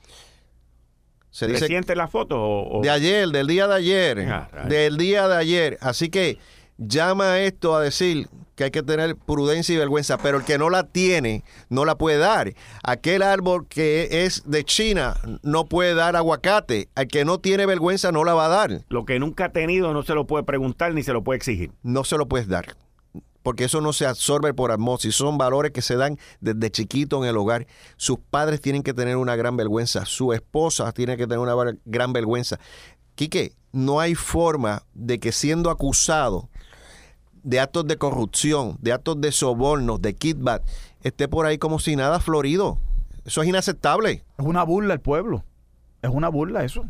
Se 1.29 1.47
dice 1.47 1.67
siente 1.67 1.95
la 1.95 2.07
foto? 2.07 2.79
De 2.81 2.89
ayer, 2.89 3.29
del 3.29 3.47
día 3.47 3.67
de 3.67 3.75
ayer, 3.75 4.19
ah, 4.29 4.49
del 4.67 4.97
día 4.97 5.27
de 5.27 5.35
ayer. 5.35 5.77
Así 5.81 6.09
que 6.09 6.37
llama 6.77 7.39
esto 7.39 7.75
a 7.75 7.81
decir 7.81 8.27
que 8.55 8.65
hay 8.65 8.71
que 8.71 8.83
tener 8.83 9.15
prudencia 9.15 9.73
y 9.73 9.77
vergüenza, 9.77 10.17
pero 10.17 10.37
el 10.37 10.43
que 10.43 10.57
no 10.57 10.69
la 10.69 10.83
tiene 10.83 11.43
no 11.69 11.85
la 11.85 11.97
puede 11.97 12.17
dar. 12.17 12.53
Aquel 12.83 13.23
árbol 13.23 13.67
que 13.67 14.25
es 14.25 14.43
de 14.45 14.63
China 14.63 15.15
no 15.41 15.65
puede 15.65 15.95
dar 15.95 16.15
aguacate. 16.15 16.89
Al 16.95 17.07
que 17.07 17.25
no 17.25 17.39
tiene 17.39 17.65
vergüenza 17.65 18.11
no 18.11 18.23
la 18.23 18.33
va 18.33 18.45
a 18.45 18.49
dar. 18.49 18.85
Lo 18.89 19.05
que 19.05 19.19
nunca 19.19 19.45
ha 19.45 19.51
tenido 19.51 19.93
no 19.93 20.03
se 20.03 20.13
lo 20.13 20.27
puede 20.27 20.43
preguntar 20.43 20.93
ni 20.93 21.03
se 21.03 21.13
lo 21.13 21.23
puede 21.23 21.37
exigir. 21.37 21.71
No 21.81 22.03
se 22.03 22.17
lo 22.17 22.27
puedes 22.27 22.47
dar. 22.47 22.75
Porque 23.41 23.65
eso 23.65 23.81
no 23.81 23.91
se 23.91 24.05
absorbe 24.05 24.53
por 24.53 24.71
atmósfera. 24.71 25.11
Son 25.11 25.37
valores 25.37 25.71
que 25.71 25.81
se 25.81 25.97
dan 25.97 26.17
desde 26.39 26.71
chiquito 26.71 27.21
en 27.21 27.29
el 27.29 27.35
hogar. 27.35 27.67
Sus 27.97 28.17
padres 28.19 28.61
tienen 28.61 28.83
que 28.83 28.93
tener 28.93 29.17
una 29.17 29.35
gran 29.35 29.57
vergüenza. 29.57 30.05
Su 30.05 30.31
esposa 30.31 30.91
tiene 30.93 31.17
que 31.17 31.27
tener 31.27 31.39
una 31.39 31.55
gran 31.83 32.13
vergüenza. 32.13 32.59
Quique, 33.15 33.53
no 33.73 33.99
hay 33.99 34.15
forma 34.15 34.83
de 34.93 35.19
que 35.19 35.31
siendo 35.31 35.69
acusado 35.69 36.49
de 37.43 37.59
actos 37.59 37.85
de 37.87 37.97
corrupción, 37.97 38.77
de 38.81 38.93
actos 38.93 39.19
de 39.21 39.31
sobornos, 39.31 40.01
de 40.01 40.15
kickback, 40.15 40.63
esté 41.03 41.27
por 41.27 41.45
ahí 41.45 41.57
como 41.57 41.79
si 41.79 41.95
nada 41.95 42.19
florido. 42.19 42.77
Eso 43.25 43.41
es 43.41 43.47
inaceptable. 43.47 44.23
Es 44.37 44.45
una 44.45 44.63
burla 44.63 44.93
el 44.93 45.01
pueblo. 45.01 45.43
Es 46.01 46.09
una 46.09 46.29
burla 46.29 46.63
eso. 46.63 46.85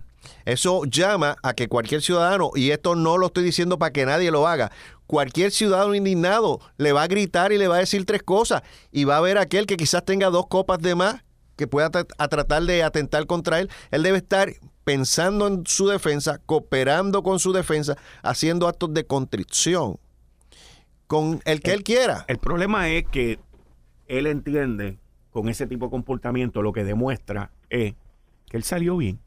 Eso 0.46 0.86
llama 0.86 1.36
a 1.44 1.54
que 1.54 1.68
cualquier 1.68 2.02
ciudadano, 2.02 2.52
y 2.56 2.72
esto 2.72 2.96
no 2.96 3.18
lo 3.18 3.28
estoy 3.28 3.44
diciendo 3.44 3.78
para 3.78 3.92
que 3.92 4.06
nadie 4.06 4.32
lo 4.32 4.48
haga, 4.48 4.72
cualquier 5.06 5.52
ciudadano 5.52 5.96
indignado 5.96 6.62
le 6.78 6.94
va 6.94 7.04
a 7.04 7.08
gritar 7.08 7.52
y 7.52 7.58
le 7.58 7.68
va 7.68 7.76
a 7.76 7.80
decir 7.80 8.06
tres 8.06 8.24
cosas 8.24 8.63
y 8.92 9.04
va 9.04 9.18
a 9.18 9.22
ver 9.22 9.38
aquel 9.38 9.66
que 9.66 9.76
quizás 9.76 10.06
tenga 10.06 10.30
dos 10.30 10.48
copas 10.48 10.80
de 10.80 10.96
más 10.96 11.24
que 11.58 11.68
pueda 11.68 11.92
a 12.18 12.28
tratar 12.30 12.63
de 12.63 12.84
atentar 12.84 13.26
contra 13.26 13.60
él. 13.60 13.70
Él 13.92 14.02
debe 14.02 14.18
estar 14.18 14.54
pensando 14.86 15.48
en 15.48 15.63
su 15.66 15.88
defensa, 15.88 16.39
cooperando 16.46 17.22
con 17.22 17.39
su 17.39 17.54
defensa, 17.54 17.98
haciendo 18.24 18.68
actos 18.68 18.94
de 18.94 19.06
contrición 19.06 20.00
con 21.13 21.43
el 21.45 21.62
que 21.62 21.73
él 21.73 21.84
quiera. 21.84 22.26
El 22.28 22.39
problema 22.39 22.89
es 22.89 23.06
que 23.06 23.38
él 24.08 24.26
entiende 24.26 24.97
con 25.30 25.47
ese 25.47 25.67
tipo 25.67 25.86
de 25.86 25.91
comportamiento 25.91 26.63
lo 26.63 26.73
que 26.73 26.84
demuestra 26.84 27.52
es 27.69 27.93
que 28.49 28.58
él 28.58 28.63
salió 28.63 28.97
bien. 28.97 29.19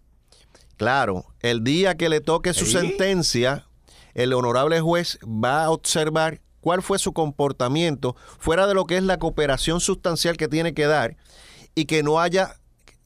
Claro, 0.76 1.26
el 1.42 1.62
día 1.62 1.96
que 1.96 2.08
le 2.08 2.20
toque 2.20 2.54
su 2.54 2.66
sentencia, 2.66 3.68
el 4.14 4.32
honorable 4.32 4.80
juez 4.80 5.20
va 5.22 5.62
a 5.62 5.70
observar 5.70 6.40
cuál 6.60 6.82
fue 6.82 6.98
su 6.98 7.12
comportamiento 7.12 8.16
fuera 8.40 8.66
de 8.66 8.74
lo 8.74 8.86
que 8.86 8.96
es 8.96 9.04
la 9.04 9.20
cooperación 9.20 9.78
sustancial 9.78 10.36
que 10.36 10.48
tiene 10.48 10.74
que 10.74 10.86
dar 10.86 11.16
y 11.76 11.84
que 11.84 12.02
no 12.02 12.18
haya 12.18 12.56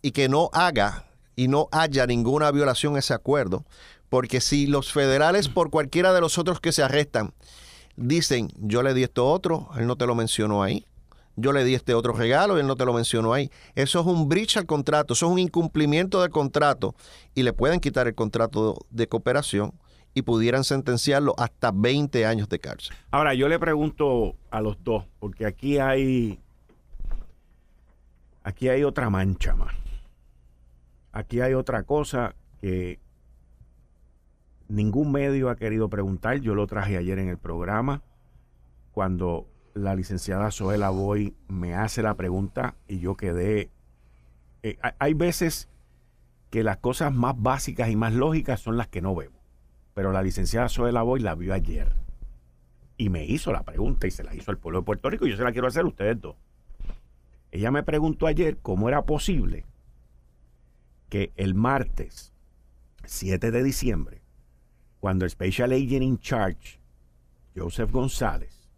y 0.01 0.13
que 0.13 0.31
no 0.31 0.49
haga 0.55 1.05
y 1.37 1.49
no 1.49 1.69
haya 1.71 2.07
ninguna 2.07 2.51
violación 2.51 2.97
a 2.97 3.01
ese 3.01 3.13
acuerdo, 3.13 3.67
porque 4.09 4.41
si 4.41 4.67
los 4.67 4.91
federales 4.91 5.51
por 5.51 5.69
cualquiera 5.69 6.15
de 6.15 6.23
los 6.23 6.39
otros 6.39 6.61
que 6.61 6.73
se 6.73 6.83
arrestan 6.83 7.35
dicen, 7.97 8.49
yo 8.57 8.83
le 8.83 8.95
di 8.95 9.03
esto 9.03 9.27
otro, 9.27 9.69
él 9.77 9.87
no 9.87 9.97
te 9.97 10.07
lo 10.07 10.15
mencionó 10.15 10.63
ahí. 10.63 10.85
Yo 11.37 11.53
le 11.53 11.65
di 11.65 11.75
este 11.75 11.95
otro 11.95 12.13
regalo 12.13 12.59
él 12.59 12.67
no 12.67 12.77
te 12.77 12.85
lo 12.85 12.93
mencionó 12.93 13.33
ahí. 13.33 13.51
Eso 13.75 14.01
es 14.01 14.07
un 14.07 14.29
breach 14.29 14.57
al 14.57 14.67
contrato, 14.67 15.15
eso 15.15 15.27
es 15.27 15.33
un 15.33 15.39
incumplimiento 15.39 16.21
del 16.21 16.31
contrato 16.31 16.95
y 17.35 17.43
le 17.43 17.53
pueden 17.53 17.81
quitar 17.81 18.07
el 18.07 18.15
contrato 18.15 18.77
de 18.91 19.07
cooperación 19.07 19.73
y 20.13 20.23
pudieran 20.23 20.65
sentenciarlo 20.65 21.35
hasta 21.39 21.71
20 21.73 22.27
años 22.27 22.49
de 22.49 22.59
cárcel. 22.59 22.97
Ahora, 23.11 23.35
yo 23.35 23.49
le 23.49 23.59
pregunto 23.59 24.35
a 24.51 24.61
los 24.61 24.83
dos, 24.83 25.05
porque 25.19 25.47
aquí 25.47 25.79
hay 25.79 26.41
aquí 28.43 28.69
hay 28.69 28.85
otra 28.85 29.09
mancha 29.09 29.55
más. 29.55 29.75
Aquí 31.13 31.41
hay 31.41 31.55
otra 31.55 31.85
cosa 31.85 32.35
que 32.61 32.99
Ningún 34.71 35.11
medio 35.11 35.51
ha 35.51 35.57
querido 35.57 35.91
preguntar, 35.91 36.41
yo 36.41 36.55
lo 36.55 36.67
traje 36.67 36.97
ayer 36.97 37.19
en 37.19 37.29
el 37.29 37.39
programa, 37.39 38.03
cuando 38.93 39.49
la 39.75 39.95
licenciada 39.95 40.51
Zoela 40.51 40.91
Boy 40.91 41.35
me 41.49 41.75
hace 41.75 42.03
la 42.03 42.15
pregunta 42.15 42.77
y 42.87 43.01
yo 43.01 43.17
quedé... 43.17 43.71
Eh, 44.63 44.79
hay 44.99 45.15
veces 45.15 45.69
que 46.51 46.63
las 46.63 46.77
cosas 46.77 47.13
más 47.13 47.35
básicas 47.37 47.91
y 47.91 47.97
más 47.97 48.13
lógicas 48.13 48.61
son 48.61 48.77
las 48.77 48.89
que 48.89 49.03
no 49.03 49.15
vemos, 49.15 49.41
pero 49.93 50.13
la 50.13 50.23
licenciada 50.23 50.69
Zoela 50.69 51.03
Boy 51.03 51.21
la 51.21 51.35
vio 51.35 51.53
ayer 51.53 51.97
y 52.97 53.09
me 53.09 53.25
hizo 53.25 53.51
la 53.51 53.65
pregunta 53.65 54.07
y 54.07 54.13
se 54.13 54.23
la 54.23 54.35
hizo 54.35 54.51
al 54.51 54.59
pueblo 54.59 54.81
de 54.81 54.85
Puerto 54.85 55.11
Rico. 55.11 55.27
Y 55.27 55.31
yo 55.31 55.37
se 55.37 55.43
la 55.43 55.53
quiero 55.53 55.67
hacer 55.67 55.83
a 55.83 55.89
ustedes 55.89 56.21
dos. 56.21 56.37
Ella 57.51 57.71
me 57.71 57.83
preguntó 57.83 58.27
ayer 58.27 58.59
cómo 58.59 58.89
era 58.89 59.03
posible 59.03 59.65
que 61.09 61.33
el 61.37 61.55
martes 61.55 62.33
7 63.07 63.51
de 63.51 63.63
diciembre, 63.63 64.20
cuando 65.01 65.25
el 65.25 65.31
Special 65.31 65.73
Agent 65.73 66.03
in 66.03 66.19
Charge, 66.19 66.79
Joseph 67.57 67.91
González, 67.91 68.69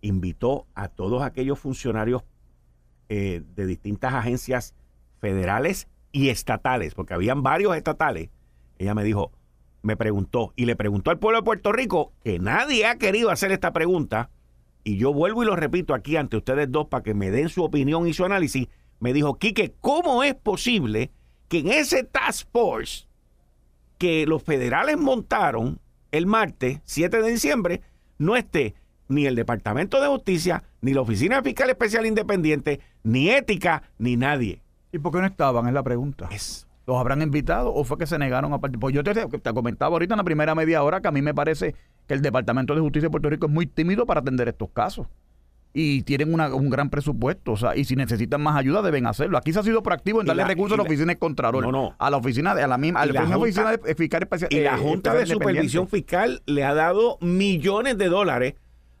invitó 0.00 0.66
a 0.74 0.88
todos 0.88 1.22
aquellos 1.22 1.58
funcionarios 1.58 2.22
eh, 3.08 3.42
de 3.54 3.66
distintas 3.66 4.14
agencias 4.14 4.74
federales 5.20 5.86
y 6.10 6.30
estatales, 6.30 6.94
porque 6.94 7.14
habían 7.14 7.42
varios 7.42 7.76
estatales, 7.76 8.30
ella 8.78 8.94
me 8.94 9.04
dijo, 9.04 9.30
me 9.82 9.96
preguntó 9.96 10.52
y 10.56 10.64
le 10.64 10.76
preguntó 10.76 11.10
al 11.10 11.18
pueblo 11.18 11.38
de 11.38 11.44
Puerto 11.44 11.72
Rico 11.72 12.12
que 12.22 12.38
nadie 12.38 12.86
ha 12.86 12.96
querido 12.96 13.30
hacer 13.30 13.52
esta 13.52 13.72
pregunta 13.72 14.30
y 14.84 14.96
yo 14.96 15.12
vuelvo 15.12 15.42
y 15.42 15.46
lo 15.46 15.56
repito 15.56 15.94
aquí 15.94 16.16
ante 16.16 16.36
ustedes 16.36 16.70
dos 16.70 16.88
para 16.88 17.02
que 17.02 17.14
me 17.14 17.30
den 17.30 17.48
su 17.48 17.62
opinión 17.62 18.08
y 18.08 18.14
su 18.14 18.24
análisis, 18.24 18.68
me 19.00 19.12
dijo, 19.12 19.38
Quique, 19.38 19.74
¿cómo 19.80 20.22
es 20.22 20.34
posible 20.34 21.10
que 21.48 21.58
en 21.58 21.68
ese 21.68 22.04
task 22.04 22.48
force 22.52 23.06
que 24.02 24.26
los 24.26 24.42
federales 24.42 24.98
montaron 24.98 25.78
el 26.10 26.26
martes 26.26 26.80
7 26.82 27.22
de 27.22 27.30
diciembre 27.30 27.82
no 28.18 28.34
esté 28.34 28.74
ni 29.06 29.26
el 29.26 29.36
Departamento 29.36 30.00
de 30.00 30.08
Justicia, 30.08 30.64
ni 30.80 30.92
la 30.92 31.02
Oficina 31.02 31.40
Fiscal 31.40 31.70
Especial 31.70 32.04
Independiente, 32.04 32.80
ni 33.04 33.30
Ética, 33.30 33.84
ni 33.98 34.16
nadie? 34.16 34.60
¿Y 34.90 34.98
por 34.98 35.12
qué 35.12 35.20
no 35.20 35.26
estaban? 35.26 35.68
Es 35.68 35.72
la 35.72 35.84
pregunta. 35.84 36.28
¿Los 36.84 36.96
habrán 36.96 37.22
invitado 37.22 37.72
o 37.72 37.84
fue 37.84 37.96
que 37.96 38.08
se 38.08 38.18
negaron 38.18 38.52
a 38.52 38.58
participar? 38.58 38.80
Pues 38.80 38.94
yo 38.96 39.04
te, 39.04 39.38
te 39.38 39.54
comentaba 39.54 39.92
ahorita 39.92 40.14
en 40.14 40.18
la 40.18 40.24
primera 40.24 40.56
media 40.56 40.82
hora 40.82 41.00
que 41.00 41.06
a 41.06 41.12
mí 41.12 41.22
me 41.22 41.32
parece 41.32 41.76
que 42.08 42.14
el 42.14 42.22
Departamento 42.22 42.74
de 42.74 42.80
Justicia 42.80 43.06
de 43.06 43.10
Puerto 43.12 43.30
Rico 43.30 43.46
es 43.46 43.52
muy 43.52 43.66
tímido 43.66 44.04
para 44.04 44.18
atender 44.18 44.48
estos 44.48 44.70
casos. 44.70 45.06
Y 45.74 46.02
tienen 46.02 46.34
un 46.34 46.68
gran 46.68 46.90
presupuesto, 46.90 47.52
o 47.52 47.56
sea, 47.56 47.74
y 47.74 47.84
si 47.84 47.96
necesitan 47.96 48.42
más 48.42 48.56
ayuda 48.58 48.82
deben 48.82 49.06
hacerlo. 49.06 49.38
Aquí 49.38 49.54
se 49.54 49.60
ha 49.60 49.62
sido 49.62 49.82
proactivo 49.82 50.20
en 50.20 50.26
darle 50.26 50.44
recursos 50.44 50.74
a 50.74 50.82
la 50.82 50.82
oficina 50.82 51.12
de 51.12 51.18
Contralor, 51.18 51.64
no, 51.64 51.72
no. 51.72 51.94
a 51.98 52.10
la 52.10 52.18
oficina 52.18 52.54
de 52.54 52.62
a 52.62 52.66
la 52.66 52.76
misma, 52.76 53.00
a 53.00 53.06
la, 53.06 53.36
oficina 53.38 53.76
de 53.78 53.94
fiscal 53.94 54.22
especial. 54.22 54.52
Y 54.52 54.60
la 54.60 54.74
eh, 54.74 54.78
Junta 54.78 55.14
de 55.14 55.24
Supervisión 55.24 55.88
Fiscal 55.88 56.42
le 56.44 56.64
ha 56.64 56.74
dado 56.74 57.16
millones 57.22 57.96
de 57.96 58.08
dólares 58.10 58.54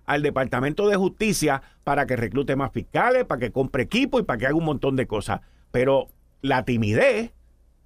al 0.06 0.22
Departamento 0.22 0.88
de 0.88 0.96
Justicia 0.96 1.62
para 1.84 2.06
que 2.06 2.16
reclute 2.16 2.56
más 2.56 2.72
fiscales, 2.72 3.26
para 3.26 3.38
que 3.38 3.52
compre 3.52 3.82
equipo 3.82 4.18
y 4.18 4.22
para 4.22 4.38
que 4.38 4.46
haga 4.46 4.56
un 4.56 4.64
montón 4.64 4.96
de 4.96 5.06
cosas. 5.06 5.40
Pero 5.72 6.08
la 6.40 6.64
timidez 6.64 7.32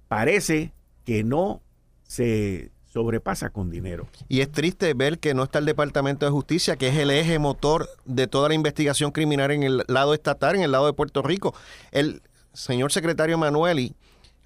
parece 0.07 0.73
que 1.03 1.23
no 1.23 1.61
se 2.03 2.71
sobrepasa 2.97 3.51
con 3.51 3.69
dinero. 3.69 4.07
Y 4.27 4.41
es 4.41 4.51
triste 4.51 4.91
ver 4.95 5.19
que 5.19 5.35
no 5.35 5.43
está 5.43 5.59
el 5.59 5.65
Departamento 5.65 6.25
de 6.25 6.31
Justicia, 6.31 6.77
que 6.77 6.87
es 6.87 6.97
el 6.97 7.11
eje 7.11 7.37
motor 7.37 7.87
de 8.05 8.25
toda 8.25 8.49
la 8.49 8.55
investigación 8.55 9.11
criminal 9.11 9.51
en 9.51 9.61
el 9.61 9.83
lado 9.87 10.15
estatal, 10.15 10.55
en 10.55 10.63
el 10.63 10.71
lado 10.71 10.87
de 10.87 10.93
Puerto 10.93 11.21
Rico. 11.21 11.53
El 11.91 12.23
señor 12.53 12.91
secretario 12.91 13.37
Manueli 13.37 13.93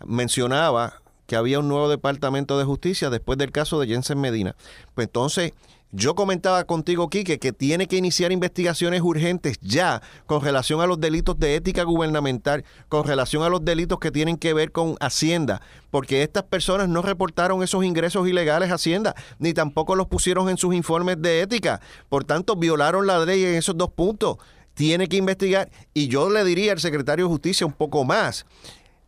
mencionaba 0.05 1.01
que 1.27 1.37
había 1.37 1.59
un 1.59 1.69
nuevo 1.69 1.87
Departamento 1.87 2.59
de 2.59 2.65
Justicia 2.65 3.09
después 3.09 3.37
del 3.37 3.53
caso 3.53 3.79
de 3.79 3.87
Jensen 3.87 4.19
Medina. 4.19 4.57
Pues 4.95 5.07
entonces, 5.07 5.53
yo 5.91 6.15
comentaba 6.15 6.63
contigo, 6.63 7.09
Quique, 7.09 7.37
que 7.37 7.51
tiene 7.51 7.87
que 7.87 7.97
iniciar 7.97 8.31
investigaciones 8.31 9.01
urgentes 9.01 9.57
ya 9.61 10.01
con 10.25 10.41
relación 10.41 10.79
a 10.81 10.87
los 10.87 10.99
delitos 10.99 11.37
de 11.37 11.55
ética 11.55 11.83
gubernamental, 11.83 12.63
con 12.87 13.05
relación 13.05 13.43
a 13.43 13.49
los 13.49 13.63
delitos 13.63 13.99
que 13.99 14.11
tienen 14.11 14.37
que 14.37 14.53
ver 14.53 14.71
con 14.71 14.95
Hacienda, 15.01 15.61
porque 15.89 16.23
estas 16.23 16.43
personas 16.43 16.87
no 16.87 17.01
reportaron 17.01 17.61
esos 17.61 17.83
ingresos 17.83 18.27
ilegales 18.27 18.71
a 18.71 18.75
Hacienda, 18.75 19.15
ni 19.39 19.53
tampoco 19.53 19.95
los 19.95 20.07
pusieron 20.07 20.49
en 20.49 20.57
sus 20.57 20.73
informes 20.73 21.21
de 21.21 21.41
ética. 21.41 21.81
Por 22.07 22.23
tanto, 22.23 22.55
violaron 22.55 23.05
la 23.05 23.25
ley 23.25 23.43
en 23.43 23.55
esos 23.55 23.77
dos 23.77 23.91
puntos. 23.91 24.37
Tiene 24.73 25.07
que 25.07 25.17
investigar. 25.17 25.69
Y 25.93 26.07
yo 26.07 26.29
le 26.29 26.45
diría 26.45 26.71
al 26.71 26.79
secretario 26.79 27.25
de 27.25 27.31
Justicia 27.31 27.67
un 27.67 27.73
poco 27.73 28.05
más 28.05 28.45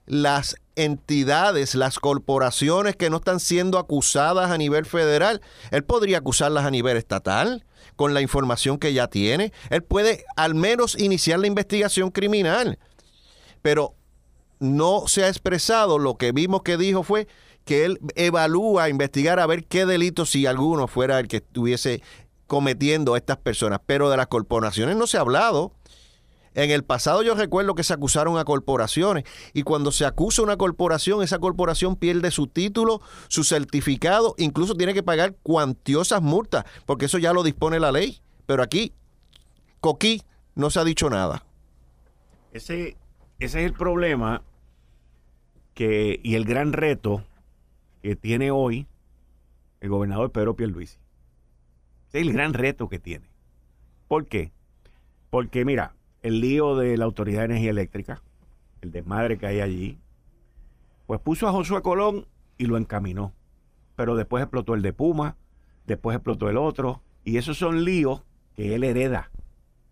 las 0.06 0.58
entidades, 0.76 1.76
las 1.76 2.00
corporaciones 2.00 2.96
que 2.96 3.10
no 3.10 3.18
están 3.18 3.40
siendo 3.40 3.78
acusadas 3.78 4.52
a 4.52 4.58
nivel 4.58 4.86
federal, 4.86 5.42
él 5.72 5.84
podría 5.84 6.20
acusarlas 6.20 6.66
a 6.66 6.72
nivel 6.72 6.98
estatal 6.98 7.66
con 7.96 8.14
la 8.14 8.22
información 8.22 8.78
que 8.78 8.94
ya 8.94 9.08
tiene. 9.08 9.54
Él 9.70 9.84
puede 9.84 10.26
al 10.36 10.56
menos 10.56 10.98
iniciar 10.98 11.40
la 11.40 11.48
investigación 11.48 12.12
criminal. 12.12 12.80
Pero 13.62 13.96
no 14.60 15.08
se 15.08 15.24
ha 15.24 15.30
expresado, 15.30 16.00
lo 16.00 16.18
que 16.18 16.32
vimos 16.32 16.64
que 16.64 16.78
dijo 16.78 17.04
fue 17.04 17.28
que 17.66 17.86
él 17.86 18.00
evalúa, 18.16 18.90
investigar 18.90 19.40
a 19.40 19.46
ver 19.46 19.66
qué 19.66 19.86
delito, 19.86 20.26
si 20.26 20.46
alguno 20.46 20.88
fuera 20.88 21.20
el 21.20 21.28
que 21.28 21.38
estuviese 21.38 22.02
cometiendo 22.48 23.14
a 23.14 23.18
estas 23.18 23.38
personas. 23.38 23.80
Pero 23.86 24.10
de 24.10 24.18
las 24.18 24.28
corporaciones 24.28 24.96
no 24.96 25.08
se 25.08 25.18
ha 25.18 25.22
hablado. 25.22 25.74
En 26.56 26.72
el 26.72 26.84
pasado 26.84 27.24
yo 27.24 27.36
recuerdo 27.36 27.76
que 27.76 27.84
se 27.84 27.94
acusaron 27.94 28.38
a 28.38 28.46
corporaciones 28.46 29.24
y 29.54 29.64
cuando 29.64 29.92
se 29.92 30.06
acusa 30.06 30.44
una 30.44 30.58
corporación, 30.58 31.24
esa 31.24 31.40
corporación 31.40 31.96
pierde 31.96 32.32
su 32.32 32.48
título, 32.48 33.02
su 33.28 33.44
certificado, 33.44 34.36
incluso 34.38 34.76
tiene 34.76 34.94
que 34.94 35.04
pagar 35.04 35.36
cuantiosas 35.42 36.22
multas, 36.22 36.66
porque 36.86 37.06
eso 37.06 37.18
ya 37.18 37.34
lo 37.34 37.44
dispone 37.44 37.80
la 37.80 37.92
ley. 37.92 38.22
Pero 38.46 38.62
aquí, 38.62 38.94
Coquí, 39.80 40.22
no 40.56 40.70
se 40.70 40.80
ha 40.80 40.84
dicho 40.84 41.10
nada. 41.10 41.44
Ese, 42.52 42.98
ese 43.40 43.60
es 43.60 43.66
el 43.66 43.74
problema 43.74 44.44
que, 45.74 46.20
y 46.24 46.36
el 46.36 46.46
gran 46.46 46.74
reto 46.74 47.24
que 48.02 48.16
tiene 48.16 48.52
hoy 48.52 48.88
el 49.82 49.90
gobernador 49.90 50.32
Pedro 50.32 50.56
Pierluisi. 50.56 50.98
Ese 52.10 52.20
es 52.20 52.28
el 52.28 52.34
gran 52.34 52.54
reto 52.54 52.88
que 52.88 53.00
tiene. 53.00 53.28
¿Por 54.08 54.28
qué? 54.28 54.52
Porque 55.30 55.66
mira, 55.66 55.96
el 56.24 56.40
lío 56.40 56.76
de 56.76 56.98
la 56.98 57.06
Autoridad 57.06 57.42
de 57.42 57.46
Energía 57.46 57.70
Eléctrica, 57.70 58.22
el 58.82 58.92
desmadre 58.92 59.38
que 59.38 59.46
hay 59.46 59.60
allí, 59.60 60.00
pues 61.06 61.20
puso 61.20 61.48
a 61.48 61.52
Josué 61.52 61.82
Colón 61.82 62.26
y 62.58 62.66
lo 62.66 62.78
encaminó. 62.78 63.34
Pero 63.96 64.16
después 64.16 64.42
explotó 64.42 64.74
el 64.74 64.82
de 64.82 64.94
Puma, 64.94 65.36
después 65.86 66.16
explotó 66.16 66.50
el 66.50 66.58
otro, 66.58 67.02
y 67.24 67.38
esos 67.38 67.58
son 67.58 67.84
líos 67.84 68.24
que 68.56 68.74
él 68.74 68.84
hereda 68.84 69.30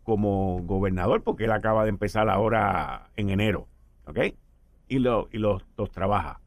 como 0.03 0.61
gobernador, 0.63 1.21
porque 1.21 1.43
él 1.43 1.51
acaba 1.51 1.83
de 1.83 1.89
empezar 1.89 2.29
ahora 2.29 3.09
en 3.15 3.29
enero, 3.29 3.67
¿ok? 4.05 4.19
Y, 4.87 4.99
lo, 4.99 5.27
y 5.31 5.37
los, 5.37 5.63
trabaja. 5.91 6.39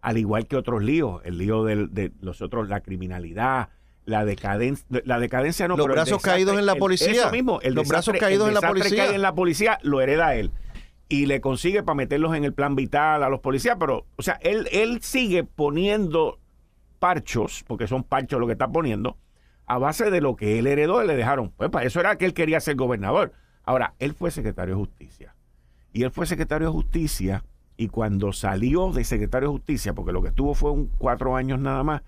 Al 0.00 0.18
igual 0.18 0.46
que 0.46 0.56
otros 0.56 0.82
líos, 0.82 1.20
el 1.24 1.36
lío 1.36 1.64
de 1.64 2.12
los 2.20 2.40
otros, 2.40 2.68
la 2.68 2.80
criminalidad, 2.80 3.68
la 4.04 4.24
decadencia, 4.24 4.86
la 5.04 5.18
decadencia 5.18 5.68
no. 5.68 5.76
Los 5.76 5.86
brazos 5.86 6.22
caídos 6.22 6.58
en 6.58 6.66
la 6.66 6.74
policía. 6.74 7.10
eso 7.10 7.30
mismo, 7.30 7.60
el 7.62 7.74
los 7.74 7.86
brazos 7.88 8.14
caídos 8.18 8.48
en 8.48 8.54
la 8.54 8.60
policía. 8.60 9.08
Que 9.08 9.14
en 9.14 9.22
la 9.22 9.34
policía 9.34 9.78
lo 9.82 10.00
hereda 10.00 10.34
él 10.34 10.50
y 11.10 11.26
le 11.26 11.40
consigue 11.40 11.82
para 11.82 11.96
meterlos 11.96 12.34
en 12.36 12.44
el 12.44 12.54
plan 12.54 12.76
vital 12.76 13.24
a 13.24 13.28
los 13.28 13.40
policías, 13.40 13.76
pero, 13.78 14.06
o 14.16 14.22
sea, 14.22 14.38
él, 14.42 14.68
él 14.70 15.02
sigue 15.02 15.42
poniendo 15.42 16.38
parchos, 17.00 17.64
porque 17.66 17.88
son 17.88 18.04
parchos 18.04 18.38
lo 18.38 18.46
que 18.46 18.52
está 18.52 18.68
poniendo, 18.68 19.18
a 19.66 19.78
base 19.78 20.12
de 20.12 20.20
lo 20.20 20.36
que 20.36 20.60
él 20.60 20.68
heredó 20.68 21.02
y 21.02 21.08
le 21.08 21.16
dejaron. 21.16 21.50
Pues 21.50 21.68
para 21.68 21.84
eso 21.84 21.98
era 21.98 22.16
que 22.16 22.26
él 22.26 22.32
quería 22.32 22.60
ser 22.60 22.76
gobernador. 22.76 23.32
Ahora, 23.64 23.94
él 23.98 24.14
fue 24.14 24.30
secretario 24.30 24.76
de 24.76 24.80
justicia. 24.80 25.34
Y 25.92 26.04
él 26.04 26.12
fue 26.12 26.26
secretario 26.26 26.68
de 26.68 26.72
justicia 26.72 27.44
y 27.76 27.88
cuando 27.88 28.32
salió 28.32 28.92
de 28.92 29.02
secretario 29.02 29.48
de 29.48 29.54
justicia, 29.54 29.94
porque 29.94 30.12
lo 30.12 30.22
que 30.22 30.28
estuvo 30.28 30.54
fue 30.54 30.70
un 30.70 30.86
cuatro 30.86 31.34
años 31.34 31.58
nada 31.58 31.82
más, 31.82 32.02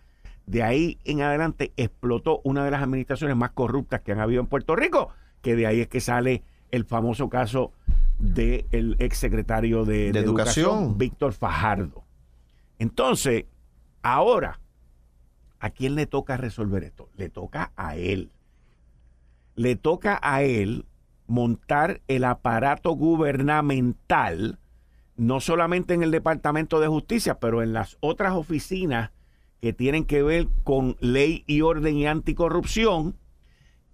de 0.47 0.63
ahí 0.63 0.99
en 1.05 1.23
adelante 1.23 1.73
explotó 1.77 2.41
una 2.45 2.65
de 2.65 2.71
las 2.71 2.83
administraciones 2.83 3.37
más 3.37 3.51
corruptas 3.53 4.01
que 4.01 4.13
han 4.13 4.21
habido 4.21 4.41
en 4.41 4.47
Puerto 4.47 4.77
Rico, 4.77 5.11
que 5.41 5.57
de 5.57 5.67
ahí 5.67 5.81
es 5.81 5.89
que 5.89 6.01
sale 6.01 6.43
el 6.71 6.85
famoso 6.85 7.29
caso 7.29 7.73
del 8.19 8.97
exsecretario 8.99 9.85
de, 9.85 10.13
de, 10.13 10.21
educación, 10.21 10.97
Víctor 10.99 11.33
Fajardo. 11.33 12.05
Entonces, 12.79 13.47
ahora, 14.03 14.61
¿a 15.61 15.71
quién 15.71 15.95
le 15.95 16.07
toca 16.07 16.37
resolver 16.37 16.85
esto? 16.85 17.09
Le 17.17 17.29
toca 17.29 17.73
a 17.77 17.97
él. 17.97 18.31
Le 19.55 19.77
toca 19.77 20.19
a 20.23 20.43
él 20.43 20.87
montar 21.27 22.01
el 22.09 22.25
aparato 22.25 22.93
gubernamental, 22.93 24.59
no 25.17 25.41
solamente 25.41 25.95
en 25.95 26.03
el 26.03 26.11
Departamento 26.11 26.81
de 26.81 26.89
Justicia, 26.89 27.39
pero 27.39 27.63
en 27.63 27.73
las 27.73 27.97
otras 28.01 28.33
oficinas 28.35 29.11
que 29.63 29.73
tienen 29.73 30.05
que 30.05 30.25
ver 30.25 30.49
con 30.65 30.97
ley 30.99 31.45
y 31.47 31.61
orden 31.61 31.97
y 31.97 32.05
anticorrupción, 32.09 33.17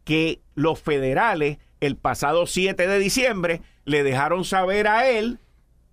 que 0.03 0.41
los 0.55 0.81
federales 0.81 1.59
el 1.81 1.95
pasado 1.95 2.47
7 2.47 2.89
de 2.89 2.99
diciembre 2.99 3.61
le 3.85 4.03
dejaron 4.03 4.47
saber 4.47 4.89
a 4.89 5.11
él 5.11 5.39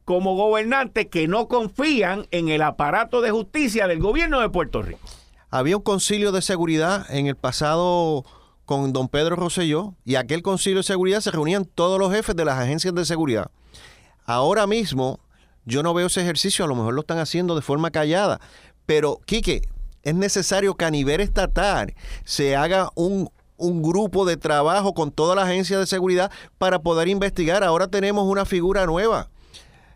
como 0.05 0.35
gobernante 0.35 1.09
que 1.09 1.27
no 1.27 1.49
confían 1.49 2.25
en 2.31 2.47
el 2.47 2.61
aparato 2.61 3.19
de 3.19 3.31
justicia 3.31 3.85
del 3.87 3.99
gobierno 3.99 4.39
de 4.39 4.49
Puerto 4.49 4.81
Rico. 4.81 5.01
Había 5.49 5.75
un 5.75 5.83
concilio 5.83 6.31
de 6.31 6.41
seguridad 6.41 7.05
en 7.09 7.27
el 7.27 7.35
pasado 7.35 8.23
con 8.63 8.93
don 8.93 9.09
Pedro 9.09 9.35
Rosselló 9.35 9.93
y 10.05 10.15
aquel 10.15 10.41
concilio 10.41 10.79
de 10.79 10.83
seguridad 10.83 11.19
se 11.19 11.31
reunían 11.31 11.65
todos 11.65 11.99
los 11.99 12.13
jefes 12.13 12.35
de 12.37 12.45
las 12.45 12.57
agencias 12.57 12.95
de 12.95 13.03
seguridad. 13.03 13.51
Ahora 14.25 14.67
mismo 14.67 15.19
yo 15.65 15.83
no 15.83 15.93
veo 15.93 16.07
ese 16.07 16.21
ejercicio, 16.21 16.63
a 16.63 16.67
lo 16.67 16.75
mejor 16.75 16.93
lo 16.93 17.01
están 17.01 17.17
haciendo 17.17 17.55
de 17.55 17.61
forma 17.61 17.91
callada, 17.91 18.39
pero, 18.85 19.19
Quique, 19.25 19.61
es 20.03 20.15
necesario 20.15 20.75
que 20.75 20.85
a 20.85 20.91
nivel 20.91 21.21
estatal 21.21 21.93
se 22.23 22.55
haga 22.55 22.89
un 22.95 23.29
un 23.57 23.81
grupo 23.81 24.25
de 24.25 24.35
trabajo 24.35 24.93
con 24.93 25.11
toda 25.11 25.33
la 25.33 25.43
agencia 25.43 25.79
de 25.79 25.85
seguridad 25.85 26.29
para 26.57 26.79
poder 26.79 27.07
investigar. 27.07 27.63
Ahora 27.63 27.87
tenemos 27.87 28.27
una 28.27 28.43
figura 28.43 28.85
nueva 28.85 29.29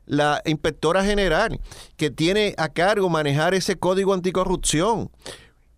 la 0.10 0.42
inspectora 0.44 1.06
general, 1.06 1.62
que 1.96 2.10
tiene 2.10 2.56
a 2.58 2.70
cargo 2.70 3.10
manejar 3.10 3.54
ese 3.54 3.78
código 3.78 4.14
anticorrupción. 4.14 5.12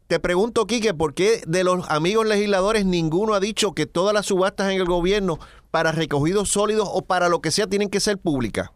Te 0.07 0.22
pregunto, 0.22 0.66
Quique, 0.66 0.93
¿por 0.93 1.14
qué 1.14 1.43
de 1.45 1.66
los 1.66 1.88
amigos 1.89 2.26
legisladores 2.26 2.86
ninguno 2.86 3.34
ha 3.34 3.41
dicho 3.41 3.74
que 3.74 3.86
todas 3.86 4.14
las 4.14 4.28
subastas 4.28 4.72
en 4.72 4.80
el 4.80 4.86
gobierno 4.86 5.38
para 5.70 5.91
recogidos 5.91 6.49
sólidos 6.49 6.88
o 6.91 7.01
para 7.01 7.28
lo 7.28 7.41
que 7.41 7.51
sea 7.51 7.68
tienen 7.68 7.89
que 7.89 7.99
ser 7.99 8.18
públicas? 8.18 8.70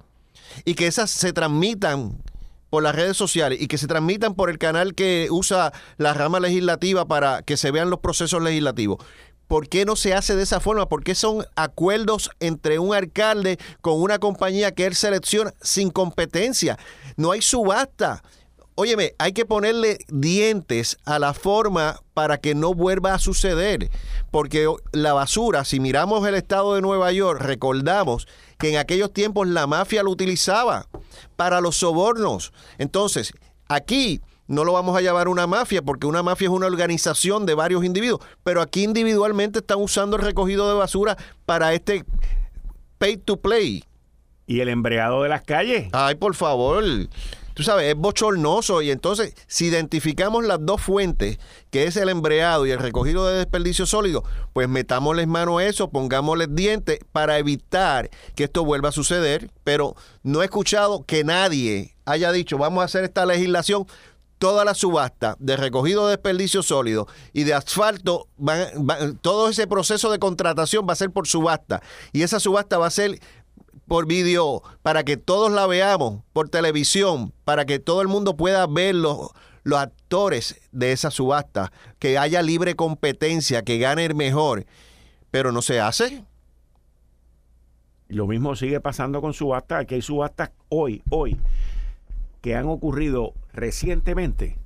Y 0.66 0.76
que 0.76 0.88
esas 0.88 1.10
se 1.10 1.32
transmitan 1.32 2.22
por 2.76 2.84
las 2.84 2.94
redes 2.94 3.16
sociales 3.16 3.62
y 3.62 3.68
que 3.68 3.78
se 3.78 3.88
transmitan 3.88 4.34
por 4.34 4.50
el 4.50 4.58
canal 4.58 4.96
que 4.96 5.30
usa 5.32 5.72
la 5.96 6.14
rama 6.14 6.42
legislativa 6.42 7.06
para 7.06 7.42
que 7.42 7.56
se 7.56 7.72
vean 7.72 7.90
los 7.90 8.02
procesos 8.02 8.44
legislativos. 8.44 8.98
¿Por 9.48 9.70
qué 9.70 9.86
no 9.86 9.96
se 9.96 10.14
hace 10.14 10.36
de 10.36 10.44
esa 10.44 10.60
forma? 10.60 10.90
¿Por 10.90 11.02
qué 11.02 11.16
son 11.16 11.46
acuerdos 11.56 12.32
entre 12.42 12.78
un 12.78 12.94
alcalde 12.94 13.60
con 13.80 14.02
una 14.02 14.20
compañía 14.20 14.74
que 14.74 14.88
él 14.88 14.94
selecciona 14.94 15.54
sin 15.62 15.90
competencia? 15.90 16.78
No 17.16 17.32
hay 17.32 17.42
subasta. 17.42 18.22
Óyeme, 18.76 19.14
hay 19.20 19.32
que 19.32 19.46
ponerle 19.46 20.00
dientes 20.10 20.98
a 21.06 21.18
la 21.18 21.34
forma 21.34 22.02
para 22.14 22.40
que 22.40 22.56
no 22.56 22.74
vuelva 22.74 23.14
a 23.14 23.20
suceder. 23.20 23.90
Porque 24.32 24.68
la 24.92 25.14
basura, 25.14 25.64
si 25.64 25.80
miramos 25.80 26.28
el 26.28 26.36
estado 26.36 26.76
de 26.76 26.82
Nueva 26.82 27.14
York, 27.14 27.40
recordamos 27.40 28.28
que 28.58 28.70
en 28.70 28.78
aquellos 28.78 29.12
tiempos 29.12 29.48
la 29.48 29.68
mafia 29.68 30.04
lo 30.04 30.12
utilizaba 30.12 30.88
para 31.36 31.62
los 31.62 31.78
sobornos. 31.78 32.54
Entonces, 32.78 33.34
aquí 33.68 34.22
no 34.48 34.64
lo 34.64 34.74
vamos 34.74 34.96
a 34.98 35.02
llamar 35.02 35.28
una 35.28 35.48
mafia 35.48 35.82
porque 35.82 36.08
una 36.08 36.24
mafia 36.24 36.46
es 36.46 36.52
una 36.52 36.68
organización 36.68 37.46
de 37.46 37.56
varios 37.56 37.84
individuos, 37.84 38.22
pero 38.44 38.62
aquí 38.62 38.84
individualmente 38.84 39.60
están 39.60 39.80
usando 39.82 40.18
el 40.18 40.24
recogido 40.24 40.68
de 40.68 40.76
basura 40.76 41.18
para 41.46 41.74
este 41.74 42.06
pay 42.98 43.18
to 43.18 43.38
play. 43.38 43.84
¿Y 44.48 44.60
el 44.60 44.70
embreado 44.70 45.24
de 45.24 45.30
las 45.30 45.42
calles? 45.42 45.90
Ay, 45.92 46.16
por 46.16 46.36
favor. 46.36 46.84
Tú 47.56 47.64
sabes, 47.64 47.90
es 47.90 47.96
bochornoso 47.96 48.82
y 48.82 48.92
entonces 48.92 49.34
si 49.48 49.68
identificamos 49.68 50.44
las 50.44 50.64
dos 50.66 50.82
fuentes, 50.82 51.40
que 51.72 51.86
es 51.86 51.96
el 51.96 52.10
embreado 52.10 52.66
y 52.66 52.72
el 52.72 52.80
recogido 52.80 53.26
de 53.28 53.38
desperdicio 53.38 53.86
sólido, 53.86 54.26
pues 54.52 54.68
metámosles 54.68 55.26
mano 55.28 55.58
a 55.58 55.66
eso, 55.66 55.90
pongámosles 55.90 56.54
dientes 56.54 57.00
para 57.14 57.38
evitar 57.38 58.10
que 58.36 58.44
esto 58.44 58.66
vuelva 58.66 58.90
a 58.90 58.92
suceder, 58.92 59.50
pero 59.64 59.96
no 60.22 60.42
he 60.42 60.46
escuchado 60.46 61.06
que 61.06 61.24
nadie 61.24 61.96
haya 62.04 62.34
dicho, 62.34 62.58
vamos 62.58 62.82
a 62.82 62.86
hacer 62.86 63.06
esta 63.06 63.26
legislación 63.26 63.88
toda 64.38 64.66
la 64.66 64.74
subasta 64.74 65.38
de 65.40 65.56
recogido 65.56 66.08
de 66.08 66.18
desperdicio 66.18 66.62
sólido 66.62 67.08
y 67.32 67.46
de 67.46 67.54
asfalto, 67.54 68.28
todo 69.22 69.48
ese 69.48 69.66
proceso 69.66 70.12
de 70.12 70.20
contratación 70.20 70.86
va 70.88 70.92
a 70.92 70.98
ser 70.98 71.10
por 71.12 71.26
subasta. 71.26 71.82
Y 72.12 72.24
esa 72.24 72.42
subasta 72.42 72.78
va 72.78 72.88
a 72.88 72.92
ser 72.92 73.22
por 73.88 74.08
vídeo 74.08 74.62
para 74.82 75.04
que 75.04 75.18
todos 75.18 75.52
la 75.52 75.68
veamos, 75.68 76.24
por 76.34 76.50
televisión, 76.50 77.34
para 77.44 77.66
que 77.66 77.80
todo 77.80 78.02
el 78.02 78.08
mundo 78.08 78.36
pueda 78.36 78.66
ver 78.68 78.96
los, 78.96 79.30
los 79.64 79.80
actores 79.80 80.62
de 80.72 80.92
esa 80.92 81.12
subasta, 81.12 81.72
que 82.00 82.18
haya 82.18 82.42
libre 82.42 82.76
competencia, 82.76 83.64
que 83.64 83.78
gane 83.78 84.06
el 84.06 84.16
mejor. 84.16 84.66
Pero 85.32 85.52
no 85.52 85.62
se 85.62 85.80
hace. 85.80 86.24
Lo 88.08 88.28
mismo 88.28 88.56
sigue 88.56 88.80
pasando 88.80 89.22
con 89.22 89.34
subasta, 89.34 89.86
que 89.86 89.96
hay 89.96 90.02
subastas 90.02 90.52
hoy, 90.70 91.02
hoy, 91.10 91.38
que 92.42 92.56
han 92.56 92.68
ocurrido 92.68 93.34
recientemente 93.52 94.58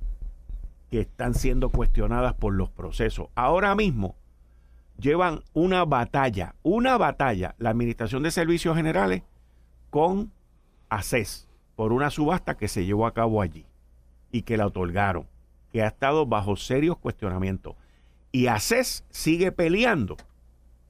que 0.90 1.00
están 1.00 1.34
siendo 1.34 1.70
cuestionadas 1.70 2.34
por 2.34 2.52
los 2.52 2.68
procesos. 2.68 3.28
Ahora 3.34 3.74
mismo 3.74 4.16
llevan 5.00 5.42
una 5.52 5.84
batalla, 5.84 6.54
una 6.62 6.98
batalla, 6.98 7.54
la 7.58 7.70
Administración 7.70 8.22
de 8.22 8.30
Servicios 8.30 8.76
Generales 8.76 9.22
con 9.90 10.32
ACES 10.88 11.48
por 11.76 11.92
una 11.92 12.10
subasta 12.10 12.56
que 12.56 12.68
se 12.68 12.84
llevó 12.84 13.06
a 13.06 13.14
cabo 13.14 13.40
allí 13.40 13.66
y 14.30 14.42
que 14.42 14.56
la 14.56 14.66
otorgaron, 14.66 15.26
que 15.72 15.82
ha 15.82 15.88
estado 15.88 16.26
bajo 16.26 16.56
serios 16.56 16.98
cuestionamientos. 16.98 17.74
Y 18.32 18.46
ACES 18.46 19.04
sigue 19.10 19.50
peleando 19.50 20.16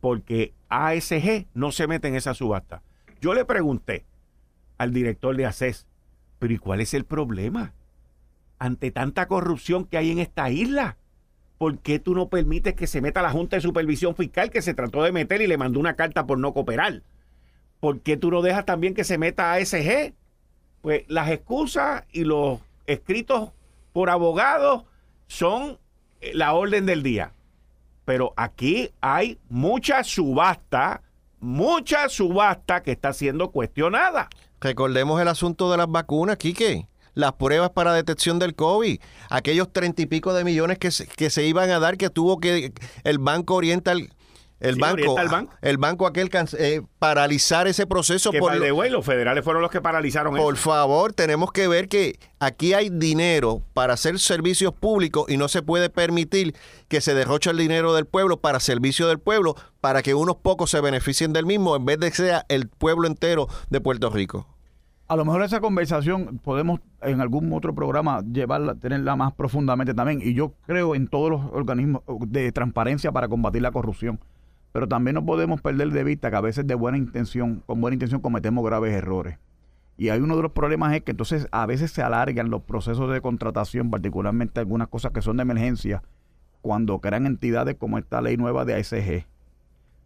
porque 0.00 0.52
ASG 0.68 1.46
no 1.54 1.72
se 1.72 1.86
mete 1.86 2.08
en 2.08 2.16
esa 2.16 2.34
subasta. 2.34 2.82
Yo 3.20 3.34
le 3.34 3.44
pregunté 3.44 4.04
al 4.78 4.92
director 4.92 5.36
de 5.36 5.46
ACES, 5.46 5.86
pero 6.38 6.52
¿y 6.54 6.58
cuál 6.58 6.80
es 6.80 6.94
el 6.94 7.04
problema? 7.04 7.72
Ante 8.58 8.90
tanta 8.90 9.28
corrupción 9.28 9.84
que 9.84 9.98
hay 9.98 10.10
en 10.10 10.18
esta 10.18 10.50
isla, 10.50 10.96
¿por 11.60 11.76
qué 11.76 11.98
tú 11.98 12.14
no 12.14 12.30
permites 12.30 12.72
que 12.72 12.86
se 12.86 13.02
meta 13.02 13.20
la 13.20 13.32
Junta 13.32 13.56
de 13.56 13.60
Supervisión 13.60 14.16
Fiscal 14.16 14.48
que 14.48 14.62
se 14.62 14.72
trató 14.72 15.02
de 15.02 15.12
meter 15.12 15.42
y 15.42 15.46
le 15.46 15.58
mandó 15.58 15.78
una 15.78 15.94
carta 15.94 16.26
por 16.26 16.38
no 16.38 16.54
cooperar? 16.54 17.02
¿Por 17.80 18.00
qué 18.00 18.16
tú 18.16 18.30
no 18.30 18.40
dejas 18.40 18.64
también 18.64 18.94
que 18.94 19.04
se 19.04 19.18
meta 19.18 19.52
ASG? 19.52 20.14
Pues 20.80 21.04
las 21.08 21.30
excusas 21.30 22.04
y 22.12 22.24
los 22.24 22.60
escritos 22.86 23.50
por 23.92 24.08
abogados 24.08 24.84
son 25.26 25.78
eh, 26.22 26.30
la 26.32 26.54
orden 26.54 26.86
del 26.86 27.02
día. 27.02 27.34
Pero 28.06 28.32
aquí 28.38 28.90
hay 29.02 29.38
mucha 29.50 30.02
subasta, 30.02 31.02
mucha 31.40 32.08
subasta 32.08 32.82
que 32.82 32.92
está 32.92 33.12
siendo 33.12 33.50
cuestionada. 33.50 34.30
Recordemos 34.62 35.20
el 35.20 35.28
asunto 35.28 35.70
de 35.70 35.76
las 35.76 35.90
vacunas, 35.90 36.38
Quique. 36.38 36.88
Las 37.14 37.32
pruebas 37.34 37.70
para 37.70 37.92
detección 37.92 38.38
del 38.38 38.54
COVID. 38.54 39.00
Aquellos 39.28 39.72
treinta 39.72 40.02
y 40.02 40.06
pico 40.06 40.32
de 40.34 40.44
millones 40.44 40.78
que 40.78 40.90
se, 40.90 41.06
que 41.06 41.30
se 41.30 41.44
iban 41.44 41.70
a 41.70 41.78
dar 41.78 41.96
que 41.96 42.10
tuvo 42.10 42.38
que 42.38 42.72
el 43.04 43.18
Banco 43.18 43.54
Oriental 43.54 44.10
el, 44.60 44.76
banco, 44.76 45.16
el 45.62 45.78
banco 45.78 46.06
aquel 46.06 46.30
eh, 46.58 46.82
paralizar 46.98 47.66
ese 47.66 47.86
proceso. 47.86 48.30
por 48.30 48.58
de 48.60 48.90
los 48.90 49.06
federales 49.06 49.42
fueron 49.42 49.62
los 49.62 49.70
que 49.70 49.80
paralizaron 49.80 50.36
Por 50.36 50.56
favor, 50.58 51.14
tenemos 51.14 51.50
que 51.50 51.66
ver 51.66 51.88
que 51.88 52.18
aquí 52.40 52.74
hay 52.74 52.90
dinero 52.90 53.62
para 53.72 53.94
hacer 53.94 54.18
servicios 54.18 54.74
públicos 54.74 55.24
y 55.28 55.38
no 55.38 55.48
se 55.48 55.62
puede 55.62 55.88
permitir 55.88 56.54
que 56.88 57.00
se 57.00 57.14
derroche 57.14 57.50
el 57.50 57.56
dinero 57.56 57.94
del 57.94 58.04
pueblo 58.04 58.38
para 58.38 58.60
servicio 58.60 59.08
del 59.08 59.18
pueblo, 59.18 59.56
para 59.80 60.02
que 60.02 60.12
unos 60.12 60.36
pocos 60.36 60.70
se 60.70 60.80
beneficien 60.82 61.32
del 61.32 61.46
mismo 61.46 61.74
en 61.74 61.86
vez 61.86 61.98
de 61.98 62.10
que 62.10 62.16
sea 62.16 62.44
el 62.48 62.68
pueblo 62.68 63.06
entero 63.06 63.48
de 63.70 63.80
Puerto 63.80 64.10
Rico. 64.10 64.46
A 65.10 65.16
lo 65.16 65.24
mejor 65.24 65.42
esa 65.42 65.60
conversación 65.60 66.38
podemos 66.38 66.78
en 67.02 67.20
algún 67.20 67.52
otro 67.52 67.74
programa 67.74 68.22
llevarla, 68.22 68.76
tenerla 68.76 69.16
más 69.16 69.32
profundamente 69.32 69.92
también. 69.92 70.20
Y 70.22 70.34
yo 70.34 70.54
creo 70.66 70.94
en 70.94 71.08
todos 71.08 71.30
los 71.30 71.44
organismos 71.52 72.02
de 72.28 72.52
transparencia 72.52 73.10
para 73.10 73.26
combatir 73.26 73.60
la 73.60 73.72
corrupción 73.72 74.20
pero 74.72 74.88
también 74.88 75.14
no 75.14 75.24
podemos 75.24 75.60
perder 75.60 75.90
de 75.90 76.04
vista 76.04 76.30
que 76.30 76.36
a 76.36 76.40
veces 76.40 76.66
de 76.66 76.74
buena 76.74 76.98
intención, 76.98 77.62
con 77.66 77.80
buena 77.80 77.94
intención 77.94 78.20
cometemos 78.20 78.64
graves 78.64 78.94
errores. 78.94 79.38
Y 79.96 80.08
hay 80.08 80.20
uno 80.20 80.36
de 80.36 80.42
los 80.42 80.52
problemas 80.52 80.94
es 80.94 81.02
que 81.02 81.10
entonces 81.10 81.48
a 81.50 81.66
veces 81.66 81.90
se 81.90 82.02
alargan 82.02 82.50
los 82.50 82.62
procesos 82.62 83.12
de 83.12 83.20
contratación, 83.20 83.90
particularmente 83.90 84.60
algunas 84.60 84.88
cosas 84.88 85.12
que 85.12 85.22
son 85.22 85.36
de 85.36 85.42
emergencia, 85.42 86.02
cuando 86.62 87.00
crean 87.00 87.26
entidades 87.26 87.76
como 87.76 87.98
esta 87.98 88.22
ley 88.22 88.36
nueva 88.36 88.64
de 88.64 88.74
ASG. 88.74 89.26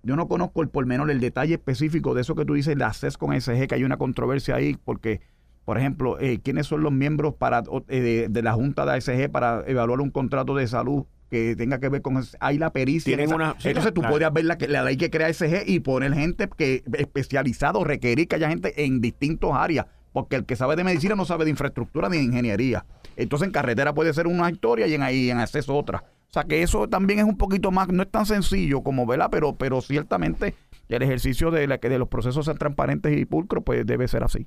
Yo 0.05 0.17
no 0.17 0.29
conozco 0.29 0.63
el 0.63 0.69
por 0.69 0.87
menor 0.87 1.11
el 1.11 1.21
detalle 1.21 1.55
específico 1.55 2.15
de 2.15 2.21
eso 2.21 2.35
que 2.35 2.45
tú 2.45 2.55
dices, 2.55 2.77
la 2.77 2.89
ACES 2.89 3.17
con 3.17 3.33
ASG, 3.33 3.67
que 3.67 3.75
hay 3.75 3.85
una 3.85 3.97
controversia 3.97 4.57
ahí, 4.57 4.77
porque, 4.85 5.23
por 5.65 5.79
ejemplo, 5.79 6.21
eh, 6.21 6.41
¿quiénes 6.43 6.67
son 6.67 6.83
los 6.83 6.93
miembros 6.93 7.35
para, 7.35 7.63
eh, 7.89 8.01
de, 8.01 8.29
de, 8.29 8.43
la 8.43 8.53
Junta 8.53 8.85
de 8.85 8.93
ASG 8.93 9.31
para 9.31 9.65
evaluar 9.67 10.01
un 10.01 10.11
contrato 10.11 10.55
de 10.55 10.69
salud 10.69 11.05
que 11.31 11.57
tenga 11.57 11.81
que 11.81 11.89
ver 11.89 12.03
con 12.03 12.23
hay 12.39 12.59
la 12.59 12.71
pericia 12.71 13.17
entonces 13.65 13.95
tú 13.95 14.03
podrías 14.03 14.33
ver 14.33 14.45
la, 14.45 14.59
la 14.69 14.85
ley 14.85 14.97
que 14.97 15.11
crea 15.11 15.33
SG 15.33 15.65
y 15.67 15.81
poner 15.81 16.13
gente 16.13 16.49
que 16.57 16.85
especializado 16.93 17.83
requerir 17.83 18.29
que 18.29 18.37
haya 18.37 18.51
gente 18.51 18.85
en 18.85 19.01
distintas 19.01 19.51
áreas 19.53 19.87
porque 20.13 20.37
el 20.37 20.45
que 20.45 20.55
sabe 20.55 20.77
de 20.77 20.85
medicina 20.85 21.17
no 21.17 21.25
sabe 21.25 21.45
de 21.45 21.51
infraestructura 21.51 22.09
ni 22.09 22.19
de 22.19 22.23
ingeniería. 22.23 22.87
Entonces 23.17 23.47
en 23.47 23.53
carretera 23.53 23.95
puede 23.95 24.15
ser 24.15 24.29
una 24.29 24.49
historia 24.49 24.87
y 24.87 24.95
en 24.95 25.03
ahí 25.03 25.29
en 25.29 25.39
acceso 25.39 25.75
otra 25.75 26.05
o 26.35 26.41
sea 26.41 26.45
que 26.45 26.62
eso 26.62 26.89
también 26.89 27.20
es 27.20 27.24
un 27.24 27.37
poquito 27.37 27.70
más 27.70 27.89
no 27.89 28.03
es 28.03 28.11
tan 28.11 28.26
sencillo 28.26 28.82
como 28.82 29.07
verla 29.07 29.30
pero 29.30 29.55
pero 29.55 29.80
ciertamente 29.80 30.55
el 30.89 31.03
ejercicio 31.03 31.53
de 31.53 31.68
la 31.68 31.78
que 31.78 31.89
de 31.89 31.99
los 31.99 32.09
procesos 32.09 32.47
sean 32.47 32.59
transparentes 32.59 33.16
y 33.16 33.24
pulcros 33.24 33.62
pues 33.64 33.87
debe 33.87 34.09
ser 34.09 34.24
así 34.24 34.47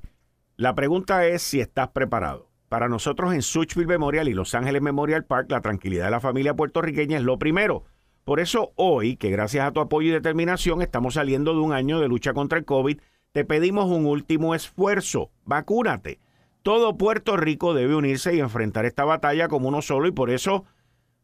la 0.57 0.75
pregunta 0.75 1.25
es 1.25 1.41
si 1.41 1.61
estás 1.61 1.87
preparado 1.89 2.49
para 2.69 2.89
nosotros 2.89 3.33
en 3.33 3.41
Suchville 3.41 3.87
Memorial 3.87 4.27
y 4.27 4.33
Los 4.33 4.53
Ángeles 4.53 4.81
Memorial 4.81 5.23
Park, 5.23 5.47
la 5.49 5.61
tranquilidad 5.61 6.05
de 6.05 6.11
la 6.11 6.19
familia 6.19 6.53
puertorriqueña 6.53 7.17
es 7.17 7.23
lo 7.23 7.39
primero. 7.39 7.85
Por 8.25 8.41
eso 8.41 8.73
hoy, 8.75 9.15
que 9.15 9.29
gracias 9.29 9.65
a 9.65 9.71
tu 9.71 9.79
apoyo 9.79 10.09
y 10.09 10.11
determinación 10.11 10.81
estamos 10.81 11.13
saliendo 11.13 11.53
de 11.53 11.61
un 11.61 11.71
año 11.71 12.01
de 12.01 12.09
lucha 12.09 12.33
contra 12.33 12.59
el 12.59 12.65
COVID, 12.65 12.99
te 13.31 13.45
pedimos 13.45 13.89
un 13.89 14.05
último 14.05 14.53
esfuerzo. 14.53 15.31
Vacúnate. 15.45 16.19
Todo 16.61 16.97
Puerto 16.97 17.37
Rico 17.37 17.73
debe 17.73 17.95
unirse 17.95 18.35
y 18.35 18.41
enfrentar 18.41 18.85
esta 18.85 19.05
batalla 19.05 19.47
como 19.47 19.69
uno 19.69 19.81
solo 19.81 20.07
y 20.07 20.11
por 20.11 20.29
eso 20.29 20.65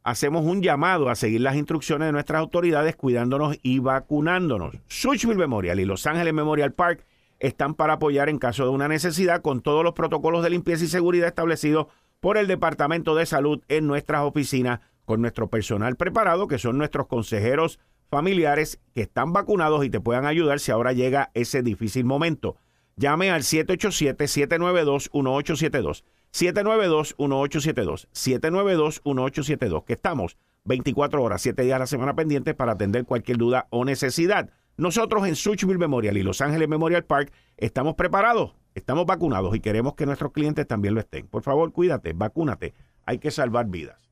hacemos 0.03 0.45
un 0.45 0.61
llamado 0.61 1.09
a 1.09 1.15
seguir 1.15 1.41
las 1.41 1.55
instrucciones 1.55 2.07
de 2.07 2.11
nuestras 2.11 2.39
autoridades 2.39 2.95
cuidándonos 2.95 3.57
y 3.61 3.79
vacunándonos. 3.79 4.75
Suchville 4.87 5.37
Memorial 5.37 5.79
y 5.79 5.85
Los 5.85 6.05
Ángeles 6.05 6.33
Memorial 6.33 6.73
Park 6.73 7.05
están 7.39 7.75
para 7.75 7.93
apoyar 7.93 8.29
en 8.29 8.39
caso 8.39 8.63
de 8.63 8.69
una 8.69 8.87
necesidad 8.87 9.41
con 9.41 9.61
todos 9.61 9.83
los 9.83 9.93
protocolos 9.93 10.43
de 10.43 10.49
limpieza 10.49 10.85
y 10.85 10.87
seguridad 10.87 11.27
establecidos 11.27 11.87
por 12.19 12.37
el 12.37 12.47
Departamento 12.47 13.15
de 13.15 13.25
Salud 13.25 13.61
en 13.67 13.87
nuestras 13.87 14.23
oficinas 14.23 14.79
con 15.05 15.21
nuestro 15.21 15.49
personal 15.49 15.97
preparado, 15.97 16.47
que 16.47 16.57
son 16.57 16.77
nuestros 16.77 17.07
consejeros 17.07 17.79
familiares 18.09 18.79
que 18.93 19.01
están 19.01 19.33
vacunados 19.33 19.83
y 19.83 19.89
te 19.89 19.99
puedan 19.99 20.25
ayudar 20.25 20.59
si 20.59 20.71
ahora 20.71 20.93
llega 20.93 21.31
ese 21.33 21.63
difícil 21.63 22.05
momento. 22.05 22.55
Llame 22.95 23.31
al 23.31 23.41
787-792-1872. 23.41 26.03
792-1872. 26.33 28.07
792-1872. 28.11 29.85
Que 29.85 29.93
estamos 29.93 30.37
24 30.65 31.21
horas, 31.21 31.41
7 31.41 31.61
días 31.63 31.75
a 31.75 31.79
la 31.79 31.87
semana 31.87 32.15
pendientes 32.15 32.55
para 32.55 32.73
atender 32.73 33.05
cualquier 33.05 33.37
duda 33.37 33.67
o 33.69 33.85
necesidad. 33.85 34.49
Nosotros 34.77 35.27
en 35.27 35.35
Suchville 35.35 35.77
Memorial 35.77 36.17
y 36.17 36.23
Los 36.23 36.41
Ángeles 36.41 36.67
Memorial 36.67 37.03
Park 37.03 37.31
estamos 37.57 37.93
preparados, 37.95 38.55
estamos 38.73 39.05
vacunados 39.05 39.55
y 39.55 39.59
queremos 39.59 39.93
que 39.93 40.05
nuestros 40.05 40.31
clientes 40.31 40.65
también 40.65 40.95
lo 40.95 40.99
estén. 40.99 41.27
Por 41.27 41.43
favor, 41.43 41.71
cuídate, 41.71 42.13
vacúnate. 42.13 42.73
Hay 43.05 43.19
que 43.19 43.29
salvar 43.29 43.67
vidas. 43.67 44.09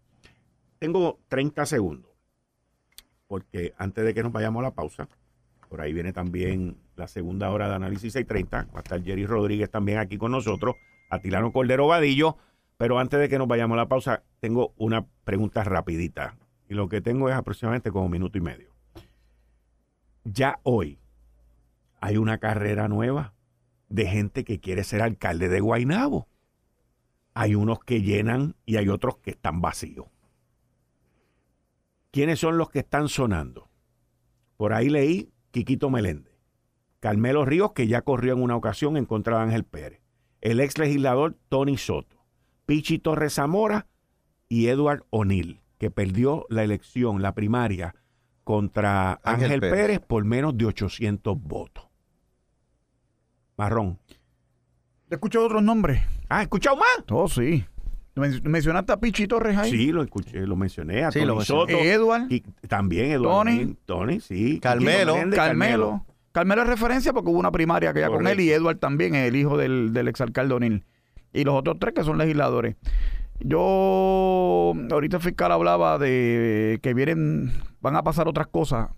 Tengo 0.77 1.19
30 1.29 1.65
segundos, 1.65 2.11
porque 3.27 3.73
antes 3.77 4.03
de 4.05 4.13
que 4.13 4.21
nos 4.21 4.31
vayamos 4.31 4.59
a 4.59 4.63
la 4.63 4.71
pausa, 4.71 5.07
por 5.69 5.81
ahí 5.81 5.93
viene 5.93 6.11
también 6.13 6.77
la 6.95 7.07
segunda 7.07 7.49
hora 7.49 7.69
de 7.69 7.75
análisis 7.75 8.13
630. 8.13 8.67
Va 8.73 8.79
a 8.79 8.83
estar 8.83 9.01
Jerry 9.01 9.25
Rodríguez 9.25 9.71
también 9.71 9.97
aquí 9.97 10.17
con 10.17 10.31
nosotros, 10.31 10.75
Atilano 11.11 11.51
Cordero 11.51 11.85
Vadillo. 11.85 12.37
Pero 12.77 12.97
antes 12.97 13.19
de 13.19 13.29
que 13.29 13.37
nos 13.37 13.47
vayamos 13.47 13.75
a 13.75 13.81
la 13.81 13.87
pausa, 13.87 14.23
tengo 14.39 14.73
una 14.77 15.05
pregunta 15.23 15.63
rapidita. 15.63 16.35
Y 16.67 16.73
lo 16.73 16.89
que 16.89 17.01
tengo 17.01 17.29
es 17.29 17.35
aproximadamente 17.35 17.91
como 17.91 18.05
un 18.05 18.11
minuto 18.11 18.39
y 18.39 18.41
medio. 18.41 18.71
Ya 20.23 20.59
hoy 20.63 20.99
hay 21.99 22.17
una 22.17 22.39
carrera 22.39 22.87
nueva 22.87 23.33
de 23.89 24.07
gente 24.07 24.43
que 24.43 24.59
quiere 24.59 24.83
ser 24.83 25.01
alcalde 25.01 25.49
de 25.49 25.59
Guainabo. 25.59 26.27
Hay 27.33 27.55
unos 27.55 27.79
que 27.79 28.01
llenan 28.01 28.55
y 28.65 28.77
hay 28.77 28.89
otros 28.89 29.17
que 29.17 29.31
están 29.31 29.61
vacíos. 29.61 30.07
¿Quiénes 32.11 32.39
son 32.39 32.57
los 32.57 32.69
que 32.69 32.79
están 32.79 33.07
sonando? 33.07 33.69
Por 34.57 34.73
ahí 34.73 34.89
leí 34.89 35.31
Quiquito 35.51 35.89
Meléndez, 35.89 36.37
Carmelo 36.99 37.45
Ríos, 37.45 37.71
que 37.73 37.87
ya 37.87 38.01
corrió 38.01 38.33
en 38.33 38.41
una 38.41 38.55
ocasión 38.55 38.97
en 38.97 39.05
contra 39.05 39.37
de 39.37 39.43
Ángel 39.43 39.63
Pérez, 39.63 40.00
el 40.41 40.59
ex 40.59 40.77
legislador 40.77 41.37
Tony 41.49 41.77
Soto, 41.77 42.17
Pichi 42.65 42.99
Torres 42.99 43.33
Zamora 43.33 43.87
y 44.49 44.67
Edward 44.67 45.05
O'Neill, 45.09 45.61
que 45.77 45.91
perdió 45.91 46.45
la 46.49 46.63
elección, 46.63 47.21
la 47.21 47.33
primaria, 47.33 47.95
contra 48.43 49.19
Ángel, 49.23 49.61
Pérez. 49.61 49.99
por 49.99 50.25
menos 50.25 50.57
de 50.57 50.65
800 50.65 51.41
votos. 51.41 51.85
Marrón. 53.55 53.99
He 55.09 55.15
escuchado 55.15 55.45
otros 55.45 55.61
nombres. 55.63 56.01
Ah, 56.29 56.39
¿he 56.39 56.43
escuchado 56.43 56.77
más? 56.77 57.05
Oh, 57.09 57.27
sí. 57.27 57.65
¿Mencionaste 58.15 58.91
a 58.91 58.99
Pichi 58.99 59.27
Torres 59.27 59.57
ahí? 59.57 59.71
Sí, 59.71 59.91
lo 59.91 60.03
escuché, 60.03 60.45
lo 60.45 60.55
mencioné. 60.55 61.03
A 61.03 61.11
sí, 61.11 61.21
Tony 61.25 61.45
Soto. 61.45 61.69
Edward. 61.69 62.27
Y 62.29 62.41
también 62.67 63.11
Edward. 63.11 63.47
Tony. 63.47 63.77
Tony, 63.85 64.19
sí. 64.19 64.59
Carmelo. 64.59 65.13
Carmelo. 65.13 65.35
Carmelo. 65.35 66.05
Es 66.33 66.67
referencia 66.67 67.13
porque 67.13 67.29
hubo 67.29 67.39
una 67.39 67.51
primaria 67.51 67.93
que 67.93 67.99
ya 68.01 68.09
con 68.09 68.27
él 68.27 68.39
y 68.39 68.51
Edward 68.51 68.77
también, 68.77 69.15
el 69.15 69.35
hijo 69.35 69.57
del, 69.57 69.93
del 69.93 70.07
exalcalde 70.07 70.53
O'Neill. 70.53 70.85
Y 71.33 71.43
los 71.43 71.55
otros 71.55 71.77
tres 71.79 71.93
que 71.93 72.03
son 72.03 72.17
legisladores. 72.17 72.75
Yo, 73.39 74.73
ahorita 74.91 75.17
el 75.17 75.23
fiscal 75.23 75.51
hablaba 75.51 75.97
de 75.97 76.79
que 76.83 76.93
vienen, 76.93 77.51
van 77.79 77.95
a 77.95 78.03
pasar 78.03 78.27
otras 78.27 78.47
cosas. 78.47 78.89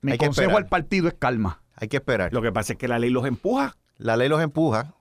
Mi 0.00 0.16
consejo 0.16 0.56
al 0.56 0.66
partido 0.66 1.08
es 1.08 1.14
calma. 1.14 1.62
Hay 1.74 1.88
que 1.88 1.98
esperar. 1.98 2.32
Lo 2.32 2.42
que 2.42 2.52
pasa 2.52 2.72
es 2.72 2.78
que 2.78 2.88
la 2.88 2.98
ley 2.98 3.10
los 3.10 3.26
empuja. 3.26 3.76
La 3.98 4.16
ley 4.16 4.28
los 4.28 4.40
empuja. 4.40 4.94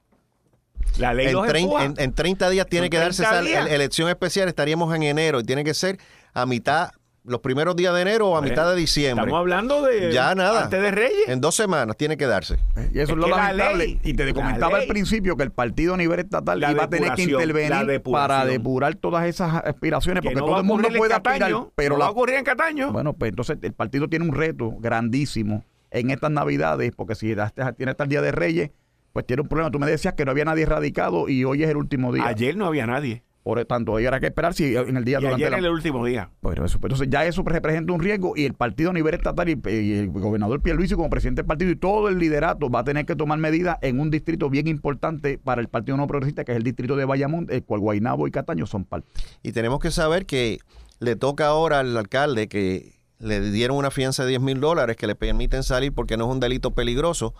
La 0.97 1.13
ley 1.13 1.27
en, 1.27 1.93
En, 1.97 2.13
30 2.13 2.49
días 2.49 2.67
tiene 2.67 2.89
que 2.89 2.97
darse 2.97 3.23
esa 3.23 3.39
elección 3.39 4.09
especial. 4.09 4.47
Estaríamos 4.47 4.93
en 4.95 5.03
enero 5.03 5.39
y 5.39 5.43
tiene 5.43 5.63
que 5.63 5.73
ser 5.73 5.97
a 6.33 6.45
mitad, 6.45 6.91
los 7.27 7.41
primeros 7.41 7.75
días 7.75 7.93
de 7.93 8.01
enero 8.01 8.29
o 8.29 8.37
a 8.37 8.41
mitad 8.41 8.69
de 8.69 8.75
diciembre. 8.75 9.25
Estamos 9.25 9.39
hablando 9.39 9.81
de. 9.81 10.11
Ya 10.11 10.33
nada. 10.33 10.63
Antes 10.63 10.81
de 10.81 10.91
Reyes. 10.91 11.27
En 11.27 11.41
dos 11.41 11.55
semanas 11.55 11.97
tiene 11.97 12.17
que 12.17 12.25
darse. 12.25 12.57
Y 12.93 12.99
eso 12.99 13.11
es, 13.11 13.17
lo 13.17 13.27
lamentable. 13.27 13.99
y 14.01 14.13
te 14.13 14.33
comentaba 14.33 14.79
al 14.79 14.87
principio 14.87 15.35
que 15.35 15.43
el 15.43 15.51
partido 15.51 15.93
a 15.93 15.97
nivel 15.97 16.19
estatal 16.19 16.57
iba 16.57 16.85
a 16.85 16.89
tener 16.89 17.13
que 17.13 17.23
intervenir 17.23 18.01
para 18.01 18.45
depurar 18.45 18.95
todas 18.95 19.25
esas 19.25 19.53
aspiraciones. 19.65 20.23
porque 20.23 20.39
todo 20.39 20.57
el 20.57 20.65
mundo 20.65 20.87
puede 20.95 21.13
aspirar. 21.13 21.51
Pero 21.75 21.95
no 21.95 21.99
la, 21.99 22.05
va 22.05 22.09
a 22.09 22.11
ocurrir 22.11 22.35
en 22.35 22.43
Cataño. 22.43 22.91
Bueno, 22.91 23.13
pues 23.13 23.29
entonces 23.29 23.57
el 23.61 23.73
partido 23.73 24.07
tiene 24.07 24.25
un 24.25 24.33
reto 24.33 24.71
grandísimo 24.79 25.63
en 25.91 26.09
estas 26.09 26.31
navidades, 26.31 26.93
porque 26.95 27.15
si 27.15 27.35
tiene 27.77 27.91
hasta 27.91 28.03
el 28.03 28.09
día 28.09 28.21
de 28.21 28.31
Reyes 28.31 28.71
pues 29.17 29.25
tiene 29.25 29.41
un 29.41 29.47
problema. 29.47 29.71
Tú 29.71 29.79
me 29.79 29.87
decías 29.87 30.13
que 30.13 30.25
no 30.25 30.31
había 30.31 30.45
nadie 30.45 30.67
radicado 30.67 31.27
y 31.27 31.43
hoy 31.43 31.63
es 31.63 31.69
el 31.71 31.77
último 31.77 32.13
día. 32.13 32.27
Ayer 32.27 32.55
no 32.55 32.67
había 32.67 32.85
nadie. 32.85 33.23
Por 33.47 33.63
tanto, 33.63 33.93
hoy 33.93 34.05
habrá 34.05 34.19
que 34.19 34.25
esperar 34.25 34.53
si 34.53 34.75
en 34.75 34.97
el 34.97 35.05
día 35.05 35.19
y 35.21 35.25
ayer 35.25 35.47
era 35.47 35.57
el 35.59 35.69
último 35.69 36.05
día. 36.05 36.29
Pues 36.41 36.57
eso, 36.57 36.79
pues 36.81 36.91
entonces 36.91 37.07
ya 37.09 37.23
eso 37.23 37.43
representa 37.43 37.93
un 37.93 38.01
riesgo 38.01 38.33
y 38.35 38.43
el 38.43 38.53
partido 38.53 38.89
a 38.89 38.93
nivel 38.93 39.13
estatal 39.13 39.47
y, 39.47 39.53
el 39.93 40.09
gobernador 40.09 40.61
Pierluisi 40.61 40.95
como 40.95 41.09
presidente 41.09 41.43
del 41.43 41.47
partido 41.47 41.71
y 41.71 41.77
todo 41.77 42.09
el 42.09 42.19
liderato 42.19 42.69
va 42.69 42.79
a 42.79 42.83
tener 42.83 43.05
que 43.05 43.15
tomar 43.15 43.39
medidas 43.39 43.77
en 43.83 44.01
un 44.01 44.11
distrito 44.11 44.49
bien 44.49 44.67
importante 44.67 45.37
para 45.37 45.61
el 45.61 45.69
Partido 45.69 45.95
No 45.95 46.07
Progresista, 46.07 46.43
que 46.43 46.51
es 46.51 46.57
el 46.57 46.63
distrito 46.63 46.97
de 46.97 47.05
Bayamón, 47.05 47.47
el 47.49 47.63
cual 47.63 47.79
Guaynabo 47.79 48.27
y 48.27 48.31
Cataño 48.31 48.65
son 48.65 48.83
parte. 48.83 49.07
Y 49.43 49.53
tenemos 49.53 49.79
que 49.79 49.91
saber 49.91 50.25
que 50.25 50.59
le 50.99 51.15
toca 51.15 51.47
ahora 51.47 51.79
al 51.79 51.95
alcalde 51.95 52.49
que 52.49 52.99
le 53.17 53.39
dieron 53.39 53.77
una 53.77 53.91
fianza 53.91 54.23
de 54.23 54.31
10 54.31 54.41
mil 54.41 54.59
dólares 54.59 54.97
que 54.97 55.07
le 55.07 55.15
permiten 55.15 55.63
salir 55.63 55.93
porque 55.93 56.17
no 56.17 56.25
es 56.25 56.31
un 56.33 56.41
delito 56.41 56.71
peligroso. 56.71 57.33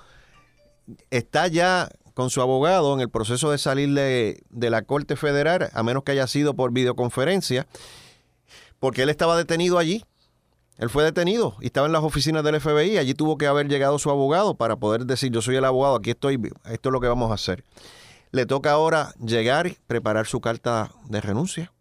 Está 1.12 1.50
ya 1.50 1.90
con 2.18 2.32
su 2.32 2.42
abogado 2.42 2.96
en 2.96 3.00
el 3.00 3.12
proceso 3.12 3.52
de 3.52 3.60
salir 3.60 3.94
de, 3.94 4.70
la 4.72 4.82
Corte 4.82 5.16
Federal, 5.16 5.70
a 5.72 5.84
menos 5.84 6.02
que 6.02 6.14
haya 6.14 6.26
sido 6.26 6.56
por 6.56 6.72
videoconferencia, 6.72 7.68
porque 8.80 9.04
él 9.04 9.10
estaba 9.10 9.38
detenido 9.38 9.78
allí. 9.78 10.04
Él 10.80 10.90
fue 10.90 11.04
detenido 11.04 11.56
y 11.62 11.68
estaba 11.68 11.86
en 11.86 11.94
las 11.94 12.02
oficinas 12.02 12.44
del 12.44 12.60
FBI. 12.60 12.98
Allí 12.98 13.14
tuvo 13.14 13.38
que 13.38 13.46
haber 13.46 13.68
llegado 13.68 14.00
su 14.00 14.10
abogado 14.10 14.56
para 14.56 14.78
poder 14.78 15.06
decir, 15.06 15.32
yo 15.32 15.44
soy 15.44 15.58
el 15.58 15.66
abogado, 15.66 15.94
aquí 15.94 16.10
estoy, 16.10 16.42
esto 16.66 16.90
es 16.90 16.92
lo 16.92 17.00
que 17.00 17.08
vamos 17.08 17.30
a 17.30 17.36
hacer. 17.36 17.64
Le 18.32 18.48
toca 18.48 18.72
ahora 18.72 19.14
llegar, 19.24 19.76
preparar 19.86 20.26
su 20.26 20.42
carta 20.42 20.90
de 21.08 21.22
renuncia 21.22 21.72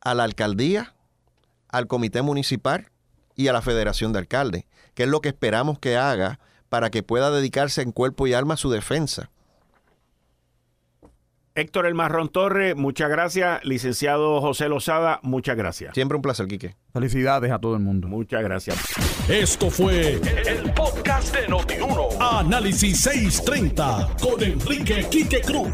a 0.00 0.14
la 0.14 0.22
alcaldía, 0.22 0.94
al 1.68 1.88
comité 1.88 2.22
municipal 2.22 2.92
y 3.34 3.48
a 3.48 3.52
la 3.52 3.62
federación 3.62 4.12
de 4.12 4.20
alcaldes, 4.20 4.64
que 4.94 5.02
es 5.02 5.08
lo 5.08 5.20
que 5.20 5.30
esperamos 5.30 5.80
que 5.80 5.96
haga 5.96 6.38
para 6.68 6.90
que 6.90 7.02
pueda 7.02 7.30
dedicarse 7.30 7.82
en 7.82 7.92
cuerpo 7.92 8.26
y 8.26 8.34
alma 8.34 8.54
a 8.54 8.58
su 8.58 8.70
defensa. 8.70 9.30
Héctor 11.58 11.86
El 11.86 11.94
Marrón 11.94 12.28
Torre, 12.28 12.76
muchas 12.76 13.10
gracias. 13.10 13.64
Licenciado 13.64 14.40
José 14.40 14.68
Lozada, 14.68 15.18
muchas 15.24 15.56
gracias. 15.56 15.92
Siempre 15.92 16.14
un 16.14 16.22
placer, 16.22 16.46
Quique. 16.46 16.76
Felicidades 16.92 17.50
a 17.50 17.58
todo 17.58 17.74
el 17.74 17.80
mundo. 17.80 18.06
Muchas 18.06 18.44
gracias. 18.44 18.78
Esto 19.28 19.68
fue 19.68 20.20
el, 20.46 20.72
podcast 20.72 21.34
de 21.34 21.48
Notiuno. 21.48 22.10
Análisis 22.20 23.00
630 23.00 24.08
con 24.22 24.40
Enrique 24.40 25.04
Quique 25.10 25.40
Cruz. 25.40 25.72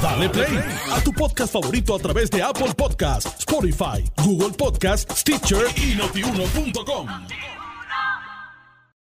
Dale 0.00 0.28
play 0.28 0.60
a 0.92 1.00
tu 1.02 1.12
podcast 1.12 1.52
favorito 1.52 1.96
a 1.96 1.98
través 1.98 2.30
de 2.30 2.40
Apple 2.40 2.72
Podcasts, 2.76 3.40
Spotify, 3.40 4.08
Google 4.24 4.56
Podcasts, 4.56 5.20
Stitcher 5.20 5.66
y 5.76 5.96
notiuno.com. 5.96 7.08